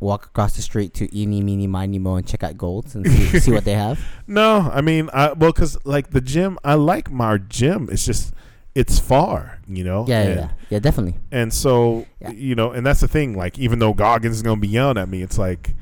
walk 0.00 0.26
across 0.26 0.54
the 0.56 0.62
street 0.62 0.92
to 0.94 1.16
Eeny 1.16 1.40
Meeny 1.42 1.66
Miny 1.66 1.98
Mo 1.98 2.16
and 2.16 2.26
check 2.26 2.42
out 2.42 2.58
Golds 2.58 2.94
and 2.94 3.06
see, 3.06 3.38
see 3.40 3.52
what 3.52 3.64
they 3.64 3.72
have. 3.72 3.98
no, 4.26 4.70
I 4.72 4.80
mean, 4.80 5.08
I 5.12 5.32
well, 5.32 5.52
cause 5.52 5.78
like 5.84 6.10
the 6.10 6.20
gym, 6.20 6.58
I 6.64 6.74
like 6.74 7.10
my 7.10 7.38
gym. 7.38 7.88
It's 7.90 8.04
just 8.04 8.34
it's 8.74 8.98
far, 8.98 9.60
you 9.68 9.84
know. 9.84 10.04
Yeah, 10.08 10.22
yeah, 10.24 10.28
and, 10.30 10.40
yeah, 10.40 10.48
yeah, 10.70 10.78
definitely. 10.80 11.14
and 11.30 11.54
so 11.54 12.06
Yeah. 12.20 12.30
you 12.32 12.54
know, 12.54 12.72
and 12.72 12.84
that's 12.84 13.00
the 13.00 13.08
thing. 13.08 13.36
Like, 13.36 13.56
even 13.58 13.78
though 13.78 13.94
Goggins 13.94 14.36
is 14.36 14.42
gonna 14.42 14.60
be 14.60 14.68
yelling 14.68 14.98
at 14.98 15.08
me, 15.08 15.22
it's 15.22 15.38
like 15.38 15.74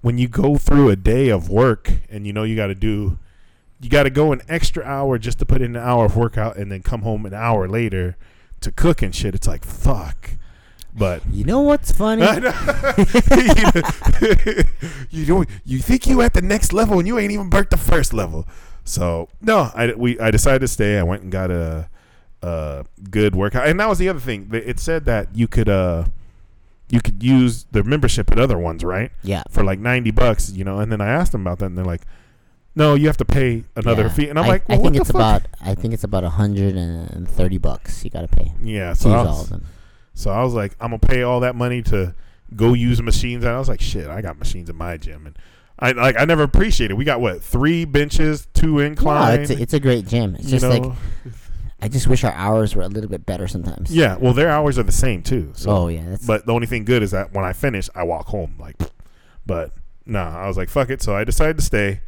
when 0.00 0.16
you 0.16 0.26
go 0.26 0.56
through 0.56 0.88
a 0.88 0.96
day 0.96 1.28
of 1.28 1.50
work 1.50 1.92
and 2.08 2.26
you 2.26 2.32
know 2.32 2.42
you 2.44 2.56
got 2.56 2.68
to 2.68 2.74
do, 2.74 3.18
you 3.80 3.88
got 3.88 4.02
to 4.04 4.10
go 4.10 4.32
an 4.32 4.42
extra 4.48 4.84
hour 4.84 5.18
just 5.18 5.38
to 5.38 5.46
put 5.46 5.62
in 5.62 5.74
an 5.74 5.82
hour 5.82 6.04
of 6.04 6.16
workout 6.16 6.56
and 6.56 6.70
then 6.70 6.82
come 6.82 7.02
home 7.02 7.24
an 7.26 7.34
hour 7.34 7.68
later 7.68 8.16
to 8.60 8.70
cook 8.70 9.02
and 9.02 9.14
shit. 9.14 9.34
It's 9.34 9.46
like 9.46 9.64
fuck. 9.64 10.32
But 10.92 11.22
You 11.30 11.44
know 11.44 11.60
what's 11.60 11.92
funny? 11.92 12.22
Know. 12.22 12.34
you 15.10 15.26
know, 15.26 15.44
you 15.64 15.78
think 15.78 16.06
you 16.06 16.20
at 16.20 16.34
the 16.34 16.42
next 16.42 16.72
level 16.72 16.98
and 16.98 17.06
you 17.06 17.18
ain't 17.18 17.32
even 17.32 17.48
burnt 17.48 17.70
the 17.70 17.76
first 17.76 18.12
level. 18.12 18.46
So 18.84 19.28
no, 19.40 19.70
I 19.74 19.92
we 19.94 20.18
I 20.18 20.30
decided 20.30 20.60
to 20.60 20.68
stay. 20.68 20.98
I 20.98 21.02
went 21.02 21.22
and 21.22 21.30
got 21.30 21.50
a, 21.50 21.88
a 22.42 22.84
good 23.10 23.36
workout, 23.36 23.68
and 23.68 23.78
that 23.78 23.88
was 23.88 23.98
the 23.98 24.08
other 24.08 24.20
thing. 24.20 24.50
It 24.52 24.80
said 24.80 25.04
that 25.04 25.28
you 25.34 25.46
could 25.46 25.68
uh 25.68 26.06
you 26.88 27.00
could 27.00 27.22
use 27.22 27.66
the 27.70 27.84
membership 27.84 28.32
at 28.32 28.38
other 28.40 28.58
ones, 28.58 28.82
right, 28.82 29.12
yeah. 29.22 29.44
for 29.48 29.62
like 29.62 29.78
ninety 29.78 30.10
bucks, 30.10 30.50
you 30.50 30.64
know. 30.64 30.78
And 30.78 30.90
then 30.90 31.00
I 31.00 31.06
asked 31.06 31.32
them 31.32 31.42
about 31.42 31.60
that, 31.60 31.66
and 31.66 31.78
they're 31.78 31.84
like, 31.84 32.02
"No, 32.74 32.94
you 32.94 33.06
have 33.06 33.16
to 33.18 33.24
pay 33.24 33.64
another 33.76 34.02
yeah. 34.04 34.08
fee." 34.08 34.28
And 34.28 34.38
I'm 34.38 34.44
I, 34.44 34.48
like, 34.48 34.68
well, 34.68 34.78
I 34.78 34.82
think 34.82 34.94
what 34.94 35.00
it's 35.02 35.10
fuck? 35.10 35.16
about 35.16 35.42
I 35.60 35.74
think 35.74 35.94
it's 35.94 36.04
about 36.04 36.24
hundred 36.24 36.76
and 36.76 37.28
thirty 37.28 37.58
bucks 37.58 38.04
you 38.04 38.10
gotta 38.10 38.28
pay 38.28 38.52
yeah. 38.62 38.92
So 38.92 39.10
I 39.10 39.16
all 39.16 39.24
was, 39.26 39.42
of 39.44 39.48
them. 39.50 39.66
So 40.14 40.30
I 40.30 40.42
was 40.42 40.54
like, 40.54 40.76
I'm 40.80 40.90
gonna 40.90 40.98
pay 40.98 41.22
all 41.22 41.40
that 41.40 41.54
money 41.54 41.82
to 41.84 42.14
go 42.56 42.74
use 42.74 43.00
machines. 43.00 43.44
And 43.44 43.52
I 43.52 43.58
was 43.58 43.68
like, 43.68 43.80
shit, 43.80 44.06
I 44.08 44.20
got 44.20 44.38
machines 44.38 44.68
in 44.68 44.76
my 44.76 44.96
gym, 44.96 45.26
and 45.26 45.36
I 45.78 45.92
like 45.92 46.18
I 46.18 46.24
never 46.24 46.42
appreciated. 46.42 46.94
We 46.94 47.04
got 47.04 47.20
what 47.20 47.42
three 47.42 47.84
benches, 47.84 48.46
two 48.54 48.74
No, 48.74 48.78
incline. 48.80 49.40
it's 49.40 49.50
a, 49.50 49.60
it's 49.60 49.74
a 49.74 49.80
great 49.80 50.06
gym. 50.06 50.34
It's 50.36 50.50
just 50.50 50.64
know? 50.64 50.70
like 50.70 50.92
I 51.82 51.88
just 51.88 52.06
wish 52.06 52.24
our 52.24 52.32
hours 52.32 52.74
were 52.74 52.82
a 52.82 52.88
little 52.88 53.08
bit 53.08 53.24
better 53.24 53.48
sometimes. 53.48 53.94
yeah. 53.94 54.16
Well, 54.16 54.34
their 54.34 54.50
hours 54.50 54.78
are 54.78 54.82
the 54.82 54.92
same 54.92 55.22
too. 55.22 55.52
So, 55.54 55.70
oh 55.70 55.88
yeah, 55.88 56.04
that's 56.10 56.26
but 56.26 56.44
the 56.44 56.52
only 56.52 56.66
thing 56.66 56.84
good 56.84 57.02
is 57.02 57.12
that 57.12 57.32
when 57.32 57.44
I 57.44 57.52
finish, 57.54 57.88
I 57.94 58.02
walk 58.04 58.26
home. 58.26 58.56
Like, 58.58 58.76
but 59.46 59.72
nah, 60.04 60.38
I 60.38 60.46
was 60.46 60.56
like, 60.56 60.68
fuck 60.68 60.90
it. 60.90 61.00
So 61.02 61.16
I 61.16 61.24
decided 61.24 61.56
to 61.56 61.64
stay, 61.64 62.02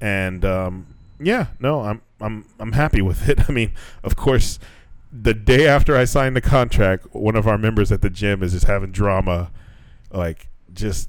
and 0.00 0.44
um, 0.44 0.86
yeah, 1.20 1.46
no, 1.60 1.82
I'm 1.82 2.02
I'm 2.20 2.44
I'm 2.58 2.72
happy 2.72 3.02
with 3.02 3.28
it. 3.28 3.40
I 3.48 3.52
mean, 3.52 3.72
of 4.02 4.16
course, 4.16 4.58
the 5.12 5.34
day 5.34 5.66
after 5.66 5.96
I 5.96 6.04
signed 6.04 6.36
the 6.36 6.40
contract, 6.40 7.14
one 7.14 7.36
of 7.36 7.46
our 7.46 7.58
members 7.58 7.90
at 7.92 8.02
the 8.02 8.10
gym 8.10 8.42
is 8.42 8.52
just 8.52 8.66
having 8.66 8.90
drama, 8.90 9.50
like 10.10 10.48
just 10.72 11.08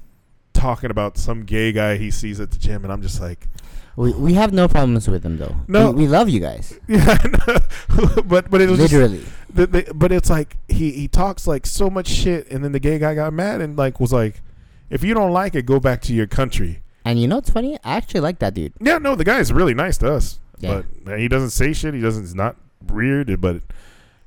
talking 0.52 0.90
about 0.90 1.16
some 1.16 1.44
gay 1.44 1.72
guy 1.72 1.96
he 1.96 2.10
sees 2.10 2.40
at 2.40 2.50
the 2.50 2.58
gym, 2.58 2.84
and 2.84 2.92
I'm 2.92 3.02
just 3.02 3.20
like, 3.20 3.48
we 3.96 4.12
we 4.12 4.34
have 4.34 4.52
no 4.52 4.68
problems 4.68 5.08
with 5.08 5.22
them 5.22 5.36
though. 5.38 5.56
No. 5.68 5.90
we, 5.90 6.04
we 6.04 6.08
love 6.08 6.28
you 6.28 6.40
guys. 6.40 6.78
yeah, 6.88 7.16
but 8.24 8.50
but 8.50 8.60
it 8.60 8.68
was 8.68 8.78
just, 8.78 8.92
Literally. 8.92 9.24
the, 9.52 9.66
the, 9.66 9.92
but 9.94 10.12
it's 10.12 10.30
like 10.30 10.56
he 10.68 10.90
he 10.92 11.08
talks 11.08 11.46
like 11.46 11.66
so 11.66 11.90
much 11.90 12.08
shit, 12.08 12.50
and 12.50 12.64
then 12.64 12.72
the 12.72 12.80
gay 12.80 12.98
guy 12.98 13.14
got 13.14 13.32
mad 13.32 13.60
and 13.60 13.76
like 13.76 14.00
was 14.00 14.12
like, 14.12 14.42
if 14.88 15.04
you 15.04 15.14
don't 15.14 15.32
like 15.32 15.54
it, 15.54 15.66
go 15.66 15.80
back 15.80 16.00
to 16.02 16.14
your 16.14 16.26
country. 16.26 16.82
And 17.04 17.20
you 17.20 17.26
know 17.28 17.36
what's 17.36 17.50
funny? 17.50 17.76
I 17.84 17.96
actually 17.96 18.20
like 18.20 18.38
that 18.40 18.54
dude. 18.54 18.72
Yeah, 18.80 18.98
no, 18.98 19.14
the 19.14 19.24
guy 19.24 19.38
is 19.38 19.52
really 19.52 19.74
nice 19.74 19.96
to 19.98 20.12
us, 20.12 20.38
Yeah. 20.58 20.82
but 21.04 21.18
he 21.18 21.28
doesn't 21.28 21.50
say 21.50 21.72
shit. 21.72 21.94
He 21.94 22.00
doesn't. 22.00 22.22
He's 22.24 22.34
not 22.34 22.56
weird, 22.86 23.40
but 23.40 23.62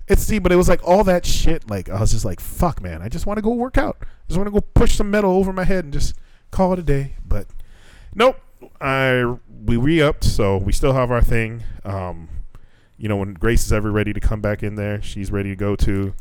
it's 0.07 0.23
see. 0.23 0.39
But 0.39 0.51
it 0.51 0.55
was 0.55 0.67
like 0.69 0.81
all 0.83 1.03
that 1.03 1.25
shit. 1.25 1.69
Like 1.69 1.89
I 1.89 1.99
was 1.99 2.11
just 2.11 2.25
like, 2.25 2.39
fuck, 2.39 2.81
man. 2.81 3.01
I 3.01 3.09
just 3.09 3.25
want 3.25 3.37
to 3.37 3.41
go 3.41 3.51
work 3.51 3.77
out. 3.77 3.97
I 4.01 4.05
just 4.27 4.37
want 4.37 4.47
to 4.47 4.51
go 4.51 4.61
push 4.61 4.95
some 4.95 5.11
metal 5.11 5.31
over 5.31 5.53
my 5.53 5.63
head 5.65 5.83
and 5.83 5.93
just 5.93 6.15
call 6.51 6.73
it 6.73 6.79
a 6.79 6.83
day. 6.83 7.13
But 7.25 7.47
nope. 8.15 8.39
I 8.81 9.35
we 9.65 9.77
re 9.77 10.01
upped, 10.01 10.23
so 10.23 10.57
we 10.57 10.71
still 10.71 10.93
have 10.93 11.11
our 11.11 11.21
thing. 11.21 11.63
Um, 11.85 12.27
you 12.97 13.07
know, 13.07 13.17
when 13.17 13.33
Grace 13.33 13.65
is 13.65 13.73
ever 13.73 13.91
ready 13.91 14.13
to 14.13 14.19
come 14.19 14.41
back 14.41 14.63
in 14.63 14.75
there, 14.75 15.01
she's 15.01 15.31
ready 15.31 15.49
to 15.49 15.55
go 15.55 15.75
to. 15.75 16.13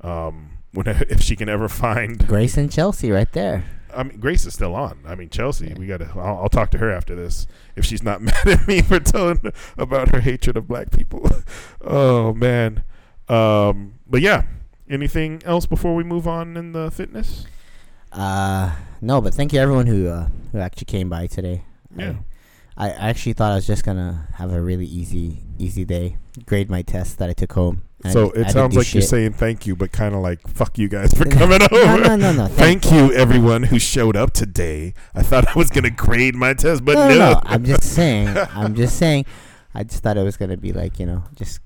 Um, 0.00 0.58
when 0.72 0.86
if 1.10 1.20
she 1.20 1.36
can 1.36 1.48
ever 1.48 1.68
find 1.68 2.26
Grace 2.26 2.56
and 2.56 2.72
Chelsea 2.72 3.10
right 3.10 3.30
there. 3.32 3.64
I 3.94 4.02
mean, 4.02 4.18
Grace 4.18 4.46
is 4.46 4.54
still 4.54 4.74
on. 4.74 5.00
I 5.06 5.14
mean, 5.14 5.28
Chelsea. 5.28 5.74
We 5.74 5.86
gotta. 5.86 6.10
I'll, 6.14 6.42
I'll 6.42 6.48
talk 6.48 6.70
to 6.72 6.78
her 6.78 6.90
after 6.90 7.14
this 7.14 7.46
if 7.76 7.84
she's 7.84 8.02
not 8.02 8.20
mad 8.22 8.46
at 8.46 8.66
me 8.66 8.82
for 8.82 9.00
telling 9.00 9.52
about 9.76 10.14
her 10.14 10.20
hatred 10.20 10.56
of 10.56 10.68
black 10.68 10.90
people. 10.90 11.28
oh 11.80 12.32
man. 12.34 12.84
Um. 13.28 13.94
But 14.06 14.20
yeah. 14.20 14.44
Anything 14.90 15.40
else 15.46 15.64
before 15.64 15.94
we 15.94 16.04
move 16.04 16.28
on 16.28 16.56
in 16.56 16.72
the 16.72 16.90
fitness? 16.90 17.46
Uh, 18.12 18.74
no, 19.00 19.22
but 19.22 19.32
thank 19.32 19.52
you 19.52 19.60
everyone 19.60 19.86
who 19.86 20.08
uh, 20.08 20.28
who 20.50 20.58
actually 20.58 20.84
came 20.84 21.08
by 21.08 21.26
today. 21.26 21.62
Yeah. 21.96 22.10
I, 22.10 22.16
I 22.76 22.90
actually 22.90 23.34
thought 23.34 23.52
I 23.52 23.56
was 23.56 23.66
just 23.66 23.84
gonna 23.84 24.28
have 24.34 24.52
a 24.52 24.60
really 24.60 24.86
easy 24.86 25.42
easy 25.58 25.84
day, 25.84 26.16
grade 26.46 26.70
my 26.70 26.82
test 26.82 27.18
that 27.18 27.28
I 27.30 27.32
took 27.34 27.52
home. 27.52 27.82
So 28.10 28.26
I 28.26 28.30
it 28.30 28.34
didn't 28.34 28.50
sounds 28.50 28.76
like 28.76 28.92
you're 28.94 29.02
saying 29.02 29.34
thank 29.34 29.66
you, 29.66 29.76
but 29.76 29.92
kind 29.92 30.14
of 30.14 30.22
like 30.22 30.46
fuck 30.48 30.76
you 30.78 30.88
guys 30.88 31.12
for 31.14 31.24
No, 31.24 31.36
coming 31.36 31.62
over. 31.62 31.74
No, 31.84 31.96
no, 31.96 32.16
no, 32.16 32.32
no. 32.32 32.46
Thank 32.48 32.90
you, 32.90 33.12
everyone 33.12 33.64
who 33.64 33.78
showed 33.78 34.16
up 34.16 34.32
today. 34.32 34.94
I 35.14 35.22
thought 35.22 35.46
I 35.46 35.52
was 35.58 35.70
gonna 35.70 35.90
grade 35.90 36.34
my 36.34 36.54
test, 36.54 36.84
but 36.84 36.94
no, 36.94 37.08
no. 37.08 37.14
no, 37.18 37.32
no. 37.34 37.40
I'm 37.44 37.64
just 37.64 37.84
saying. 37.94 38.36
I'm 38.54 38.74
just 38.74 38.96
saying. 38.98 39.26
I 39.74 39.84
just 39.84 40.02
thought 40.02 40.16
it 40.16 40.22
was 40.22 40.36
gonna 40.36 40.56
be 40.56 40.72
like 40.72 40.98
you 40.98 41.06
know, 41.06 41.24
just 41.34 41.60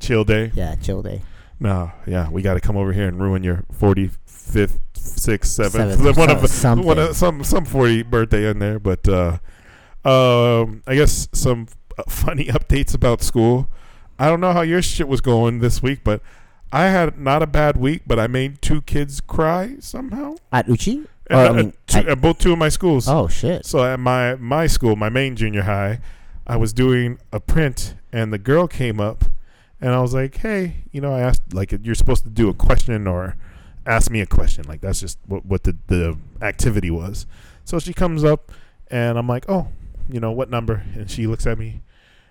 Chill 0.00 0.24
day. 0.24 0.50
yeah, 0.54 0.74
chill 0.76 1.02
day. 1.02 1.22
No, 1.60 1.92
yeah, 2.06 2.28
we 2.30 2.42
got 2.42 2.54
to 2.54 2.60
come 2.60 2.76
over 2.76 2.92
here 2.92 3.06
and 3.06 3.20
ruin 3.20 3.44
your 3.44 3.64
forty 3.72 4.10
fifth, 4.26 4.80
sixth, 4.94 5.52
seventh, 5.52 5.92
Seventh, 5.98 6.16
one 6.18 6.28
so- 6.28 6.36
of 6.38 6.50
something. 6.50 6.86
one 6.86 6.98
of 6.98 7.16
some 7.16 7.44
some 7.44 7.64
forty 7.64 8.02
birthday 8.02 8.48
in 8.50 8.58
there. 8.58 8.78
But 8.78 9.06
uh, 9.08 9.38
um, 10.04 10.82
I 10.86 10.94
guess 10.94 11.28
some 11.32 11.66
funny 12.08 12.46
updates 12.46 12.94
about 12.94 13.22
school. 13.22 13.68
I 14.18 14.28
don't 14.28 14.40
know 14.40 14.52
how 14.52 14.62
your 14.62 14.82
shit 14.82 15.08
was 15.08 15.20
going 15.20 15.58
this 15.60 15.82
week, 15.82 16.00
but 16.04 16.20
I 16.72 16.84
had 16.86 17.18
not 17.18 17.42
a 17.42 17.46
bad 17.46 17.76
week. 17.76 18.02
But 18.06 18.18
I 18.18 18.26
made 18.26 18.62
two 18.62 18.82
kids 18.82 19.20
cry 19.20 19.76
somehow. 19.80 20.36
At 20.52 20.68
Uchi? 20.68 21.04
Or, 21.30 21.36
I 21.36 21.46
uh, 21.46 21.52
mean, 21.54 21.72
two, 21.86 21.98
at- 21.98 22.08
at 22.08 22.20
both 22.20 22.38
two 22.38 22.52
of 22.52 22.58
my 22.58 22.68
schools. 22.68 23.08
Oh 23.08 23.28
shit. 23.28 23.64
So 23.66 23.82
at 23.84 23.98
my 23.98 24.34
my 24.36 24.66
school, 24.66 24.94
my 24.96 25.08
main 25.08 25.36
junior 25.36 25.62
high, 25.62 26.00
I 26.46 26.56
was 26.56 26.72
doing 26.72 27.18
a 27.32 27.40
print, 27.40 27.94
and 28.12 28.32
the 28.32 28.38
girl 28.38 28.68
came 28.68 29.00
up, 29.00 29.24
and 29.80 29.94
I 29.94 30.00
was 30.00 30.12
like, 30.14 30.36
"Hey, 30.36 30.84
you 30.92 31.00
know," 31.00 31.14
I 31.14 31.20
asked 31.20 31.54
like 31.54 31.72
you're 31.82 31.94
supposed 31.94 32.24
to 32.24 32.30
do 32.30 32.48
a 32.48 32.54
question 32.54 33.06
or 33.06 33.36
ask 33.86 34.10
me 34.10 34.20
a 34.20 34.26
question, 34.26 34.64
like 34.68 34.80
that's 34.80 35.00
just 35.00 35.18
what 35.26 35.46
what 35.46 35.64
the 35.64 35.76
the 35.86 36.18
activity 36.42 36.90
was. 36.90 37.26
So 37.64 37.78
she 37.78 37.94
comes 37.94 38.22
up, 38.22 38.52
and 38.90 39.18
I'm 39.18 39.26
like, 39.26 39.46
"Oh, 39.48 39.68
you 40.08 40.20
know 40.20 40.32
what 40.32 40.50
number?" 40.50 40.82
And 40.94 41.10
she 41.10 41.26
looks 41.26 41.46
at 41.46 41.58
me, 41.58 41.82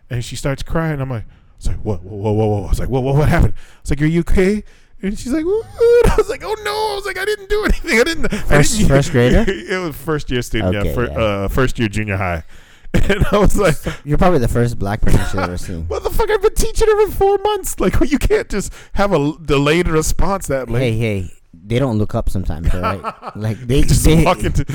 and 0.10 0.24
she 0.24 0.36
starts 0.36 0.64
crying. 0.64 1.00
I'm 1.02 1.10
like, 1.10 1.26
"I 1.66 1.70
like, 1.70 1.80
what, 1.80 2.04
whoa, 2.04 2.18
whoa, 2.18 2.32
whoa, 2.34 2.46
whoa!" 2.48 2.66
I 2.66 2.70
was 2.70 2.80
like, 2.80 2.90
"Whoa, 2.90 3.02
whoa, 3.02 3.14
what 3.14 3.30
happened?" 3.30 3.54
I 3.58 3.82
was 3.82 3.90
like, 3.92 4.02
"Are 4.02 4.06
you 4.06 4.20
okay?" 4.22 4.64
And 5.02 5.18
she's 5.20 5.34
like, 5.34 5.46
"What?" 5.46 5.66
I 6.12 6.16
was 6.18 6.30
like, 6.30 6.44
"Oh 6.44 6.56
no!" 6.64 6.72
I 6.94 6.96
was 6.96 7.06
like, 7.06 7.18
"I 7.18 7.26
didn't 7.26 7.50
do 7.50 7.64
anything. 7.66 8.00
I 8.00 8.04
didn't." 8.04 8.34
I 8.34 8.38
First- 8.38 8.78
didn't 8.78 8.88
first 8.90 9.12
grader? 9.12 9.46
it 9.48 9.78
was 9.82 9.96
first 9.96 10.30
year 10.32 10.42
student. 10.42 10.76
Okay, 10.76 10.88
yeah, 10.90 10.96
fir- 10.96 11.12
yeah. 11.12 11.18
Uh, 11.20 11.48
first 11.48 11.78
year 11.80 11.88
junior 11.90 12.18
high. 12.18 12.44
And 12.94 13.26
I 13.32 13.40
was 13.40 13.58
like, 13.58 13.76
You're 14.06 14.20
probably 14.20 14.38
the 14.38 14.48
first 14.48 14.78
black 14.78 15.02
person 15.02 15.20
she's 15.26 15.34
ever 15.36 15.58
seen. 15.58 15.86
"Motherfucker, 15.88 16.30
I've 16.32 16.42
been 16.44 16.54
teaching 16.54 16.88
her 16.88 17.08
for 17.08 17.12
four 17.12 17.38
months. 17.40 17.80
Like, 17.80 18.00
you 18.10 18.20
can't 18.20 18.48
just 18.48 18.72
have 18.94 19.12
a 19.12 19.34
delayed 19.44 19.88
response 19.88 20.46
that 20.48 20.70
late. 20.70 20.82
Hey, 20.94 20.98
hey, 21.00 21.32
they 21.66 21.80
don't 21.80 21.98
look 21.98 22.14
up 22.14 22.30
sometimes, 22.30 22.74
right? 22.74 23.02
Like 23.36 23.58
they 23.60 23.82
just 23.82 24.04
they, 24.04 24.24
walk 24.24 24.44
into. 24.44 24.66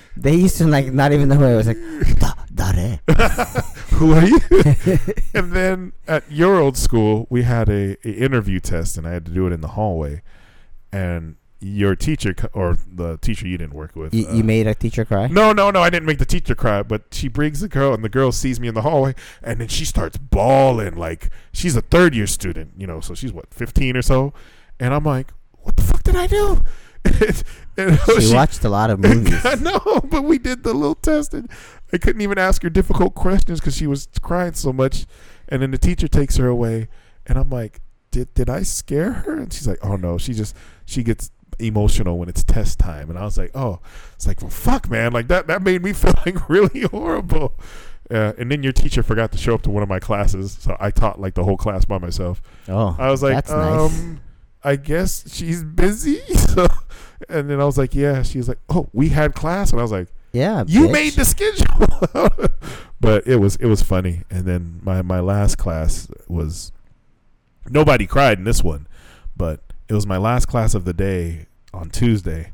they 0.16 0.34
used 0.34 0.56
to 0.58 0.66
like 0.66 0.92
not 0.92 1.12
even 1.12 1.28
know 1.28 1.36
who 1.36 1.44
I 1.44 1.54
was 1.54 1.66
like. 1.66 1.78
Da, 2.18 2.72
dare. 2.72 3.00
Who 3.98 4.14
are 4.14 4.24
you? 4.24 4.38
and 5.34 5.52
then 5.52 5.92
at 6.06 6.30
your 6.30 6.58
old 6.58 6.76
school, 6.76 7.26
we 7.30 7.42
had 7.42 7.68
a, 7.68 7.96
a 8.04 8.12
interview 8.12 8.60
test, 8.60 8.96
and 8.96 9.06
I 9.06 9.12
had 9.12 9.24
to 9.26 9.32
do 9.32 9.46
it 9.46 9.52
in 9.52 9.60
the 9.60 9.68
hallway. 9.68 10.22
And 10.92 11.36
your 11.60 11.96
teacher, 11.96 12.34
or 12.52 12.76
the 12.92 13.18
teacher 13.18 13.46
you 13.46 13.58
didn't 13.58 13.74
work 13.74 13.96
with, 13.96 14.14
You, 14.14 14.28
uh, 14.28 14.32
you 14.32 14.44
made 14.44 14.66
a 14.66 14.74
teacher 14.74 15.04
cry. 15.04 15.26
No, 15.26 15.52
no, 15.52 15.70
no. 15.70 15.82
I 15.82 15.90
didn't 15.90 16.06
make 16.06 16.18
the 16.18 16.26
teacher 16.26 16.54
cry, 16.54 16.82
but 16.82 17.02
she 17.12 17.28
brings 17.28 17.60
the 17.60 17.68
girl, 17.68 17.92
and 17.94 18.04
the 18.04 18.08
girl 18.08 18.32
sees 18.32 18.60
me 18.60 18.68
in 18.68 18.74
the 18.74 18.82
hallway, 18.82 19.14
and 19.42 19.60
then 19.60 19.68
she 19.68 19.84
starts 19.84 20.16
bawling 20.16 20.96
like 20.96 21.30
she's 21.52 21.76
a 21.76 21.82
third 21.82 22.14
year 22.14 22.26
student, 22.26 22.72
you 22.76 22.86
know. 22.86 23.00
So 23.00 23.14
she's 23.14 23.32
what, 23.32 23.52
fifteen 23.52 23.96
or 23.96 24.02
so, 24.02 24.32
and 24.78 24.94
I'm 24.94 25.04
like, 25.04 25.32
"What 25.68 25.76
the 25.76 25.82
fuck 25.82 26.02
did 26.02 26.16
I 26.16 26.26
do?" 26.26 26.64
and, 27.04 27.44
and 27.76 28.22
She 28.22 28.34
watched 28.34 28.64
a 28.64 28.68
lot 28.68 28.90
of 28.90 28.98
movies. 29.04 29.44
I 29.44 29.54
know, 29.56 30.00
but 30.04 30.22
we 30.24 30.38
did 30.38 30.62
the 30.62 30.74
little 30.74 30.94
test, 30.96 31.32
and 31.34 31.48
I 31.92 31.98
couldn't 31.98 32.20
even 32.22 32.38
ask 32.38 32.62
her 32.62 32.70
difficult 32.70 33.14
questions 33.14 33.60
because 33.60 33.76
she 33.76 33.86
was 33.86 34.08
crying 34.20 34.54
so 34.54 34.72
much. 34.72 35.06
And 35.48 35.62
then 35.62 35.70
the 35.70 35.78
teacher 35.78 36.08
takes 36.08 36.36
her 36.36 36.46
away, 36.48 36.88
and 37.26 37.38
I'm 37.38 37.50
like, 37.50 37.80
"Did 38.10 38.34
did 38.34 38.50
I 38.50 38.62
scare 38.62 39.12
her?" 39.12 39.38
And 39.38 39.52
she's 39.52 39.66
like, 39.68 39.78
"Oh 39.82 39.96
no, 39.96 40.18
she 40.18 40.32
just 40.34 40.56
she 40.84 41.02
gets." 41.02 41.30
emotional 41.60 42.18
when 42.18 42.28
it's 42.28 42.44
test 42.44 42.78
time 42.78 43.10
and 43.10 43.18
i 43.18 43.24
was 43.24 43.36
like 43.36 43.50
oh 43.52 43.80
it's 44.14 44.28
like 44.28 44.40
well 44.40 44.50
fuck 44.50 44.88
man 44.88 45.10
like 45.12 45.26
that 45.26 45.48
that 45.48 45.60
made 45.60 45.82
me 45.82 45.92
feel 46.02 46.12
like 46.24 46.48
really 46.48 46.82
horrible 46.82 47.52
uh, 48.12 48.32
and 48.38 48.48
then 48.52 48.62
your 48.62 48.70
teacher 48.72 49.02
forgot 49.02 49.32
to 49.32 49.38
show 49.38 49.54
up 49.54 49.62
to 49.62 49.68
one 49.70 49.82
of 49.82 49.88
my 49.88 49.98
classes 49.98 50.56
so 50.60 50.76
i 50.78 50.88
taught 50.88 51.20
like 51.20 51.34
the 51.34 51.42
whole 51.42 51.56
class 51.56 51.84
by 51.84 51.98
myself 51.98 52.40
Oh, 52.68 52.94
I 52.96 53.10
was 53.10 53.24
like, 53.24 53.34
that's 53.34 53.50
nice. 53.50 54.18
I 54.64 54.76
guess 54.76 55.32
she's 55.32 55.62
busy. 55.64 56.20
so, 56.34 56.66
and 57.28 57.48
then 57.50 57.60
I 57.60 57.64
was 57.64 57.78
like, 57.78 57.94
yeah. 57.94 58.22
She's 58.22 58.48
like, 58.48 58.58
oh, 58.68 58.88
we 58.92 59.08
had 59.10 59.34
class, 59.34 59.70
and 59.70 59.80
I 59.80 59.82
was 59.82 59.92
like, 59.92 60.08
Yeah, 60.32 60.64
you 60.66 60.88
bitch. 60.88 60.92
made 60.92 61.12
the 61.14 61.24
schedule. 61.24 62.48
but 63.00 63.26
it 63.26 63.36
was 63.36 63.56
it 63.56 63.66
was 63.66 63.82
funny. 63.82 64.22
And 64.30 64.44
then 64.44 64.80
my 64.82 65.02
my 65.02 65.20
last 65.20 65.56
class 65.58 66.08
was 66.28 66.72
Nobody 67.70 68.06
cried 68.06 68.38
in 68.38 68.44
this 68.44 68.62
one, 68.64 68.86
but 69.36 69.60
it 69.88 69.94
was 69.94 70.06
my 70.06 70.16
last 70.16 70.46
class 70.46 70.74
of 70.74 70.84
the 70.86 70.94
day 70.94 71.46
on 71.74 71.90
Tuesday, 71.90 72.52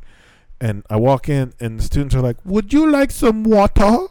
and 0.60 0.82
I 0.90 0.96
walk 0.96 1.28
in 1.28 1.52
and 1.60 1.78
the 1.78 1.84
students 1.84 2.14
are 2.16 2.20
like, 2.20 2.36
"Would 2.44 2.72
you 2.72 2.90
like 2.90 3.10
some 3.12 3.44
water?" 3.44 4.06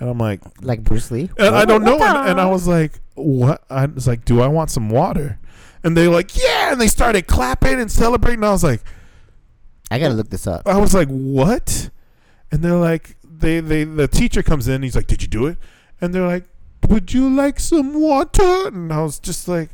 And 0.00 0.08
I'm 0.08 0.18
like, 0.18 0.40
Like 0.62 0.82
Bruce 0.84 1.10
Lee. 1.10 1.28
and 1.38 1.54
I 1.54 1.64
don't 1.66 1.82
know, 1.84 1.98
and, 2.00 2.30
and 2.30 2.40
I 2.40 2.46
was 2.46 2.66
like, 2.66 3.00
"What?" 3.16 3.62
I 3.68 3.84
was 3.86 4.06
like, 4.06 4.24
"Do 4.24 4.40
I 4.40 4.46
want 4.48 4.70
some 4.70 4.88
water?" 4.88 5.38
And 5.84 5.96
they're 5.96 6.10
like, 6.10 6.36
"Yeah!" 6.36 6.72
And 6.72 6.80
they 6.80 6.88
started 6.88 7.26
clapping 7.26 7.80
and 7.80 7.90
celebrating. 7.90 8.40
And 8.40 8.46
I 8.46 8.50
was 8.52 8.64
like, 8.64 8.82
I 9.90 9.98
gotta 9.98 10.14
look 10.14 10.30
this 10.30 10.46
up. 10.46 10.66
I 10.66 10.76
was 10.78 10.94
like, 10.94 11.08
"What?" 11.08 11.90
And 12.50 12.62
they're 12.62 12.76
like, 12.76 13.16
they 13.24 13.60
they 13.60 13.84
the 13.84 14.08
teacher 14.08 14.42
comes 14.42 14.68
in. 14.68 14.82
He's 14.82 14.96
like, 14.96 15.06
"Did 15.06 15.22
you 15.22 15.28
do 15.28 15.46
it?" 15.46 15.58
And 16.00 16.14
they're 16.14 16.26
like, 16.26 16.44
"Would 16.88 17.12
you 17.12 17.28
like 17.28 17.60
some 17.60 17.94
water?" 18.00 18.68
And 18.68 18.92
I 18.92 19.02
was 19.02 19.18
just 19.18 19.48
like, 19.48 19.70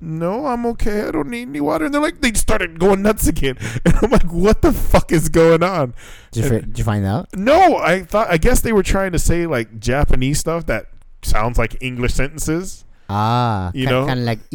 "No, 0.00 0.46
I'm 0.46 0.66
okay. 0.66 1.02
I 1.02 1.10
don't 1.10 1.28
need 1.28 1.48
any 1.48 1.60
water." 1.60 1.86
And 1.86 1.94
they're 1.94 2.00
like, 2.02 2.20
they 2.20 2.32
started 2.32 2.78
going 2.78 3.02
nuts 3.02 3.26
again. 3.26 3.56
And 3.84 3.94
I'm 4.02 4.10
like, 4.10 4.30
"What 4.30 4.62
the 4.62 4.72
fuck 4.72 5.12
is 5.12 5.28
going 5.28 5.62
on?" 5.62 5.94
Did 6.32 6.44
you, 6.44 6.50
did 6.60 6.78
you 6.78 6.84
find 6.84 7.04
out? 7.06 7.28
No, 7.34 7.76
I 7.76 8.02
thought 8.02 8.28
I 8.30 8.36
guess 8.36 8.60
they 8.60 8.72
were 8.72 8.82
trying 8.82 9.12
to 9.12 9.18
say 9.18 9.46
like 9.46 9.80
Japanese 9.80 10.40
stuff 10.40 10.66
that 10.66 10.86
sounds 11.22 11.56
like 11.58 11.76
English 11.80 12.14
sentences. 12.14 12.84
Ah, 13.10 13.70
You 13.74 13.86
know? 13.86 14.06
kind 14.06 14.20
of 14.20 14.26
like 14.26 14.38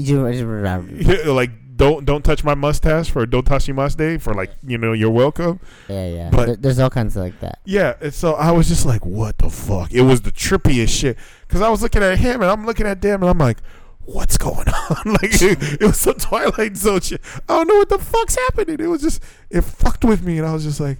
like 1.25 1.51
don't 1.75 2.05
don't 2.05 2.23
touch 2.23 2.43
my 2.45 2.55
mustache 2.55 3.09
for 3.09 3.25
don't 3.25 3.43
touch 3.43 3.67
day 3.95 4.17
for 4.17 4.33
like 4.33 4.51
you 4.65 4.77
know 4.77 4.93
you're 4.93 5.09
welcome. 5.11 5.59
yeah. 5.89 6.07
Yeah. 6.07 6.29
But- 6.31 6.45
There- 6.45 6.55
there's 6.55 6.79
all 6.79 6.89
kinds 6.89 7.17
of 7.17 7.23
like 7.23 7.39
that. 7.41 7.59
Yeah, 7.65 7.95
and 8.01 8.13
so 8.13 8.33
I 8.35 8.51
was 8.51 8.67
just 8.69 8.85
like, 8.85 9.05
what 9.05 9.37
the 9.39 9.49
fuck? 9.49 9.91
It 9.91 10.01
was 10.01 10.21
the 10.21 10.31
trippiest 10.31 10.89
shit 10.97 11.17
because 11.47 11.61
I 11.61 11.69
was 11.69 11.81
looking 11.81 12.01
at 12.03 12.17
him 12.17 12.41
and 12.41 12.49
I'm 12.49 12.65
looking 12.65 12.87
at 12.87 13.01
them 13.01 13.21
and 13.23 13.29
I'm 13.29 13.37
like, 13.37 13.57
what's 14.05 14.37
going 14.37 14.67
on? 14.89 15.13
like 15.21 15.41
it, 15.41 15.81
it 15.81 15.85
was 15.85 15.97
some 15.97 16.15
Twilight 16.15 16.77
Zone 16.77 17.01
shit. 17.01 17.19
I 17.49 17.57
don't 17.57 17.67
know 17.67 17.75
what 17.75 17.89
the 17.89 17.99
fuck's 17.99 18.35
happening. 18.37 18.79
It 18.79 18.87
was 18.87 19.01
just 19.01 19.21
it 19.49 19.61
fucked 19.61 20.05
with 20.05 20.23
me 20.23 20.37
and 20.37 20.47
I 20.47 20.53
was 20.53 20.63
just 20.63 20.79
like. 20.79 20.99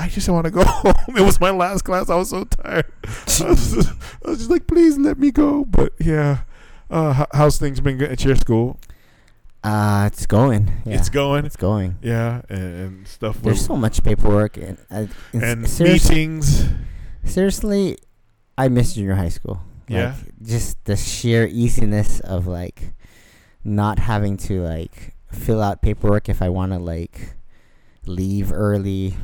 I 0.00 0.08
just 0.08 0.28
want 0.28 0.44
to 0.44 0.52
go 0.52 0.62
home. 0.62 1.16
It 1.16 1.22
was 1.22 1.40
my 1.40 1.50
last 1.50 1.82
class. 1.82 2.08
I 2.08 2.14
was 2.14 2.30
so 2.30 2.44
tired. 2.44 2.84
I 3.04 3.08
was 3.48 3.72
just, 3.74 3.90
I 4.24 4.30
was 4.30 4.38
just 4.38 4.48
like, 4.48 4.68
please 4.68 4.96
let 4.96 5.18
me 5.18 5.32
go. 5.32 5.64
But 5.64 5.92
yeah, 5.98 6.42
uh, 6.90 7.26
how's 7.32 7.58
things 7.58 7.80
been 7.80 8.02
at 8.02 8.24
your 8.24 8.36
school? 8.36 8.78
Uh, 9.64 10.04
it's 10.06 10.24
going. 10.26 10.70
Yeah. 10.86 10.94
It's 10.94 11.08
going. 11.08 11.44
It's 11.44 11.56
going. 11.56 11.96
Yeah, 12.00 12.42
and, 12.48 12.62
and 12.80 13.08
stuff. 13.08 13.42
There's 13.42 13.64
so 13.64 13.76
much 13.76 14.02
paperwork 14.04 14.56
and 14.56 14.78
uh, 14.90 15.06
and, 15.32 15.68
seriously, 15.68 16.14
meetings. 16.14 16.64
seriously, 17.24 17.98
I 18.56 18.68
miss 18.68 18.94
junior 18.94 19.14
high 19.14 19.28
school. 19.30 19.60
Yeah. 19.88 20.14
Like, 20.16 20.32
just 20.42 20.84
the 20.84 20.96
sheer 20.96 21.46
easiness 21.50 22.20
of 22.20 22.46
like 22.46 22.92
not 23.64 23.98
having 23.98 24.36
to 24.48 24.62
like 24.62 25.14
fill 25.32 25.60
out 25.62 25.82
paperwork 25.82 26.28
if 26.28 26.40
I 26.40 26.48
want 26.50 26.72
to 26.72 26.78
like 26.78 27.34
leave 28.06 28.52
early. 28.52 29.14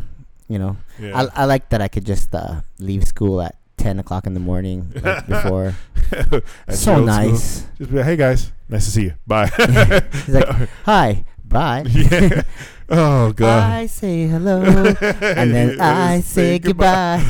You 0.49 0.59
know, 0.59 0.77
Yeah. 0.99 1.17
I 1.35 1.43
I 1.43 1.45
like 1.47 1.71
that 1.71 1.81
I 1.81 1.89
could 1.89 2.05
just 2.05 2.35
uh, 2.35 2.61
leave 2.79 3.07
school 3.07 3.41
at 3.41 3.57
ten 3.85 3.99
o'clock 3.99 4.26
in 4.26 4.32
the 4.32 4.41
morning 4.41 4.91
like 5.03 5.26
before. 5.26 5.74
So 6.11 6.22
your 6.70 6.76
school. 6.76 7.01
nice. 7.01 7.66
Just 7.76 7.91
be 7.91 7.97
like, 7.97 8.05
hey 8.07 8.16
guys, 8.16 8.53
nice 8.68 8.85
to 8.85 8.91
see 8.91 9.03
you. 9.05 9.14
Bye. 9.26 9.47
He's 10.26 10.28
like, 10.35 10.68
hi, 10.85 11.24
bye. 11.45 11.85
yeah. 11.89 12.43
Oh 12.89 13.32
god. 13.32 13.72
I 13.72 13.87
say 13.87 14.26
hello, 14.26 14.62
and 14.62 15.53
then 15.53 15.80
I 15.80 16.20
say 16.20 16.59
goodbye. 16.59 17.24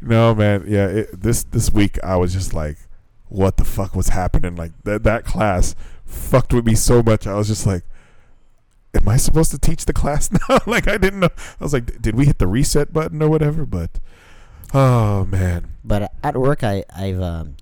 no 0.00 0.34
man, 0.34 0.64
yeah. 0.66 0.88
It, 0.88 1.20
this 1.20 1.44
this 1.44 1.70
week 1.72 1.98
I 2.02 2.16
was 2.16 2.32
just 2.32 2.52
like, 2.54 2.76
what 3.28 3.56
the 3.56 3.64
fuck 3.64 3.94
was 3.94 4.08
happening? 4.08 4.56
Like 4.56 4.72
that 4.84 5.04
that 5.04 5.24
class 5.24 5.74
fucked 6.04 6.52
with 6.52 6.66
me 6.66 6.74
so 6.74 7.02
much. 7.02 7.26
I 7.26 7.34
was 7.34 7.48
just 7.48 7.66
like, 7.66 7.84
am 8.94 9.08
I 9.08 9.16
supposed 9.16 9.52
to 9.52 9.58
teach 9.58 9.84
the 9.84 9.92
class 9.92 10.30
now? 10.32 10.58
like 10.66 10.88
I 10.88 10.98
didn't 10.98 11.20
know. 11.20 11.30
I 11.60 11.64
was 11.64 11.72
like, 11.72 12.00
did 12.02 12.14
we 12.14 12.26
hit 12.26 12.38
the 12.38 12.46
reset 12.46 12.92
button 12.92 13.22
or 13.22 13.28
whatever? 13.28 13.64
But 13.64 14.00
oh 14.74 15.24
man, 15.26 15.68
But 15.84 16.12
at 16.22 16.36
work, 16.36 16.62
I 16.64 16.84
I've 16.94 17.20
um, 17.20 17.56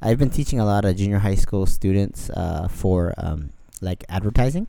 I've 0.00 0.18
been 0.18 0.30
teaching 0.30 0.60
a 0.60 0.64
lot 0.64 0.84
of 0.84 0.96
junior 0.96 1.18
high 1.18 1.34
school 1.34 1.66
students 1.66 2.30
uh, 2.30 2.68
for 2.68 3.14
um, 3.18 3.50
like 3.80 4.04
advertising. 4.08 4.68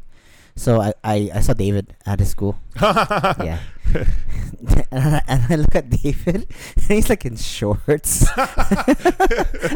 So 0.55 0.81
I, 0.81 0.93
I, 1.05 1.31
I 1.35 1.39
saw 1.39 1.53
David 1.53 1.95
at 2.05 2.19
his 2.19 2.29
school. 2.29 2.59
Yeah. 2.81 3.59
and, 4.91 5.15
I, 5.15 5.21
and 5.27 5.43
I 5.49 5.55
look 5.55 5.73
at 5.75 5.89
David, 5.89 6.35
and 6.75 6.85
he's 6.85 7.09
like 7.09 7.25
in 7.25 7.37
shorts. 7.37 8.27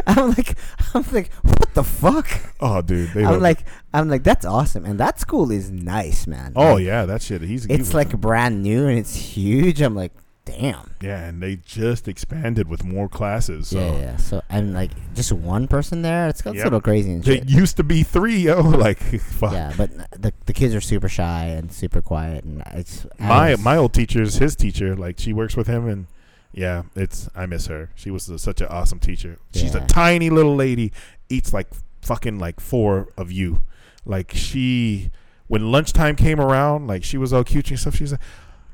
I'm 0.06 0.28
like, 0.36 0.56
I'm 0.94 1.04
like, 1.10 1.32
what 1.42 1.74
the 1.74 1.82
fuck? 1.82 2.28
Oh 2.60 2.80
dude, 2.82 3.10
they 3.10 3.24
I'm 3.24 3.40
like, 3.40 3.64
I'm 3.92 4.08
like, 4.08 4.22
that's 4.22 4.44
awesome, 4.44 4.84
and 4.84 5.00
that 5.00 5.18
school 5.18 5.50
is 5.50 5.70
nice, 5.70 6.26
man. 6.26 6.52
oh 6.54 6.74
Like, 6.74 6.84
yeah, 6.84 7.06
that 7.06 7.22
shit. 7.22 7.42
He's 7.42 7.66
it's 7.66 7.92
like 7.94 8.16
brand 8.20 8.62
new 8.62 8.86
and 8.86 8.98
it's 8.98 9.16
huge. 9.16 9.80
I'm 9.80 9.96
like, 9.96 10.12
damn. 10.44 10.94
yeah, 11.00 11.24
and 11.26 11.42
they 11.42 11.56
just 11.56 12.06
expanded 12.08 12.68
with 12.68 12.84
more 12.84 13.08
classes. 13.08 13.68
So. 13.68 13.78
Yeah, 13.78 13.98
yeah. 13.98 14.16
So 14.16 14.42
I'm 14.50 14.72
like, 14.72 14.90
just 15.14 15.32
one 15.32 15.66
person 15.68 16.02
there. 16.02 16.28
It's, 16.28 16.40
it's 16.40 16.54
Yep. 16.56 16.62
a 16.62 16.66
little 16.66 16.80
crazy 16.80 17.12
and 17.12 17.24
shit. 17.24 17.48
used 17.48 17.76
to 17.78 17.84
be 17.84 18.02
three, 18.02 18.36
yo. 18.38 18.60
Like, 18.84 18.98
fuck. 18.98 19.52
Yeah, 19.52 19.72
but 19.76 19.90
the 20.20 20.32
the 20.46 20.52
kids 20.52 20.74
are 20.74 20.80
super 20.80 21.08
shy 21.08 21.44
and 21.46 21.72
super 21.72 22.02
quiet, 22.02 22.44
and 22.44 22.62
it's 22.72 23.06
my 23.18 23.52
was- 23.52 23.60
my 23.60 23.76
old 23.76 23.92
teacher's 23.94 24.36
his 24.36 24.54
teacher. 24.56 24.94
Like, 24.94 25.18
she 25.18 25.32
works 25.32 25.56
with 25.56 25.66
him, 25.66 25.88
and 25.88 26.06
yeah, 26.52 26.82
it's 26.94 27.28
I 27.34 27.46
miss 27.46 27.66
her. 27.68 27.90
She 27.94 28.10
was 28.10 28.28
a, 28.28 28.38
such 28.38 28.60
an 28.60 28.68
awesome 28.68 28.98
teacher. 29.00 29.38
She's 29.54 29.74
a 29.74 29.80
tiny 29.86 30.30
little 30.30 30.54
lady, 30.54 30.92
eats 31.28 31.52
like 31.52 31.68
fucking 32.02 32.38
like 32.38 32.60
four 32.60 33.08
of 33.16 33.32
you. 33.32 33.62
Like 34.06 34.32
she, 34.34 35.10
when 35.46 35.72
lunchtime 35.72 36.14
came 36.16 36.38
around, 36.40 36.86
like 36.86 37.02
she 37.02 37.16
was 37.16 37.32
all 37.32 37.42
cute 37.44 37.70
and 37.70 37.78
stuff. 37.80 37.96
She's 37.96 38.12
like, 38.12 38.20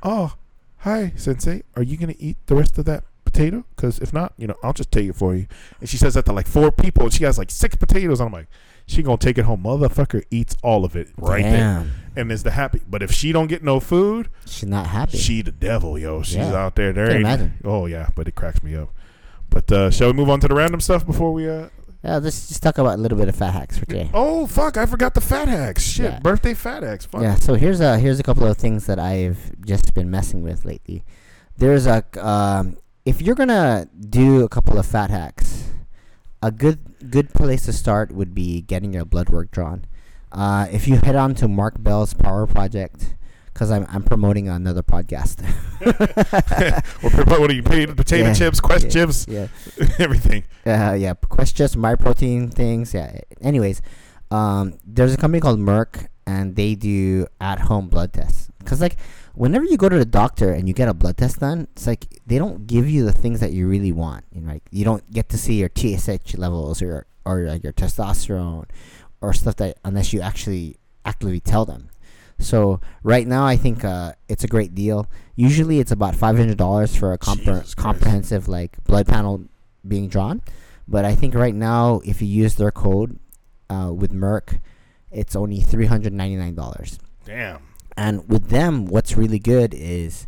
"Oh, 0.02 0.34
hi, 0.80 1.12
sensei. 1.16 1.62
Are 1.76 1.82
you 1.82 1.96
gonna 1.96 2.14
eat 2.18 2.36
the 2.46 2.54
rest 2.56 2.78
of 2.78 2.84
that?" 2.86 3.04
Potato, 3.24 3.64
because 3.76 4.00
if 4.00 4.12
not, 4.12 4.32
you 4.38 4.48
know, 4.48 4.56
I'll 4.62 4.72
just 4.72 4.90
take 4.90 5.08
it 5.08 5.14
for 5.14 5.36
you. 5.36 5.46
And 5.78 5.88
she 5.88 5.96
says 5.96 6.14
that 6.14 6.24
to 6.24 6.32
like 6.32 6.48
four 6.48 6.72
people, 6.72 7.04
and 7.04 7.12
she 7.12 7.22
has 7.24 7.38
like 7.38 7.50
six 7.50 7.76
potatoes. 7.76 8.18
And 8.18 8.26
I'm 8.26 8.32
like, 8.32 8.48
she 8.86 9.02
gonna 9.04 9.18
take 9.18 9.38
it 9.38 9.44
home. 9.44 9.62
Motherfucker 9.62 10.24
eats 10.32 10.56
all 10.64 10.84
of 10.84 10.96
it 10.96 11.10
right 11.16 11.44
there 11.44 11.84
Damn. 11.84 11.92
and 12.16 12.32
is 12.32 12.42
the 12.42 12.50
happy. 12.50 12.80
But 12.88 13.04
if 13.04 13.12
she 13.12 13.30
don't 13.30 13.46
get 13.46 13.62
no 13.62 13.78
food, 13.78 14.30
She's 14.46 14.68
not 14.68 14.88
happy. 14.88 15.16
she 15.16 15.42
the 15.42 15.52
devil, 15.52 15.96
yo. 15.96 16.22
She's 16.22 16.36
Yeah. 16.38 16.54
out 16.56 16.74
there. 16.74 16.92
There 16.92 17.10
imagine. 17.20 17.54
Oh 17.64 17.86
yeah, 17.86 18.08
but 18.16 18.26
it 18.26 18.34
cracks 18.34 18.64
me 18.64 18.74
up. 18.74 18.88
But 19.48 19.70
uh, 19.70 19.90
shall 19.90 20.08
we 20.08 20.14
move 20.14 20.28
on 20.30 20.40
to 20.40 20.48
the 20.48 20.54
random 20.54 20.80
stuff 20.80 21.06
before 21.06 21.32
we? 21.32 21.48
uh 21.48 21.68
yeah, 22.02 22.16
let's 22.18 22.48
just 22.48 22.62
talk 22.62 22.78
about 22.78 22.98
a 22.98 23.02
little 23.02 23.18
bit 23.18 23.28
of 23.28 23.36
fat 23.36 23.52
hacks 23.52 23.78
for 23.78 23.86
today. 23.86 24.10
Oh 24.14 24.46
fuck! 24.46 24.76
I 24.76 24.86
forgot 24.86 25.14
the 25.14 25.20
fat 25.20 25.48
hacks. 25.48 25.82
Shit, 25.82 26.12
Yeah. 26.12 26.18
birthday 26.20 26.54
fat 26.54 26.82
hacks. 26.82 27.06
Fuck. 27.06 27.22
Yeah, 27.22 27.34
so 27.36 27.54
here's 27.54 27.80
a 27.80 27.98
here's 27.98 28.18
a 28.20 28.22
couple 28.22 28.46
of 28.46 28.56
things 28.56 28.86
that 28.86 28.98
I've 28.98 29.52
just 29.64 29.92
been 29.94 30.10
messing 30.10 30.42
with 30.42 30.64
lately. 30.64 31.04
There's 31.56 31.86
a 31.86 32.04
um, 32.24 32.76
if 33.04 33.20
you're 33.20 33.34
gonna 33.34 33.88
do 33.98 34.44
a 34.44 34.48
couple 34.48 34.78
of 34.78 34.86
fat 34.86 35.10
hacks, 35.10 35.70
a 36.42 36.50
good 36.50 36.78
good 37.10 37.32
place 37.34 37.64
to 37.66 37.72
start 37.72 38.12
would 38.12 38.34
be 38.34 38.62
getting 38.62 38.92
your 38.94 39.04
blood 39.04 39.28
work 39.28 39.50
drawn. 39.50 39.84
Uh, 40.32 40.68
if 40.70 40.86
you 40.88 40.96
head 40.96 41.16
on 41.16 41.34
to 41.34 41.48
Mark 41.48 41.74
Bell's 41.82 42.14
Power 42.14 42.46
Project, 42.46 43.14
because 43.60 43.70
I'm 43.70 43.86
I'm 43.90 44.02
promoting 44.02 44.48
another 44.48 44.82
podcast. 44.82 45.44
What 47.02 47.50
are 47.50 47.52
you 47.52 47.62
paid? 47.62 47.94
Potato 47.94 48.28
Yeah, 48.28 48.32
chips, 48.34 48.58
Quest 48.58 48.84
yeah, 48.84 48.90
chips, 48.90 49.26
yeah, 49.28 49.48
everything. 49.98 50.44
uh, 50.66 50.96
yeah, 50.98 51.12
Quest 51.28 51.56
just 51.56 51.76
my 51.76 51.94
protein 51.94 52.48
things. 52.48 52.94
Yeah. 52.94 53.20
Anyways, 53.42 53.82
um, 54.30 54.78
there's 54.86 55.12
a 55.12 55.18
company 55.18 55.42
called 55.42 55.58
Marek, 55.60 56.08
and 56.26 56.56
they 56.56 56.74
do 56.74 57.26
at-home 57.38 57.88
blood 57.88 58.14
tests. 58.14 58.48
Cause 58.64 58.80
like, 58.80 58.96
whenever 59.34 59.66
you 59.66 59.76
go 59.76 59.88
to 59.90 59.98
the 59.98 60.04
doctor 60.06 60.52
and 60.52 60.66
you 60.66 60.72
get 60.72 60.88
a 60.88 60.94
blood 60.94 61.18
test 61.18 61.40
done, 61.40 61.68
it's 61.72 61.86
like 61.86 62.06
they 62.26 62.38
don't 62.38 62.66
give 62.66 62.88
you 62.88 63.04
the 63.04 63.12
things 63.12 63.40
that 63.40 63.52
you 63.52 63.68
really 63.68 63.92
want. 63.92 64.24
You 64.32 64.40
know, 64.40 64.52
like 64.52 64.62
you 64.70 64.86
don't 64.86 65.04
get 65.12 65.28
to 65.30 65.38
see 65.38 65.54
your 65.60 65.68
TSH 65.76 66.36
levels 66.38 66.80
or 66.80 67.06
or 67.26 67.42
like 67.42 67.62
your 67.62 67.74
testosterone 67.74 68.64
or 69.20 69.34
stuff 69.34 69.56
that 69.56 69.78
unless 69.84 70.14
you 70.14 70.22
actually 70.22 70.76
actively 71.04 71.40
tell 71.40 71.66
them. 71.66 71.90
So 72.40 72.80
right 73.02 73.26
now, 73.26 73.44
I 73.44 73.56
think 73.56 73.84
uh, 73.84 74.14
it's 74.28 74.44
a 74.44 74.48
great 74.48 74.74
deal. 74.74 75.06
Usually, 75.36 75.78
it's 75.78 75.92
about 75.92 76.16
five 76.16 76.36
hundred 76.36 76.56
dollars 76.56 76.96
for 76.96 77.12
a 77.12 77.18
compre- 77.18 77.76
comprehensive 77.76 78.48
like 78.48 78.82
blood 78.84 79.06
panel 79.06 79.44
being 79.86 80.08
drawn. 80.08 80.42
But 80.88 81.04
I 81.04 81.14
think 81.14 81.34
right 81.34 81.54
now, 81.54 82.00
if 82.04 82.20
you 82.20 82.28
use 82.28 82.56
their 82.56 82.72
code 82.72 83.18
uh, 83.68 83.92
with 83.94 84.12
Marek, 84.12 84.60
it's 85.12 85.36
only 85.36 85.60
three 85.60 85.86
hundred 85.86 86.12
ninety 86.12 86.36
nine 86.36 86.54
dollars. 86.54 86.98
Damn. 87.24 87.62
And 87.96 88.28
with 88.28 88.48
them, 88.48 88.86
what's 88.86 89.16
really 89.16 89.38
good 89.38 89.74
is 89.74 90.26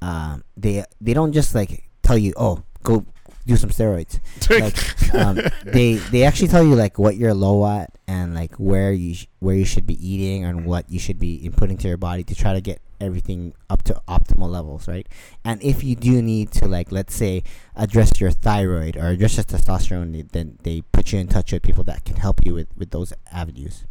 um, 0.00 0.44
they 0.56 0.84
they 1.00 1.12
don't 1.12 1.32
just 1.32 1.54
like 1.54 1.90
tell 2.02 2.16
you, 2.16 2.32
oh, 2.36 2.62
go 2.84 3.04
do 3.48 3.56
some 3.56 3.70
steroids. 3.70 4.20
Like 4.48 5.14
um, 5.14 5.40
they 5.64 5.94
they 5.94 6.22
actually 6.22 6.48
tell 6.48 6.62
you 6.62 6.74
like 6.74 6.98
what 6.98 7.16
you're 7.16 7.34
low 7.34 7.66
at 7.66 7.90
and 8.06 8.34
like 8.34 8.54
where 8.56 8.92
you 8.92 9.14
sh- 9.14 9.26
where 9.40 9.56
you 9.56 9.64
should 9.64 9.86
be 9.86 9.96
eating 10.06 10.44
and 10.44 10.64
what 10.64 10.88
you 10.88 10.98
should 10.98 11.18
be 11.18 11.40
inputting 11.42 11.78
to 11.80 11.88
your 11.88 11.96
body 11.96 12.22
to 12.24 12.34
try 12.34 12.52
to 12.52 12.60
get 12.60 12.80
everything 13.00 13.54
up 13.70 13.82
to 13.84 14.00
optimal 14.08 14.48
levels, 14.50 14.88
right? 14.88 15.06
And 15.44 15.62
if 15.62 15.84
you 15.84 15.94
do 15.96 16.20
need 16.20 16.50
to, 16.52 16.66
like, 16.66 16.90
let's 16.90 17.14
say, 17.14 17.44
address 17.76 18.20
your 18.20 18.30
thyroid 18.30 18.96
or 18.96 19.08
address 19.08 19.36
your 19.36 19.44
testosterone, 19.44 20.30
then 20.32 20.58
they 20.62 20.82
put 20.92 21.12
you 21.12 21.18
in 21.18 21.28
touch 21.28 21.52
with 21.52 21.62
people 21.62 21.84
that 21.84 22.04
can 22.04 22.16
help 22.16 22.44
you 22.44 22.54
with, 22.54 22.68
with 22.76 22.90
those 22.90 23.12
avenues. 23.32 23.84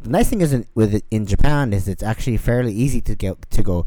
The 0.00 0.10
nice 0.10 0.28
thing 0.28 0.42
is 0.42 0.52
in, 0.52 0.66
with 0.74 0.94
it 0.94 1.04
in 1.10 1.26
Japan 1.26 1.72
is 1.72 1.88
it's 1.88 2.02
actually 2.02 2.36
fairly 2.36 2.72
easy 2.72 3.00
to 3.00 3.14
get 3.14 3.50
to 3.50 3.62
go. 3.62 3.86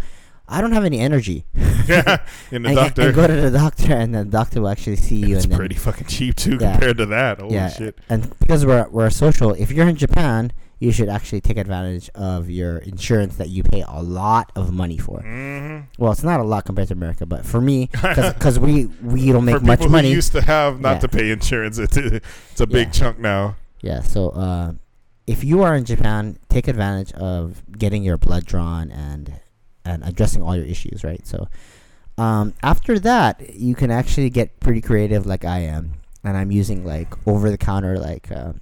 I 0.50 0.62
don't 0.62 0.72
have 0.72 0.86
any 0.86 1.00
energy. 1.00 1.46
yeah, 1.88 2.18
in 2.52 2.64
the 2.64 2.70
and, 2.70 2.76
doctor. 2.76 3.02
and 3.04 3.16
go 3.16 3.28
to 3.28 3.34
the 3.36 3.52
doctor, 3.52 3.94
and 3.94 4.14
the 4.14 4.26
doctor 4.26 4.62
will 4.62 4.70
actually 4.70 4.96
see 4.98 5.16
you. 5.18 5.36
it's 5.36 5.46
and 5.46 5.52
then, 5.54 5.58
pretty 5.60 5.76
fucking 5.76 6.08
cheap 6.08 6.36
too 6.36 6.58
Yeah. 6.60 6.72
compared 6.74 6.98
to 6.98 7.06
that. 7.08 7.40
Holy 7.40 7.54
Yeah. 7.56 7.70
shit! 7.70 7.98
and 8.10 8.30
because 8.40 8.66
we're 8.66 8.88
we're 8.90 9.10
social, 9.10 9.54
if 9.54 9.72
you're 9.72 9.88
in 9.88 9.96
Japan, 9.96 10.52
you 10.80 10.92
should 10.92 11.10
actually 11.10 11.42
take 11.42 11.58
advantage 11.58 12.10
of 12.16 12.50
your 12.50 12.78
insurance 12.80 13.36
that 13.38 13.50
you 13.50 13.64
pay 13.64 13.84
a 13.88 14.02
lot 14.02 14.52
of 14.56 14.72
money 14.72 14.98
for. 14.98 15.22
hmm 15.22 15.80
Well, 15.98 16.12
it's 16.12 16.24
not 16.24 16.40
a 16.40 16.44
lot 16.44 16.66
compared 16.66 16.88
to 16.90 16.94
America, 16.94 17.26
but 17.26 17.46
for 17.46 17.60
me, 17.62 17.90
because 18.02 18.58
we 18.60 18.86
we 19.04 19.32
don't 19.32 19.46
make 19.46 19.58
For 19.60 19.64
much 19.66 19.88
money. 19.88 20.12
used 20.12 20.32
to 20.34 20.42
have 20.42 20.80
not 20.80 20.94
Yeah. 20.96 21.00
to 21.00 21.08
pay 21.10 21.32
insurance, 21.32 21.78
it's 21.80 21.98
a, 21.98 22.16
it's 22.52 22.62
a 22.62 22.68
big 22.68 22.88
Yeah. 22.88 22.92
chunk 22.92 23.20
now. 23.20 23.56
Yeah, 23.82 24.02
so 24.02 24.30
uh, 24.30 24.74
if 25.28 25.44
you 25.44 25.62
are 25.64 25.76
in 25.76 25.86
Japan, 25.86 26.38
take 26.50 26.68
advantage 26.68 27.12
of 27.14 27.62
getting 27.78 28.04
your 28.04 28.18
blood 28.18 28.46
drawn 28.46 28.92
and 28.92 29.34
and 29.86 30.04
addressing 30.04 30.42
all 30.42 30.56
your 30.56 30.66
issues, 30.66 31.04
right? 31.04 31.26
So 31.26 31.48
um, 32.18 32.54
after 32.64 33.00
that, 33.00 33.56
you 33.56 33.76
can 33.76 33.92
actually 33.92 34.30
get 34.30 34.60
pretty 34.60 34.82
creative, 34.82 35.26
like 35.26 35.46
I 35.46 35.60
am, 35.60 35.94
and 36.24 36.36
I'm 36.36 36.52
using 36.52 36.86
like 36.86 37.08
over 37.28 37.50
the 37.50 37.58
counter 37.58 37.98
like 37.98 38.32
uh, 38.32 38.54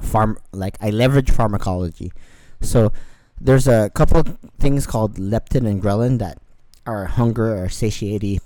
farm 0.00 0.38
like 0.52 0.76
I 0.80 0.90
leverage 0.90 1.30
pharmacology. 1.30 2.12
So 2.60 2.92
there's 3.40 3.68
a 3.68 3.90
couple 3.90 4.24
things 4.58 4.86
called 4.86 5.16
leptin 5.16 5.68
and 5.68 5.82
ghrelin 5.82 6.18
that 6.20 6.38
are 6.86 7.04
hunger 7.06 7.62
or 7.62 7.68
satiety 7.68 8.40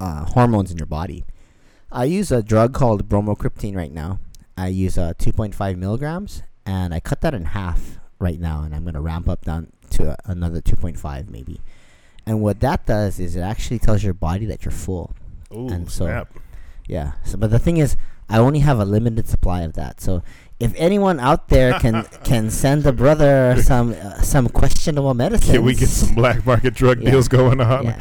uh, 0.00 0.24
hormones 0.24 0.70
in 0.70 0.78
your 0.78 0.86
body. 0.86 1.24
I 1.92 2.04
use 2.04 2.32
a 2.32 2.42
drug 2.42 2.74
called 2.74 3.08
bromocriptine 3.08 3.76
right 3.76 3.92
now. 3.92 4.18
I 4.56 4.68
use 4.68 4.96
uh, 4.96 5.12
2.5 5.18 5.76
milligrams, 5.76 6.42
and 6.64 6.94
I 6.94 7.00
cut 7.00 7.20
that 7.20 7.34
in 7.34 7.46
half 7.46 7.98
right 8.18 8.40
now, 8.40 8.62
and 8.62 8.74
I'm 8.74 8.84
gonna 8.84 9.02
ramp 9.02 9.28
up 9.28 9.44
down 9.44 9.72
to 9.96 10.16
another 10.24 10.60
2.5 10.60 11.30
maybe. 11.30 11.60
And 12.26 12.40
what 12.40 12.60
that 12.60 12.86
does 12.86 13.18
is 13.20 13.36
it 13.36 13.40
actually 13.42 13.78
tells 13.78 14.02
your 14.02 14.14
body 14.14 14.46
that 14.46 14.64
you're 14.64 14.72
full. 14.72 15.14
Ooh, 15.52 15.68
And 15.68 15.90
so- 15.90 16.06
snap! 16.06 16.28
Yeah. 16.88 17.12
So, 17.24 17.36
but 17.38 17.50
the 17.50 17.58
thing 17.58 17.76
is, 17.78 17.96
I 18.28 18.38
only 18.38 18.60
have 18.60 18.78
a 18.80 18.84
limited 18.84 19.28
supply 19.28 19.62
of 19.62 19.74
that. 19.74 20.00
So, 20.00 20.22
if 20.58 20.72
anyone 20.76 21.20
out 21.20 21.48
there 21.48 21.78
can 21.78 22.04
can 22.24 22.50
send 22.50 22.82
the 22.82 22.92
brother 22.92 23.56
some 23.62 23.92
uh, 23.92 24.22
some 24.22 24.48
questionable 24.48 25.14
medicine, 25.14 25.54
Can 25.54 25.64
we 25.64 25.74
get 25.74 25.88
some 25.88 26.14
black 26.14 26.44
market 26.46 26.74
drug 26.74 27.00
Yeah. 27.02 27.10
deals 27.12 27.28
going 27.28 27.60
on? 27.60 27.84
Yeah. 27.86 28.00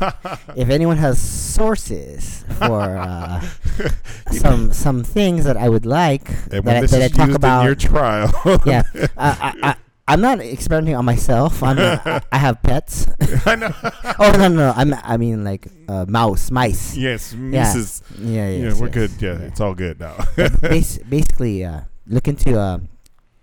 if 0.56 0.68
anyone 0.70 0.96
has 0.98 1.18
sources 1.20 2.44
for 2.58 2.96
uh, 2.96 3.40
some 4.32 4.72
some 4.72 5.04
things 5.04 5.44
that 5.44 5.56
I 5.56 5.68
would 5.68 5.86
like 5.86 6.28
and 6.50 6.64
that, 6.64 6.84
I- 6.84 6.86
that 6.86 7.02
I 7.02 7.08
talk 7.08 7.30
about, 7.30 7.60
in 7.60 7.66
your 7.66 7.74
trial, 7.74 8.32
yeah, 8.66 8.82
I, 9.16 9.54
I, 9.62 9.76
I'm 10.08 10.20
not 10.20 10.40
experimenting 10.40 10.96
on 10.96 11.04
myself. 11.04 11.62
I'm 11.62 11.76
not, 11.76 12.06
I, 12.06 12.20
I 12.32 12.38
have 12.38 12.60
pets. 12.62 13.06
I 13.46 13.54
know. 13.56 13.70
oh 14.18 14.32
no, 14.32 14.48
no, 14.48 14.48
no, 14.48 14.72
I'm 14.76 14.92
I 15.02 15.16
mean 15.16 15.44
like 15.44 15.68
uh, 15.88 16.04
mouse, 16.08 16.50
mice. 16.50 16.96
yes, 16.96 17.32
Yeah. 17.34 17.64
Mrs. 17.64 18.02
Yeah, 18.18 18.48
Yeah, 18.48 18.64
yes, 18.68 18.80
we're 18.80 18.86
yes. 18.88 18.94
good. 18.94 19.10
Yeah, 19.22 19.32
Yeah. 19.38 19.46
it's 19.46 19.60
all 19.60 19.74
good 19.74 20.00
now. 20.00 20.16
Bas- 20.60 20.98
basically, 20.98 21.64
uh, 21.64 21.82
look 22.06 22.26
into 22.28 22.58
uh, 22.58 22.78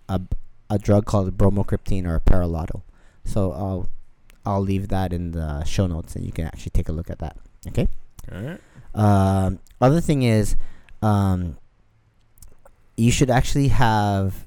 a 0.09 0.21
a 0.69 0.77
drug 0.77 1.05
called 1.05 1.35
bromocriptine 1.37 2.05
or 2.05 2.19
Parlodel. 2.19 2.83
So 3.23 3.51
I'll 3.53 3.89
I'll 4.45 4.61
leave 4.61 4.89
that 4.89 5.13
in 5.13 5.31
the 5.31 5.63
show 5.63 5.87
notes, 5.87 6.15
and 6.15 6.25
you 6.25 6.31
can 6.31 6.45
actually 6.45 6.71
take 6.71 6.89
a 6.89 6.91
look 6.91 7.09
at 7.09 7.19
that. 7.19 7.37
Okay. 7.69 7.87
all 8.31 8.41
right. 8.41 8.59
Um, 8.93 9.59
other 9.79 10.01
thing 10.01 10.23
is, 10.23 10.55
um, 11.01 11.57
you 12.97 13.11
should 13.11 13.29
actually 13.29 13.69
have 13.69 14.45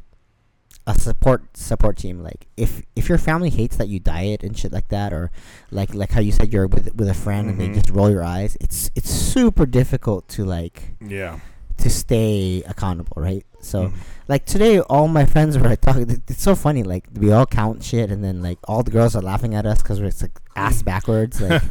a 0.87 0.99
support 0.99 1.57
support 1.57 1.97
team. 1.97 2.23
Like 2.23 2.47
if 2.57 2.83
if 2.97 3.09
your 3.09 3.19
family 3.19 3.51
hates 3.51 3.77
that 3.77 3.89
you 3.89 4.01
diet 4.01 4.43
and 4.43 4.57
shit 4.59 4.73
like 4.73 4.89
that, 4.89 5.13
or 5.13 5.31
like 5.71 5.95
like 5.95 6.11
how 6.11 6.21
you 6.21 6.33
said 6.33 6.53
you're 6.53 6.67
with 6.67 6.95
with 6.95 7.09
a 7.09 7.15
friend 7.15 7.49
and 7.49 7.57
Mhm. 7.57 7.61
they 7.61 7.69
just 7.81 7.91
roll 7.91 8.11
your 8.11 8.25
eyes, 8.25 8.57
it's 8.61 8.91
it's 8.97 9.11
super 9.11 9.65
difficult 9.67 10.29
to 10.31 10.45
like 10.45 10.95
Yeah. 11.01 11.39
to 11.79 11.89
stay 11.91 12.63
accountable, 12.67 13.15
right? 13.21 13.45
So 13.61 13.89
Mhm. 13.89 13.93
like 14.27 14.45
today, 14.45 14.81
all 14.81 15.07
my 15.07 15.25
friends 15.25 15.57
were 15.59 15.77
talking. 15.77 16.11
It's 16.29 16.43
so 16.43 16.55
funny. 16.57 16.83
Like 16.83 17.05
we 17.15 17.31
all 17.31 17.47
count 17.47 17.85
shit, 17.85 18.11
and 18.11 18.23
then 18.25 18.43
like 18.43 18.59
all 18.67 18.83
the 18.83 18.91
girls 18.91 19.15
are 19.15 19.23
laughing 19.23 19.55
at 19.55 19.65
us 19.67 19.83
because 19.83 20.01
we're 20.01 20.11
like 20.21 20.37
ass 20.57 20.83
backwards. 20.91 21.41
Like 21.41 21.63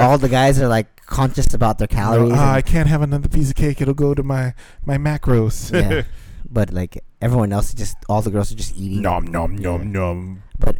all 0.00 0.16
the 0.18 0.28
guys 0.28 0.60
are 0.60 0.68
like 0.68 0.86
conscious 1.06 1.52
about 1.54 1.78
their 1.78 1.88
calories. 1.88 2.32
Ah, 2.36 2.54
I 2.54 2.62
can't 2.62 2.88
have 2.88 3.02
another 3.02 3.28
piece 3.28 3.48
of 3.50 3.56
cake. 3.56 3.80
It'll 3.80 3.94
go 3.94 4.14
to 4.14 4.22
my 4.22 4.54
my 4.86 4.96
macros. 4.96 5.72
Yeah. 5.72 6.02
but 6.50 6.72
like 6.72 7.02
everyone 7.20 7.52
else, 7.52 7.74
just 7.74 7.96
all 8.08 8.22
the 8.22 8.30
girls 8.30 8.52
are 8.52 8.56
just 8.56 8.76
eating. 8.76 9.02
nom 9.02 9.24
nom 9.26 9.54
Yeah. 9.56 9.70
nom 9.76 9.92
nom. 9.92 10.42
But 10.58 10.78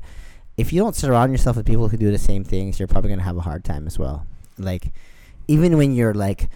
if 0.56 0.72
you 0.72 0.80
don't 0.80 0.96
surround 0.96 1.32
yourself 1.32 1.56
with 1.56 1.66
people 1.66 1.88
who 1.88 1.96
do 1.96 2.10
the 2.10 2.18
same 2.18 2.44
things, 2.44 2.78
you're 2.78 2.88
probably 2.88 3.10
gonna 3.10 3.22
have 3.22 3.36
a 3.36 3.42
hard 3.42 3.64
time 3.64 3.86
as 3.86 3.98
well. 3.98 4.26
Like 4.58 4.92
even 5.46 5.76
when 5.76 5.94
you're 5.94 6.14
like 6.14 6.50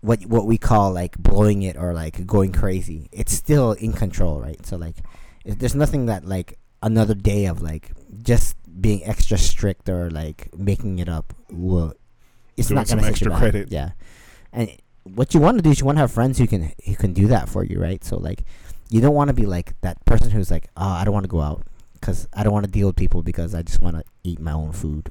what 0.00 0.20
what 0.26 0.46
we 0.46 0.58
call 0.58 0.92
like 0.92 1.16
blowing 1.18 1.62
it 1.62 1.76
or 1.76 1.94
like 1.94 2.26
going 2.26 2.52
crazy, 2.52 3.08
it's 3.12 3.32
still 3.32 3.72
in 3.72 3.92
control, 3.92 4.40
right? 4.40 4.64
So 4.66 4.76
like 4.76 4.96
there's 5.44 5.74
nothing 5.74 6.06
that 6.06 6.24
like 6.26 6.58
another 6.82 7.14
day 7.14 7.46
of 7.46 7.62
like 7.62 7.92
just 8.22 8.56
being 8.80 9.02
extra 9.04 9.38
strict 9.38 9.88
or 9.88 10.10
like 10.10 10.50
making 10.56 10.98
it 10.98 11.08
up 11.08 11.32
will 11.50 11.94
it's 12.56 12.68
Doing 12.68 12.76
not 12.76 12.88
gonna 12.88 13.02
some 13.02 13.08
extra 13.10 13.36
credit. 13.36 13.72
Yeah. 13.72 13.92
And 14.52 14.70
what 15.04 15.34
you 15.34 15.40
want 15.40 15.58
to 15.58 15.62
do 15.62 15.70
is 15.70 15.80
you 15.80 15.86
want 15.86 15.96
to 15.96 16.00
have 16.00 16.12
friends 16.12 16.38
who 16.38 16.46
can 16.46 16.72
who 16.86 16.94
can 16.96 17.12
do 17.12 17.26
that 17.28 17.48
for 17.48 17.62
you, 17.64 17.78
right? 17.80 18.02
So 18.04 18.16
like 18.16 18.44
you 18.90 19.00
don't 19.00 19.14
want 19.14 19.28
to 19.28 19.34
be 19.34 19.46
like 19.46 19.78
that 19.82 20.02
person 20.06 20.30
who's 20.30 20.50
like, 20.50 20.68
"Oh, 20.76 20.88
I 20.88 21.04
don't 21.04 21.14
want 21.14 21.24
to 21.24 21.28
go 21.28 21.40
out 21.40 21.62
because 21.94 22.26
I 22.32 22.42
don't 22.42 22.52
want 22.52 22.64
to 22.66 22.70
deal 22.70 22.86
with 22.88 22.96
people 22.96 23.22
because 23.22 23.54
I 23.54 23.62
just 23.62 23.80
want 23.82 23.96
to 23.96 24.04
eat 24.22 24.40
my 24.40 24.52
own 24.52 24.72
food." 24.72 25.10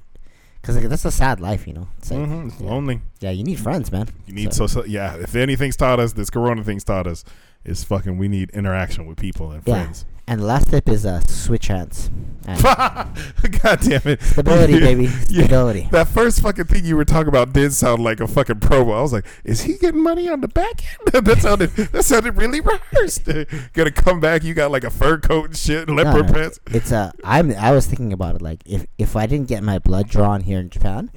Because 0.61 0.77
like, 0.77 0.87
that's 0.87 1.03
a 1.05 1.11
sad 1.11 1.39
life, 1.41 1.67
you 1.67 1.73
know. 1.73 1.89
It's 1.97 2.09
like, 2.09 2.21
Mhm, 2.21 2.47
It's 2.47 2.61
yeah. 2.61 2.69
lonely. 2.69 3.01
yeah, 3.19 3.31
you 3.31 3.43
need 3.43 3.59
friends, 3.59 3.91
man. 3.91 4.07
You 4.25 4.33
need 4.33 4.53
So- 4.53 4.65
so, 4.67 4.81
so 4.81 4.85
yeah. 4.87 5.15
If 5.15 5.35
anything's 5.35 5.75
taught 5.75 5.99
us, 5.99 6.13
this 6.13 6.29
Corona 6.29 6.63
thing's 6.63 6.85
taught 6.85 7.05
us, 7.05 7.25
is 7.65 7.83
fucking. 7.83 8.17
We 8.17 8.27
need 8.29 8.49
interaction 8.51 9.05
with 9.05 9.17
people 9.17 9.51
and 9.51 9.61
Yeah. 9.65 9.83
friends. 9.83 10.05
And 10.27 10.41
the 10.41 10.45
last 10.45 10.69
tip 10.69 10.87
is 10.87 11.05
uh, 11.05 11.19
switch 11.27 11.67
hands. 11.67 12.09
God 12.45 13.79
damn 13.81 14.01
it! 14.03 14.21
stability, 14.21 14.77
baby, 14.79 15.03
Yeah. 15.29 15.45
stability. 15.45 15.87
That 15.91 16.09
first 16.09 16.41
fucking 16.41 16.65
thing 16.65 16.83
you 16.83 16.97
were 16.97 17.05
talking 17.05 17.29
about 17.29 17.53
did 17.53 17.71
sound 17.73 18.03
like 18.03 18.19
a 18.19 18.27
fucking 18.27 18.57
promo. 18.57 18.97
I 18.97 19.01
was 19.01 19.13
like, 19.13 19.25
is 19.45 19.61
he 19.61 19.77
getting 19.77 20.03
money 20.03 20.27
on 20.27 20.41
the 20.41 20.49
back 20.49 20.83
end? 21.13 21.25
that 21.25 21.37
sounded 21.41 21.69
that 21.71 22.03
sounded 22.03 22.35
really 22.35 22.59
rehearsed. 22.59 23.29
Gonna 23.73 23.91
come 23.91 24.19
back, 24.19 24.43
you 24.43 24.53
got 24.53 24.71
like 24.71 24.83
a 24.83 24.89
fur 24.89 25.19
coat 25.19 25.45
and 25.45 25.57
shit, 25.57 25.89
leopard 25.89 26.27
no. 26.27 26.33
pants. 26.33 26.59
It's 26.67 26.91
uh, 26.91 27.11
I'm 27.23 27.51
I 27.53 27.71
was 27.71 27.87
thinking 27.87 28.11
about 28.11 28.35
it 28.35 28.41
like 28.41 28.61
if 28.65 28.85
if 28.97 29.15
I 29.15 29.25
didn't 29.25 29.47
get 29.47 29.63
my 29.63 29.79
blood 29.79 30.09
drawn 30.09 30.41
here 30.41 30.59
in 30.59 30.69
Japan, 30.69 31.11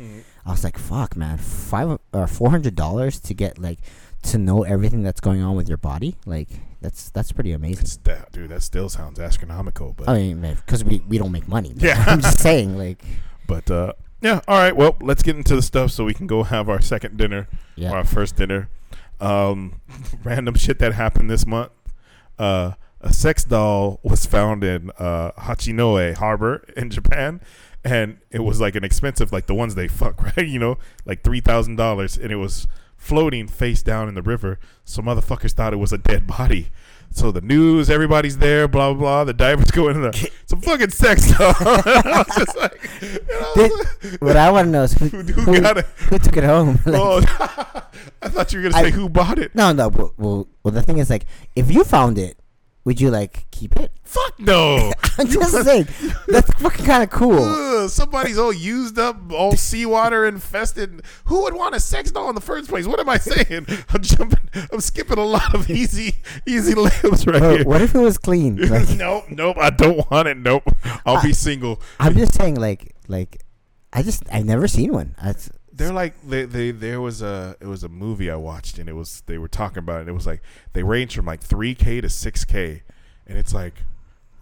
I 0.45 0.51
was 0.51 0.63
like, 0.63 0.79
fuck, 0.79 1.17
man, 1.17 1.39
five 1.39 1.99
or 2.13 2.27
four 2.29 2.51
hundred 2.51 2.77
dollars 2.77 3.19
to 3.21 3.35
get 3.35 3.59
like 3.59 3.81
to 4.25 4.39
know 4.39 4.63
everything 4.63 5.03
that's 5.03 5.21
going 5.21 5.43
on 5.43 5.57
with 5.57 5.69
your 5.69 5.79
body. 5.79 6.15
Like 6.25 6.49
that's 6.87 7.11
that's 7.11 7.33
pretty 7.33 7.51
amazing. 7.51 7.83
It's 7.83 7.97
that, 7.99 8.31
dude. 8.31 8.51
That 8.51 8.63
still 8.63 8.89
sounds 8.89 9.19
astronomical, 9.19 9.93
but 9.97 10.09
I 10.09 10.15
mean, 10.15 10.41
because 10.41 10.85
we 10.85 11.03
we 11.09 11.19
don't 11.19 11.33
make 11.33 11.49
money. 11.49 11.73
Yeah. 11.77 12.05
I'm 12.07 12.21
just 12.21 12.39
saying, 12.39 12.79
like, 12.79 13.03
but 13.49 13.69
uh, 13.69 13.95
yeah. 14.21 14.41
All 14.47 14.57
right. 14.57 14.75
Well, 14.75 14.97
let's 15.01 15.25
get 15.25 15.35
into 15.35 15.57
the 15.57 15.63
stuff 15.63 15.91
so 15.91 16.05
we 16.05 16.15
can 16.15 16.29
go 16.29 16.45
have 16.45 16.69
our 16.69 16.81
second 16.81 17.17
dinner 17.17 17.41
or 17.41 17.49
yeah, 17.75 17.91
our 17.91 18.05
first 18.05 18.37
dinner. 18.37 18.69
Um, 19.21 19.81
random 20.25 20.55
shit 20.55 20.79
that 20.79 20.93
happened 20.93 21.29
this 21.29 21.45
month. 21.45 21.73
Uh, 22.39 22.73
a 23.01 23.13
sex 23.13 23.43
doll 23.43 23.99
was 24.05 24.25
found 24.25 24.63
in 24.63 24.93
uh, 24.97 25.33
Hachinohe 25.33 26.15
Harbor 26.15 26.65
in 26.77 26.91
Japan, 26.91 27.41
and 27.83 28.19
it 28.31 28.45
was 28.45 28.61
like 28.61 28.77
an 28.77 28.85
expensive, 28.85 29.33
like 29.33 29.47
the 29.47 29.55
ones 29.55 29.75
they 29.75 29.89
fuck, 29.89 30.23
right? 30.23 30.47
You 30.47 30.61
know, 30.61 30.79
like 31.05 31.25
three 31.25 31.41
thousand 31.41 31.75
dollars, 31.75 32.17
and 32.17 32.31
it 32.31 32.37
was 32.37 32.69
floating 33.07 33.47
face 33.49 33.83
down 33.83 34.09
in 34.09 34.15
the 34.15 34.23
river. 34.23 34.59
So 34.85 35.01
motherfuckers 35.03 35.53
thought 35.53 35.73
it 35.73 35.77
was 35.77 35.93
a 35.93 35.99
dead 35.99 36.27
body. 36.27 36.69
So 37.11 37.31
the 37.31 37.41
news, 37.41 37.89
everybody's 37.89 38.39
there, 38.39 38.67
blah 38.69 38.93
blah 38.93 38.99
blah. 39.01 39.25
The 39.25 39.33
divers 39.33 39.71
go 39.73 39.89
in 39.89 40.03
there. 40.03 40.11
It's 40.15 40.53
a 40.53 40.57
fucking 40.57 40.91
sex 40.91 41.31
doll. 41.39 41.55
I 41.61 42.25
was 42.27 42.37
just 42.37 42.57
like, 42.57 42.91
you 43.01 43.19
know, 43.29 43.53
Did- 44.03 44.21
what 44.21 44.37
I 44.37 44.51
want 44.51 44.67
to 44.67 44.71
know 44.73 44.83
is 44.83 44.93
who, 44.95 45.09
who, 45.09 45.23
who, 45.23 45.43
who 45.55 45.61
got 45.61 45.79
it? 45.79 45.87
who 46.11 46.19
took 46.19 46.37
it 46.37 46.45
home. 46.45 46.79
Like, 46.85 47.01
Oh, 47.01 47.21
I 48.23 48.29
thought 48.29 48.53
you 48.53 48.59
were 48.61 48.71
gonna 48.71 48.83
say 48.83 48.89
I- 48.89 48.91
who 48.91 49.09
bought 49.09 49.39
it. 49.39 49.55
No, 49.55 49.73
no. 49.73 49.89
Well, 49.89 50.15
well, 50.19 50.49
well, 50.65 50.73
the 50.73 50.83
thing 50.83 50.99
is, 50.99 51.09
like, 51.09 51.27
if 51.55 51.71
you 51.71 51.85
found 51.85 52.19
it, 52.19 52.39
would 52.87 53.01
you 53.01 53.11
like 53.11 53.51
keep 53.51 53.75
it? 53.77 53.91
Fuck 54.05 54.39
no. 54.39 54.93
I'm 55.19 55.27
just 55.27 55.65
saying, 55.65 55.89
that's 56.29 56.49
fucking 56.53 56.87
kind 56.87 57.03
of 57.03 57.11
cool. 57.11 57.43
Ugh, 57.43 57.91
somebody's 57.91 58.39
all 58.39 58.53
used 58.53 58.97
up, 58.97 59.17
all 59.33 59.57
seawater 59.57 60.25
infested. 60.25 61.03
Who 61.25 61.43
would 61.43 61.55
want 61.55 61.75
a 61.75 61.81
sex 61.81 62.13
doll 62.13 62.29
in 62.29 62.37
the 62.37 62.41
first 62.41 62.69
place? 62.69 62.87
What 62.87 63.01
am 63.01 63.09
I 63.09 63.19
saying? 63.19 63.67
I'm 63.89 64.03
jumping. 64.03 64.49
I'm 64.73 64.81
skipping 64.81 65.19
a 65.19 65.25
lot 65.25 65.53
of 65.53 65.69
easy, 65.69 66.15
easy 66.47 66.75
layups 66.75 67.27
right 67.27 67.59
here. 67.59 67.65
what 67.65 67.83
if 67.83 67.93
it 67.93 67.99
was 67.99 68.19
clean? 68.19 68.57
Like, 68.77 68.91
nope, 68.91 69.25
nope. 69.31 69.57
I 69.59 69.71
don't 69.71 70.09
want 70.11 70.29
it. 70.29 70.37
Nope. 70.37 70.63
I'll 71.05 71.23
be 71.23 71.33
single. 71.33 71.81
I'm 71.99 72.15
just 72.15 72.35
saying, 72.35 72.55
like, 72.57 72.95
like, 73.09 73.43
I 73.93 74.03
just 74.03 74.23
I've 74.31 74.45
never 74.45 74.69
seen 74.69 74.93
one. 74.93 75.17
That's 75.23 75.51
They're 75.77 75.93
like 75.93 76.15
they, 76.27 76.45
they 76.45 76.71
there 76.71 77.01
was 77.01 77.21
a 77.21 77.57
it 77.61 77.67
was 77.67 77.85
a 77.85 77.89
movie 77.89 78.31
I 78.31 78.37
watched 78.37 78.79
and 78.79 78.89
it 78.89 78.95
was 78.95 79.23
they 79.27 79.39
were 79.39 79.49
talking 79.49 79.79
about 79.79 80.03
it. 80.03 80.09
It 80.09 80.13
was 80.13 80.27
like 80.27 80.43
they 80.73 80.83
range 80.83 81.15
from 81.15 81.27
like 81.27 81.41
three 81.41 81.75
K 81.75 82.01
to 82.01 82.09
six 82.09 82.45
K, 82.45 82.83
and 83.27 83.37
it's 83.37 83.53
like, 83.53 83.75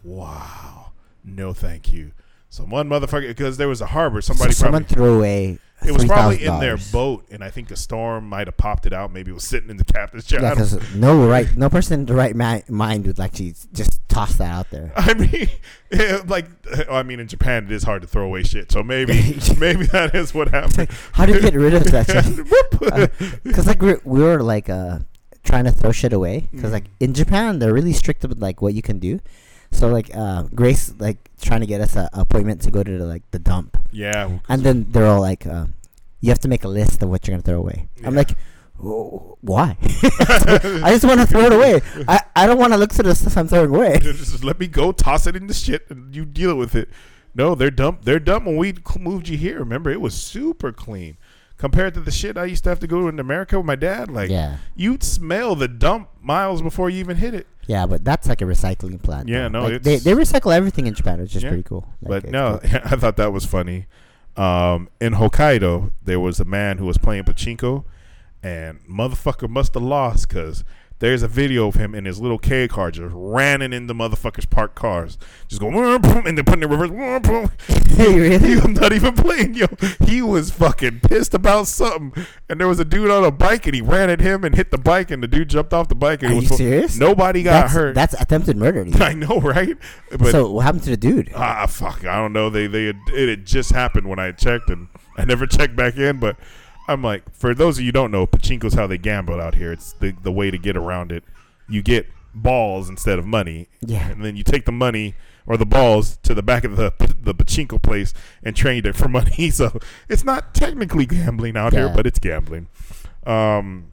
wow, 0.04 0.92
no 1.24 1.52
thank 1.52 1.92
you. 1.92 2.12
So 2.50 2.64
one 2.64 2.88
motherfucker 2.88 3.26
because 3.26 3.56
there 3.56 3.68
was 3.68 3.80
a 3.80 3.86
harbor. 3.86 4.20
Somebody 4.20 4.52
so 4.52 4.64
someone 4.64 4.84
probably 4.84 4.94
threw 4.94 5.18
away. 5.18 5.58
It 5.84 5.92
was 5.92 6.04
probably 6.06 6.44
in 6.44 6.60
their 6.60 6.76
boat, 6.92 7.26
and 7.30 7.42
I 7.44 7.50
think 7.50 7.68
the 7.68 7.76
storm 7.76 8.28
might 8.28 8.46
have 8.46 8.56
popped 8.56 8.86
it 8.86 8.92
out. 8.92 9.12
Maybe 9.12 9.30
it 9.30 9.34
was 9.34 9.44
sitting 9.44 9.68
in 9.70 9.76
the 9.76 9.84
captain's 9.84 10.24
chair. 10.24 10.40
Yeah, 10.40 10.50
because 10.54 10.94
no 10.94 11.26
right, 11.28 11.54
no 11.56 11.68
person 11.68 12.00
in 12.00 12.06
the 12.06 12.14
right 12.14 12.34
mi- 12.34 12.62
mind 12.68 13.06
would 13.06 13.20
actually 13.20 13.54
just 13.72 14.00
toss 14.08 14.36
that 14.36 14.50
out 14.52 14.70
there. 14.70 14.92
I 14.96 15.12
mean, 15.14 15.48
yeah, 15.90 16.22
like, 16.26 16.46
I 16.90 17.02
mean, 17.02 17.20
in 17.20 17.28
Japan 17.28 17.64
it 17.64 17.72
is 17.72 17.82
hard 17.82 18.02
to 18.02 18.08
throw 18.08 18.24
away 18.24 18.44
shit. 18.44 18.70
So 18.72 18.82
maybe, 18.82 19.12
maybe 19.58 19.84
that 19.86 20.14
is 20.14 20.32
what 20.32 20.48
happened. 20.48 20.88
How 21.12 21.26
do 21.26 21.32
you 21.34 21.40
get 21.40 21.54
rid 21.54 21.74
of 21.74 21.84
that. 21.90 23.10
Because 23.44 23.66
like 23.66 23.82
we 23.82 23.96
we 24.04 24.20
were 24.20 24.42
like 24.42 24.68
uh 24.70 25.00
trying 25.44 25.64
to 25.64 25.70
throw 25.72 25.92
shit 25.92 26.12
away. 26.12 26.48
Because 26.52 26.70
Mm. 26.70 26.74
like 26.74 26.84
in 27.00 27.12
Japan 27.14 27.58
they're 27.58 27.74
really 27.74 27.92
strict 27.92 28.22
with 28.22 28.40
like 28.40 28.62
what 28.62 28.74
you 28.74 28.82
can 28.82 28.98
do. 28.98 29.20
So 29.74 29.88
like 29.88 30.14
uh 30.14 30.44
Grace 30.54 30.94
like 30.98 31.18
trying 31.42 31.60
to 31.60 31.66
get 31.66 31.80
us 31.80 31.96
a 31.96 32.08
appointment 32.12 32.62
to 32.62 32.70
go 32.70 32.82
to 32.82 32.98
the, 32.98 33.04
like 33.04 33.22
the 33.32 33.38
dump, 33.38 33.76
yeah, 33.92 34.38
and 34.48 34.62
then 34.62 34.86
they're 34.90 35.06
all 35.06 35.20
like, 35.20 35.46
uh, 35.46 35.66
you 36.20 36.30
have 36.30 36.38
to 36.40 36.48
make 36.48 36.64
a 36.64 36.68
list 36.68 37.02
of 37.02 37.10
what 37.10 37.26
you're 37.26 37.34
gonna 37.34 37.42
throw 37.42 37.58
away. 37.58 37.88
I'm 38.04 38.14
like. 38.14 38.30
"Oh, 38.82 39.38
Why? 39.40 39.76
I 39.82 40.90
just 40.90 41.04
want 41.04 41.20
to 41.20 41.26
throw 41.26 41.46
it 41.46 41.52
away. 41.52 41.80
I, 42.08 42.20
I 42.34 42.46
don't 42.46 42.58
want 42.58 42.72
to 42.72 42.76
look 42.76 42.92
through 42.92 43.08
the 43.08 43.14
stuff 43.14 43.36
I'm 43.38 43.46
throwing 43.48 43.74
away. 43.74 43.98
just 44.02 44.42
let 44.42 44.58
me 44.58 44.66
go, 44.66 44.90
toss 44.90 45.26
it 45.26 45.36
in 45.36 45.46
the 45.46 45.54
shit, 45.54 45.86
and 45.90 46.14
you 46.14 46.24
deal 46.24 46.56
with 46.56 46.74
it. 46.74 46.88
No, 47.34 47.54
they're 47.54 47.70
dumb. 47.70 47.98
They're 48.02 48.20
dumb. 48.20 48.44
When 48.44 48.56
we 48.56 48.74
moved 48.98 49.28
you 49.28 49.36
here, 49.38 49.58
remember 49.58 49.90
it 49.90 50.00
was 50.00 50.14
super 50.14 50.72
clean 50.72 51.16
compared 51.56 51.94
to 51.94 52.00
the 52.00 52.10
shit 52.10 52.36
I 52.36 52.44
used 52.46 52.64
to 52.64 52.70
have 52.70 52.80
to 52.80 52.86
go 52.86 53.02
to 53.02 53.08
in 53.08 53.18
America 53.20 53.56
with 53.58 53.66
my 53.66 53.76
dad. 53.76 54.10
Like, 54.10 54.30
yeah, 54.30 54.58
you'd 54.76 55.02
smell 55.02 55.54
the 55.54 55.68
dump 55.68 56.08
miles 56.20 56.62
before 56.62 56.90
you 56.90 56.98
even 56.98 57.16
hit 57.16 57.34
it. 57.34 57.46
yeah, 57.66 57.86
but 57.86 58.04
that's 58.04 58.28
like 58.28 58.42
a 58.42 58.44
recycling 58.44 59.02
plant. 59.02 59.28
Yeah, 59.28 59.42
though. 59.48 59.48
no, 59.48 59.62
Like, 59.68 59.82
they 59.82 59.96
they 59.96 60.12
recycle 60.12 60.54
everything 60.54 60.86
in 60.86 60.94
Japan, 60.94 61.20
which 61.20 61.34
is 61.36 61.42
Yeah. 61.42 61.50
pretty 61.50 61.62
cool. 61.62 61.86
Like, 62.02 62.22
but 62.24 62.30
no, 62.32 62.60
cool. 62.62 62.80
I 62.84 62.96
thought 62.96 63.16
that 63.16 63.32
was 63.32 63.44
funny. 63.44 63.86
Um, 64.36 64.88
in 65.00 65.14
Hokkaido, 65.14 65.92
there 66.04 66.18
was 66.18 66.40
a 66.40 66.44
man 66.44 66.78
who 66.78 66.86
was 66.86 66.98
playing 66.98 67.22
pachinko, 67.24 67.84
and 68.42 68.80
motherfucker 68.86 69.48
must 69.48 69.74
have 69.74 69.82
lost 69.82 70.28
because 70.28 70.64
there's 71.04 71.22
a 71.22 71.28
video 71.28 71.68
of 71.68 71.74
him 71.74 71.94
in 71.94 72.06
his 72.06 72.18
little 72.18 72.38
K 72.38 72.66
car 72.66 72.90
just 72.90 73.12
ranning 73.14 73.74
into 73.74 73.92
motherfuckers' 73.92 74.48
parked 74.48 74.74
cars, 74.74 75.18
just 75.48 75.60
going 75.60 75.74
and 75.76 76.38
then 76.38 76.44
putting 76.44 76.62
in 76.62 76.70
reverse. 76.70 77.50
Hey, 77.94 78.18
really? 78.18 78.38
He 78.48 78.56
was 78.56 78.80
not 78.80 78.92
even 78.92 79.14
playing, 79.14 79.54
yo. 79.54 79.66
He 80.06 80.22
was 80.22 80.50
fucking 80.50 81.00
pissed 81.00 81.34
about 81.34 81.66
something, 81.66 82.26
and 82.48 82.58
there 82.58 82.66
was 82.66 82.80
a 82.80 82.84
dude 82.84 83.10
on 83.10 83.22
a 83.22 83.30
bike, 83.30 83.66
and 83.66 83.74
he 83.74 83.82
ran 83.82 84.08
at 84.10 84.20
him 84.20 84.44
and 84.44 84.54
hit 84.54 84.70
the 84.70 84.78
bike, 84.78 85.10
and 85.10 85.22
the 85.22 85.28
dude 85.28 85.50
jumped 85.50 85.72
off 85.72 85.88
the 85.88 85.94
bike. 85.94 86.22
And 86.22 86.32
Are 86.32 86.36
was 86.36 86.50
you 86.50 86.56
serious? 86.56 86.96
Nobody 86.96 87.42
got 87.42 87.52
that's, 87.52 87.72
hurt. 87.74 87.94
That's 87.94 88.20
attempted 88.20 88.56
murder. 88.56 88.84
dude. 88.84 89.00
I 89.00 89.12
know, 89.12 89.40
right? 89.40 89.76
But 90.10 90.32
so 90.32 90.50
what 90.50 90.64
happened 90.64 90.84
to 90.84 90.90
the 90.90 90.96
dude? 90.96 91.30
Ah, 91.34 91.66
fuck. 91.66 92.04
I 92.04 92.16
don't 92.16 92.32
know. 92.32 92.48
They 92.50 92.66
they 92.66 92.86
had, 92.86 92.98
it 93.08 93.28
had 93.28 93.44
just 93.44 93.72
happened 93.72 94.08
when 94.08 94.18
I 94.18 94.32
checked, 94.32 94.70
and 94.70 94.88
I 95.16 95.24
never 95.24 95.46
checked 95.46 95.76
back 95.76 95.96
in. 95.96 96.18
But 96.18 96.36
I'm 96.88 97.02
like, 97.02 97.22
for 97.34 97.54
those 97.54 97.78
of 97.78 97.82
you 97.84 97.88
who 97.88 97.92
don't 97.92 98.10
know, 98.10 98.26
pachinko's 98.26 98.74
how 98.74 98.86
they 98.86 98.98
gamble 98.98 99.40
out 99.40 99.54
here. 99.54 99.72
It's 99.72 99.92
the 99.94 100.14
the 100.22 100.32
way 100.32 100.50
to 100.50 100.58
get 100.58 100.76
around 100.76 101.12
it. 101.12 101.24
You 101.68 101.82
get 101.82 102.06
balls 102.34 102.88
instead 102.90 103.18
of 103.18 103.24
money, 103.26 103.68
Yeah. 103.80 104.08
and 104.10 104.24
then 104.24 104.36
you 104.36 104.42
take 104.42 104.64
the 104.64 104.72
money 104.72 105.14
or 105.46 105.56
the 105.56 105.64
balls 105.66 106.18
to 106.24 106.34
the 106.34 106.42
back 106.42 106.64
of 106.64 106.76
the 106.76 106.92
the 107.22 107.34
pachinko 107.34 107.80
place 107.80 108.12
and 108.42 108.54
trade 108.56 108.86
it 108.86 108.96
for 108.96 109.08
money. 109.08 109.50
So 109.50 109.78
it's 110.08 110.24
not 110.24 110.52
technically 110.54 111.06
gambling 111.06 111.56
out 111.56 111.72
here, 111.72 111.88
but 111.88 112.06
it's 112.06 112.18
gambling. 112.18 112.66
Um, 113.26 113.92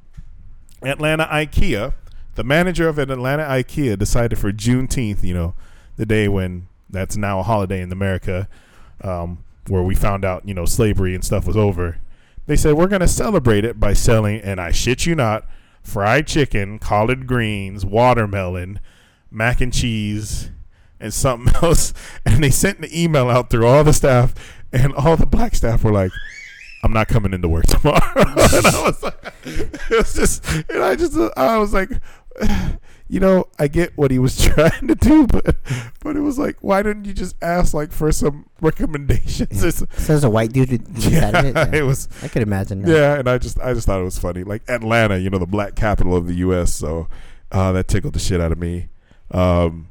Atlanta 0.83 1.25
IKEA, 1.31 1.93
the 2.35 2.43
manager 2.43 2.87
of 2.89 2.97
an 2.97 3.11
Atlanta 3.11 3.43
IKEA 3.43 3.97
decided 3.97 4.37
for 4.39 4.51
Juneteenth, 4.51 5.23
you 5.23 5.33
know, 5.33 5.53
the 5.97 6.05
day 6.05 6.27
when 6.27 6.67
that's 6.89 7.15
now 7.15 7.39
a 7.39 7.43
holiday 7.43 7.81
in 7.81 7.91
America, 7.91 8.49
um, 9.01 9.43
where 9.67 9.83
we 9.83 9.95
found 9.95 10.25
out, 10.25 10.45
you 10.47 10.53
know, 10.53 10.65
slavery 10.65 11.13
and 11.15 11.23
stuff 11.23 11.45
was 11.45 11.55
over. 11.55 11.97
They 12.51 12.57
said 12.57 12.73
we're 12.73 12.87
going 12.87 12.99
to 12.99 13.07
celebrate 13.07 13.63
it 13.63 13.79
by 13.79 13.93
selling, 13.93 14.41
and 14.41 14.59
I 14.59 14.73
shit 14.73 15.05
you 15.05 15.15
not, 15.15 15.47
fried 15.81 16.27
chicken, 16.27 16.79
collard 16.79 17.25
greens, 17.25 17.85
watermelon, 17.85 18.81
mac 19.31 19.61
and 19.61 19.71
cheese, 19.71 20.51
and 20.99 21.13
something 21.13 21.55
else. 21.63 21.93
And 22.25 22.43
they 22.43 22.49
sent 22.49 22.79
an 22.79 22.89
email 22.93 23.29
out 23.29 23.49
through 23.49 23.65
all 23.65 23.85
the 23.85 23.93
staff, 23.93 24.33
and 24.73 24.93
all 24.95 25.15
the 25.15 25.25
black 25.25 25.55
staff 25.55 25.81
were 25.85 25.93
like, 25.93 26.11
I'm 26.83 26.91
not 26.91 27.07
coming 27.07 27.33
into 27.33 27.47
work 27.47 27.65
tomorrow. 27.67 28.01
and 28.17 28.67
I 28.67 28.83
was 28.83 29.01
like, 29.01 29.33
it 29.45 29.89
was 29.89 30.13
just, 30.13 30.45
and 30.69 30.83
I 30.83 30.97
just, 30.97 31.17
I 31.37 31.57
was 31.57 31.73
like, 31.73 31.89
you 33.11 33.19
know, 33.19 33.45
I 33.59 33.67
get 33.67 33.97
what 33.97 34.09
he 34.09 34.17
was 34.19 34.39
trying 34.45 34.87
to 34.87 34.95
do, 34.95 35.27
but, 35.27 35.55
but 36.01 36.15
it 36.15 36.21
was 36.21 36.39
like, 36.39 36.55
why 36.61 36.81
didn't 36.81 37.03
you 37.05 37.13
just 37.13 37.35
ask 37.43 37.73
like 37.73 37.91
for 37.91 38.09
some 38.13 38.45
recommendations? 38.61 39.75
So 39.75 39.85
there's 40.07 40.23
a 40.23 40.29
white 40.29 40.53
dude 40.53 40.69
decided 40.93 41.45
it. 41.45 41.55
yeah, 41.55 41.65
Yeah. 41.71 41.75
it 41.75 41.81
was, 41.83 42.07
I 42.23 42.29
could 42.29 42.41
imagine. 42.41 42.83
That. 42.83 42.91
yeah, 42.95 43.19
and 43.19 43.29
I 43.29 43.37
just, 43.37 43.59
I 43.59 43.73
just 43.73 43.85
thought 43.85 43.99
it 43.99 44.03
was 44.05 44.17
funny. 44.17 44.43
Like 44.43 44.63
Atlanta, 44.69 45.17
you 45.17 45.29
know, 45.29 45.37
the 45.37 45.45
black 45.45 45.75
capital 45.75 46.15
of 46.15 46.25
the 46.27 46.35
U.S. 46.35 46.73
So 46.73 47.09
uh, 47.51 47.71
that 47.73 47.87
tickled 47.89 48.13
the 48.13 48.19
shit 48.19 48.39
out 48.39 48.51
of 48.53 48.57
me. 48.57 48.87
Um, 49.31 49.87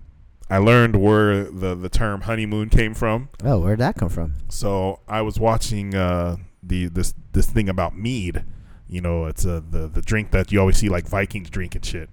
I 0.49 0.59
learned 0.59 0.97
where 0.97 1.45
the 1.45 1.75
the 1.75 1.89
term 1.89 2.23
honeymoon 2.23 2.71
came 2.71 2.95
from. 2.95 3.29
Oh, 3.45 3.59
where'd 3.61 3.79
that 3.81 3.97
come 3.97 4.09
from? 4.09 4.35
So 4.49 5.01
I 5.07 5.21
was 5.23 5.39
watching 5.39 5.95
uh, 5.95 6.37
the 6.63 6.87
this 6.89 7.15
this 7.33 7.47
thing 7.47 7.69
about 7.69 7.97
mead. 7.97 8.45
You 8.89 9.01
know, 9.01 9.27
it's 9.27 9.45
a 9.45 9.61
the 9.61 9.87
the 9.89 10.03
drink 10.03 10.33
that 10.33 10.51
you 10.51 10.59
always 10.59 10.77
see 10.79 10.89
like 10.89 11.07
Vikings 11.07 11.51
drink 11.51 11.77
and 11.77 11.85
shit, 11.85 12.11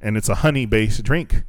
and 0.00 0.16
it's 0.16 0.28
a 0.28 0.36
honey 0.36 0.66
based 0.66 1.02
drink. 1.02 1.44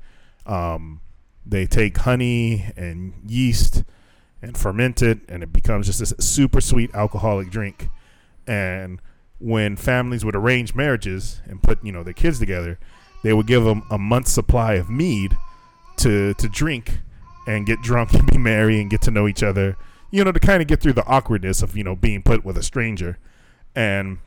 Um, 0.45 1.01
they 1.45 1.65
take 1.65 1.97
honey 1.97 2.71
and 2.75 3.13
yeast 3.25 3.83
and 4.41 4.57
ferment 4.57 5.01
it, 5.01 5.19
and 5.29 5.43
it 5.43 5.53
becomes 5.53 5.85
just 5.85 5.99
this 5.99 6.13
super 6.19 6.61
sweet 6.61 6.93
alcoholic 6.93 7.49
drink. 7.49 7.89
And 8.47 8.99
when 9.39 9.75
families 9.75 10.25
would 10.25 10.35
arrange 10.35 10.75
marriages 10.75 11.41
and 11.45 11.61
put 11.61 11.83
you 11.83 11.91
know 11.91 12.03
their 12.03 12.13
kids 12.13 12.39
together, 12.39 12.79
they 13.23 13.33
would 13.33 13.47
give 13.47 13.63
them 13.63 13.83
a 13.89 13.97
month's 13.97 14.31
supply 14.31 14.73
of 14.73 14.89
mead 14.89 15.35
to 15.97 16.33
to 16.35 16.49
drink 16.49 16.99
and 17.47 17.65
get 17.65 17.81
drunk 17.81 18.13
and 18.13 18.29
be 18.29 18.37
merry 18.37 18.79
and 18.79 18.89
get 18.89 19.01
to 19.01 19.11
know 19.11 19.27
each 19.27 19.43
other. 19.43 19.77
You 20.11 20.25
know, 20.25 20.31
to 20.31 20.39
kind 20.39 20.61
of 20.61 20.67
get 20.67 20.81
through 20.81 20.93
the 20.93 21.05
awkwardness 21.05 21.61
of 21.61 21.77
you 21.77 21.83
know 21.83 21.95
being 21.95 22.21
put 22.21 22.43
with 22.43 22.57
a 22.57 22.63
stranger, 22.63 23.17
and 23.75 24.19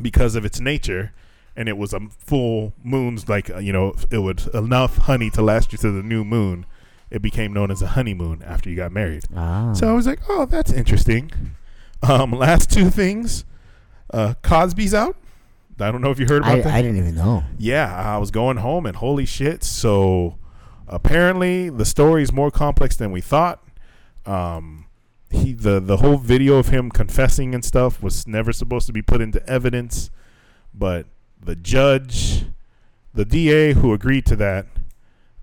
because 0.00 0.34
of 0.34 0.44
its 0.44 0.60
nature, 0.60 1.12
and 1.56 1.68
it 1.68 1.76
was 1.76 1.92
a 1.92 2.00
full 2.18 2.72
moon's 2.82 3.28
like 3.28 3.50
uh, 3.50 3.58
you 3.58 3.72
know 3.72 3.94
it 4.10 4.18
would 4.18 4.46
enough 4.54 4.98
honey 4.98 5.30
to 5.30 5.42
last 5.42 5.72
you 5.72 5.78
to 5.78 5.90
the 5.90 6.02
new 6.02 6.24
moon. 6.24 6.66
It 7.10 7.20
became 7.20 7.52
known 7.52 7.70
as 7.70 7.82
a 7.82 7.88
honeymoon 7.88 8.42
after 8.42 8.70
you 8.70 8.76
got 8.76 8.90
married. 8.90 9.24
Ah. 9.36 9.74
So 9.74 9.86
I 9.86 9.92
was 9.92 10.06
like, 10.06 10.20
oh, 10.30 10.46
that's 10.46 10.72
interesting. 10.72 11.30
Um, 12.02 12.32
last 12.32 12.70
two 12.70 12.88
things, 12.88 13.44
uh, 14.14 14.32
Cosby's 14.42 14.94
out. 14.94 15.16
I 15.78 15.90
don't 15.90 16.00
know 16.00 16.10
if 16.10 16.18
you 16.18 16.26
heard 16.26 16.42
about 16.42 16.58
I, 16.58 16.60
that. 16.62 16.74
I 16.74 16.82
didn't 16.82 16.96
even 16.96 17.14
know. 17.14 17.44
Yeah, 17.58 17.94
I 17.94 18.16
was 18.18 18.30
going 18.30 18.58
home 18.58 18.86
and 18.86 18.96
holy 18.96 19.26
shit. 19.26 19.62
So 19.64 20.38
apparently 20.86 21.68
the 21.70 21.84
story 21.84 22.22
is 22.22 22.32
more 22.32 22.50
complex 22.50 22.96
than 22.96 23.10
we 23.12 23.20
thought. 23.20 23.62
Um, 24.24 24.86
he 25.30 25.54
the 25.54 25.80
the 25.80 25.96
whole 25.98 26.18
video 26.18 26.56
of 26.56 26.68
him 26.68 26.90
confessing 26.90 27.54
and 27.54 27.64
stuff 27.64 28.02
was 28.02 28.26
never 28.26 28.52
supposed 28.52 28.86
to 28.86 28.92
be 28.92 29.02
put 29.02 29.20
into 29.20 29.44
evidence, 29.48 30.10
but 30.74 31.06
the 31.44 31.56
judge, 31.56 32.44
the 33.14 33.24
DA 33.24 33.72
who 33.72 33.92
agreed 33.92 34.26
to 34.26 34.36
that, 34.36 34.66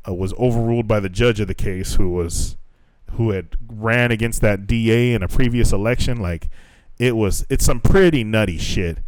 uh, 0.07 0.13
was 0.13 0.33
overruled 0.33 0.87
by 0.87 0.99
the 0.99 1.09
judge 1.09 1.39
of 1.39 1.47
the 1.47 1.53
case, 1.53 1.95
who 1.95 2.09
was 2.09 2.55
who 3.13 3.31
had 3.31 3.55
ran 3.67 4.11
against 4.11 4.39
that 4.41 4.67
DA 4.67 5.13
in 5.13 5.23
a 5.23 5.27
previous 5.27 5.71
election. 5.71 6.21
Like 6.21 6.49
it 6.97 7.15
was, 7.15 7.45
it's 7.49 7.65
some 7.65 7.81
pretty 7.81 8.23
nutty 8.23 8.57
shit 8.57 8.99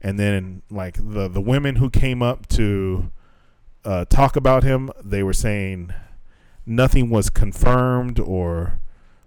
and 0.00 0.18
then 0.18 0.62
like 0.70 0.96
the 0.96 1.28
the 1.28 1.40
women 1.40 1.76
who 1.76 1.90
came 1.90 2.22
up 2.22 2.46
to 2.46 3.10
uh, 3.84 4.04
talk 4.04 4.36
about 4.36 4.62
him, 4.62 4.90
they 5.02 5.22
were 5.22 5.32
saying 5.32 5.92
nothing 6.64 7.10
was 7.10 7.30
confirmed 7.30 8.20
or 8.20 8.80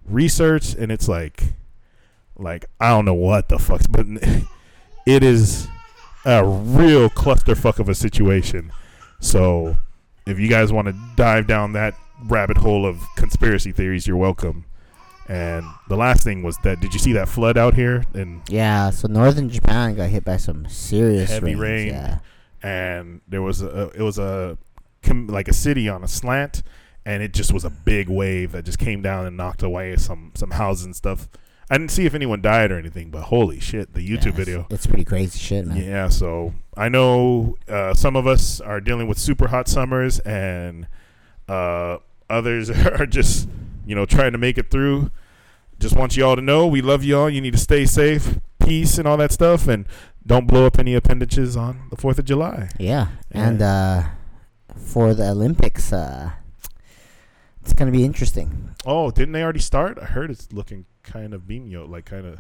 researched, 0.06 0.76
and 0.76 0.92
it's 0.92 1.08
like, 1.08 1.54
like 2.38 2.66
I 2.80 2.90
don't 2.90 3.06
know 3.06 3.14
what 3.14 3.50
the 3.50 3.60
fuck, 3.60 3.82
but 3.90 4.06
it 5.06 5.24
is 5.24 5.68
a 6.26 6.46
real 6.46 7.10
clusterfuck 7.10 7.80
of 7.80 7.90
a 7.90 7.96
situation. 7.96 8.72
So 9.20 9.78
if 10.26 10.40
you 10.40 10.48
guys 10.48 10.72
want 10.72 10.88
to 10.88 10.96
dive 11.16 11.48
down 11.48 11.74
that 11.74 11.96
rabbit 12.26 12.58
hole 12.58 12.86
of 12.86 13.02
conspiracy 13.16 13.72
theories, 13.72 14.08
you're 14.08 14.18
welcome. 14.18 14.66
And 15.28 15.64
the 15.88 15.96
last 15.96 16.24
thing 16.24 16.42
was 16.42 16.58
that 16.64 16.80
did 16.80 16.94
you 16.94 17.00
see 17.00 17.14
that 17.14 17.30
flood 17.30 17.58
out 17.58 17.76
here? 17.76 18.04
And 18.14 18.42
Yeah, 18.50 18.90
so 18.90 19.08
northern 19.08 19.50
Japan 19.50 19.96
got 19.96 20.10
hit 20.10 20.26
by 20.26 20.38
some 20.38 20.68
serious 20.68 21.30
Heavy 21.30 21.54
rains, 21.54 21.60
rain. 21.60 21.88
Yeah, 21.90 22.20
and 22.64 23.22
there 23.28 23.44
was 23.44 23.62
a 23.62 23.90
it 23.90 24.02
was 24.02 24.18
a 24.18 24.58
like 25.08 25.48
a 25.48 25.54
city 25.54 25.88
on 25.88 26.04
a 26.04 26.08
slant, 26.08 26.64
and 27.06 27.22
it 27.22 27.34
just 27.34 27.54
was 27.54 27.64
a 27.64 27.70
big 27.70 28.10
wave 28.10 28.54
that 28.54 28.66
just 28.66 28.80
came 28.80 29.04
down 29.04 29.28
and 29.28 29.38
knocked 29.38 29.62
away 29.62 29.96
some 29.98 30.32
some 30.36 30.52
houses 30.52 30.86
and 30.86 30.96
stuff. 30.96 31.30
I 31.70 31.78
didn't 31.78 31.92
see 31.92 32.06
if 32.06 32.16
anyone 32.16 32.42
died 32.42 32.72
or 32.72 32.80
anything, 32.80 33.12
but 33.12 33.24
holy 33.24 33.60
shit, 33.60 33.94
the 33.94 34.02
YouTube 34.02 34.30
it's- 34.30 34.36
video. 34.38 34.68
It's 34.72 34.88
pretty 34.88 35.06
crazy 35.06 35.38
shit, 35.38 35.68
man. 35.68 35.78
Yeah, 35.78 36.10
so 36.10 36.54
I 36.76 36.90
know 36.90 37.58
uh, 37.68 37.94
some 37.94 38.16
of 38.16 38.26
us 38.26 38.60
are 38.60 38.82
dealing 38.82 39.08
with 39.08 39.20
super 39.20 39.50
hot 39.50 39.68
summers, 39.68 40.20
and 40.20 40.88
uh, 41.48 41.98
others 42.30 42.70
are 43.00 43.06
just, 43.06 43.48
you 43.86 43.94
know, 43.94 44.06
trying 44.06 44.32
to 44.32 44.38
make 44.40 44.58
it 44.58 44.72
through. 44.72 45.12
Just 45.80 45.96
want 45.96 46.18
you 46.18 46.26
all 46.26 46.36
to 46.36 46.42
know 46.42 46.66
we 46.68 46.82
love 46.82 47.04
you 47.04 47.18
all. 47.18 47.30
You 47.30 47.40
need 47.40 47.54
to 47.54 47.60
stay 47.60 47.86
safe, 47.86 48.40
peace, 48.60 48.98
and 48.98 49.08
all 49.08 49.18
that 49.18 49.32
stuff, 49.32 49.68
and 49.68 49.86
don't 50.26 50.48
blow 50.48 50.66
up 50.66 50.78
any 50.80 50.94
appendages 50.96 51.56
on 51.56 51.88
the 51.90 51.96
Fourth 51.96 52.18
of 52.20 52.26
July. 52.26 52.70
Yeah, 52.80 53.10
and 53.32 53.62
uh, 53.62 54.04
for 54.76 55.14
the 55.14 55.30
Olympics, 55.30 55.94
uh, 55.94 56.32
it's 57.62 57.74
gonna 57.74 57.92
be 57.92 58.04
interesting. 58.04 58.76
Oh, 58.86 59.12
didn't 59.12 59.34
they 59.34 59.44
already 59.44 59.60
start? 59.60 60.00
I 60.02 60.06
heard 60.06 60.32
it's 60.32 60.52
looking 60.52 60.86
kind 61.12 61.34
of 61.34 61.44
beamio, 61.44 61.90
like 61.90 62.06
kind 62.06 62.26
of. 62.26 62.40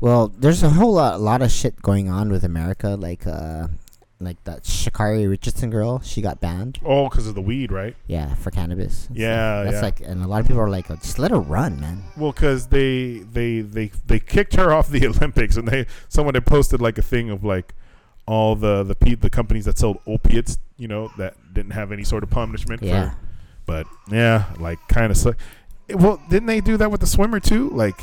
Well, 0.00 0.28
there's 0.28 0.62
a 0.62 0.70
whole 0.70 0.94
lot, 0.94 1.14
a 1.14 1.18
lot 1.18 1.42
of 1.42 1.50
shit 1.50 1.82
going 1.82 2.08
on 2.08 2.30
with 2.30 2.44
America, 2.44 2.90
like 2.90 3.26
uh, 3.26 3.68
like 4.20 4.42
that 4.44 4.64
Sha'Carri 4.64 5.28
Richardson 5.28 5.70
girl. 5.70 6.00
She 6.00 6.22
got 6.22 6.40
banned. 6.40 6.78
Oh, 6.84 7.08
because 7.08 7.26
of 7.26 7.34
the 7.34 7.40
weed, 7.40 7.70
right? 7.70 7.96
Yeah, 8.06 8.34
for 8.34 8.50
cannabis. 8.50 9.08
Yeah, 9.12 9.64
that's 9.64 9.74
yeah. 9.74 9.80
like, 9.80 10.00
and 10.00 10.22
a 10.22 10.26
lot 10.26 10.40
of 10.40 10.46
people 10.46 10.62
are 10.62 10.70
like, 10.70 10.90
oh, 10.90 10.96
just 10.96 11.18
let 11.18 11.30
her 11.30 11.40
run, 11.40 11.80
man. 11.80 12.02
Well, 12.16 12.32
because 12.32 12.68
they 12.68 13.18
they 13.18 13.60
they 13.60 13.90
they 14.06 14.20
kicked 14.20 14.54
her 14.56 14.72
off 14.76 14.88
the 14.88 15.06
Olympics, 15.06 15.56
and 15.56 15.68
they 15.68 15.86
someone 16.08 16.34
had 16.34 16.46
posted 16.46 16.80
like 16.80 16.98
a 16.98 17.02
thing 17.02 17.30
of 17.30 17.44
like 17.44 17.74
all 18.26 18.54
the 18.54 18.82
the 18.82 18.94
pe- 18.94 19.14
the 19.14 19.30
companies 19.30 19.64
that 19.64 19.78
sold 19.78 19.98
opiates, 20.06 20.58
you 20.76 20.88
know, 20.88 21.10
that 21.16 21.34
didn't 21.52 21.72
have 21.72 21.92
any 21.92 22.04
sort 22.04 22.22
of 22.22 22.30
punishment. 22.30 22.82
Yeah, 22.82 23.10
For, 23.10 23.16
but 23.66 23.86
yeah, 24.10 24.52
like 24.58 24.78
kind 24.88 25.10
of 25.10 25.16
suck. 25.16 25.36
Well, 25.90 26.20
didn't 26.28 26.46
they 26.46 26.60
do 26.60 26.76
that 26.76 26.90
with 26.90 27.00
the 27.00 27.06
swimmer 27.06 27.40
too? 27.40 27.70
Like, 27.70 28.00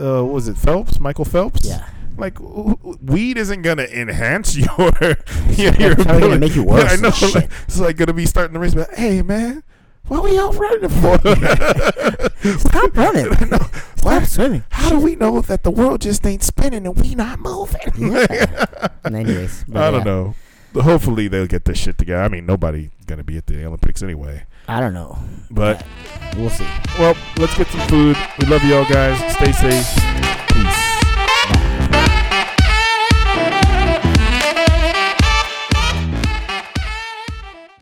uh, 0.00 0.24
was 0.24 0.48
it 0.48 0.56
Phelps, 0.56 0.98
Michael 1.00 1.24
Phelps? 1.24 1.64
yeah. 1.64 1.88
Like, 2.16 2.34
w- 2.34 2.76
w- 2.76 2.98
weed 3.02 3.36
isn't 3.38 3.62
gonna 3.62 3.84
enhance 3.84 4.56
your 4.56 4.68
your, 5.00 5.74
your 5.74 5.92
It's 5.92 6.04
probably 6.04 6.20
gonna 6.20 6.38
make 6.38 6.54
you 6.54 6.62
worse. 6.62 6.84
Yeah, 6.84 6.90
I 6.92 6.96
know. 6.96 7.10
Like, 7.34 7.50
it's 7.66 7.80
like 7.80 7.96
gonna 7.96 8.12
be 8.12 8.24
starting 8.26 8.54
the 8.54 8.60
race, 8.60 8.74
but 8.74 8.94
hey, 8.94 9.20
man, 9.22 9.64
what 10.06 10.18
are 10.18 10.22
we 10.22 10.38
all 10.38 10.52
running 10.52 10.90
for? 10.90 11.18
Stop 12.58 12.96
running. 12.96 13.32
No, 13.50 13.58
Stop 13.96 14.24
swimming. 14.24 14.64
How 14.70 14.90
do 14.90 15.00
we 15.00 15.16
know 15.16 15.40
that 15.40 15.62
the 15.62 15.70
world 15.70 16.02
just 16.02 16.24
ain't 16.26 16.42
spinning 16.42 16.86
and 16.86 16.96
we 17.00 17.14
not 17.14 17.40
moving? 17.40 17.80
Yeah. 17.96 18.66
Anyways, 19.04 19.64
I 19.74 19.90
don't 19.90 20.00
yeah, 20.00 20.04
know. 20.04 20.34
Hopefully 20.74 21.26
they'll 21.28 21.46
get 21.46 21.64
this 21.64 21.78
shit 21.78 21.96
together. 21.98 22.22
I 22.22 22.28
mean, 22.28 22.44
nobody's 22.46 22.90
gonna 23.06 23.24
be 23.24 23.38
at 23.38 23.46
the 23.46 23.64
Olympics 23.64 24.02
anyway. 24.02 24.44
I 24.68 24.80
don't 24.80 24.94
know. 24.94 25.18
But 25.50 25.84
we'll 26.36 26.50
see. 26.50 26.66
Well, 26.98 27.16
let's 27.38 27.56
get 27.56 27.68
some 27.68 27.86
food. 27.88 28.16
We 28.38 28.46
love 28.46 28.64
you 28.64 28.74
all 28.76 28.84
guys. 28.84 29.18
Stay 29.34 29.52
safe. 29.52 29.86
Peace. 30.48 30.93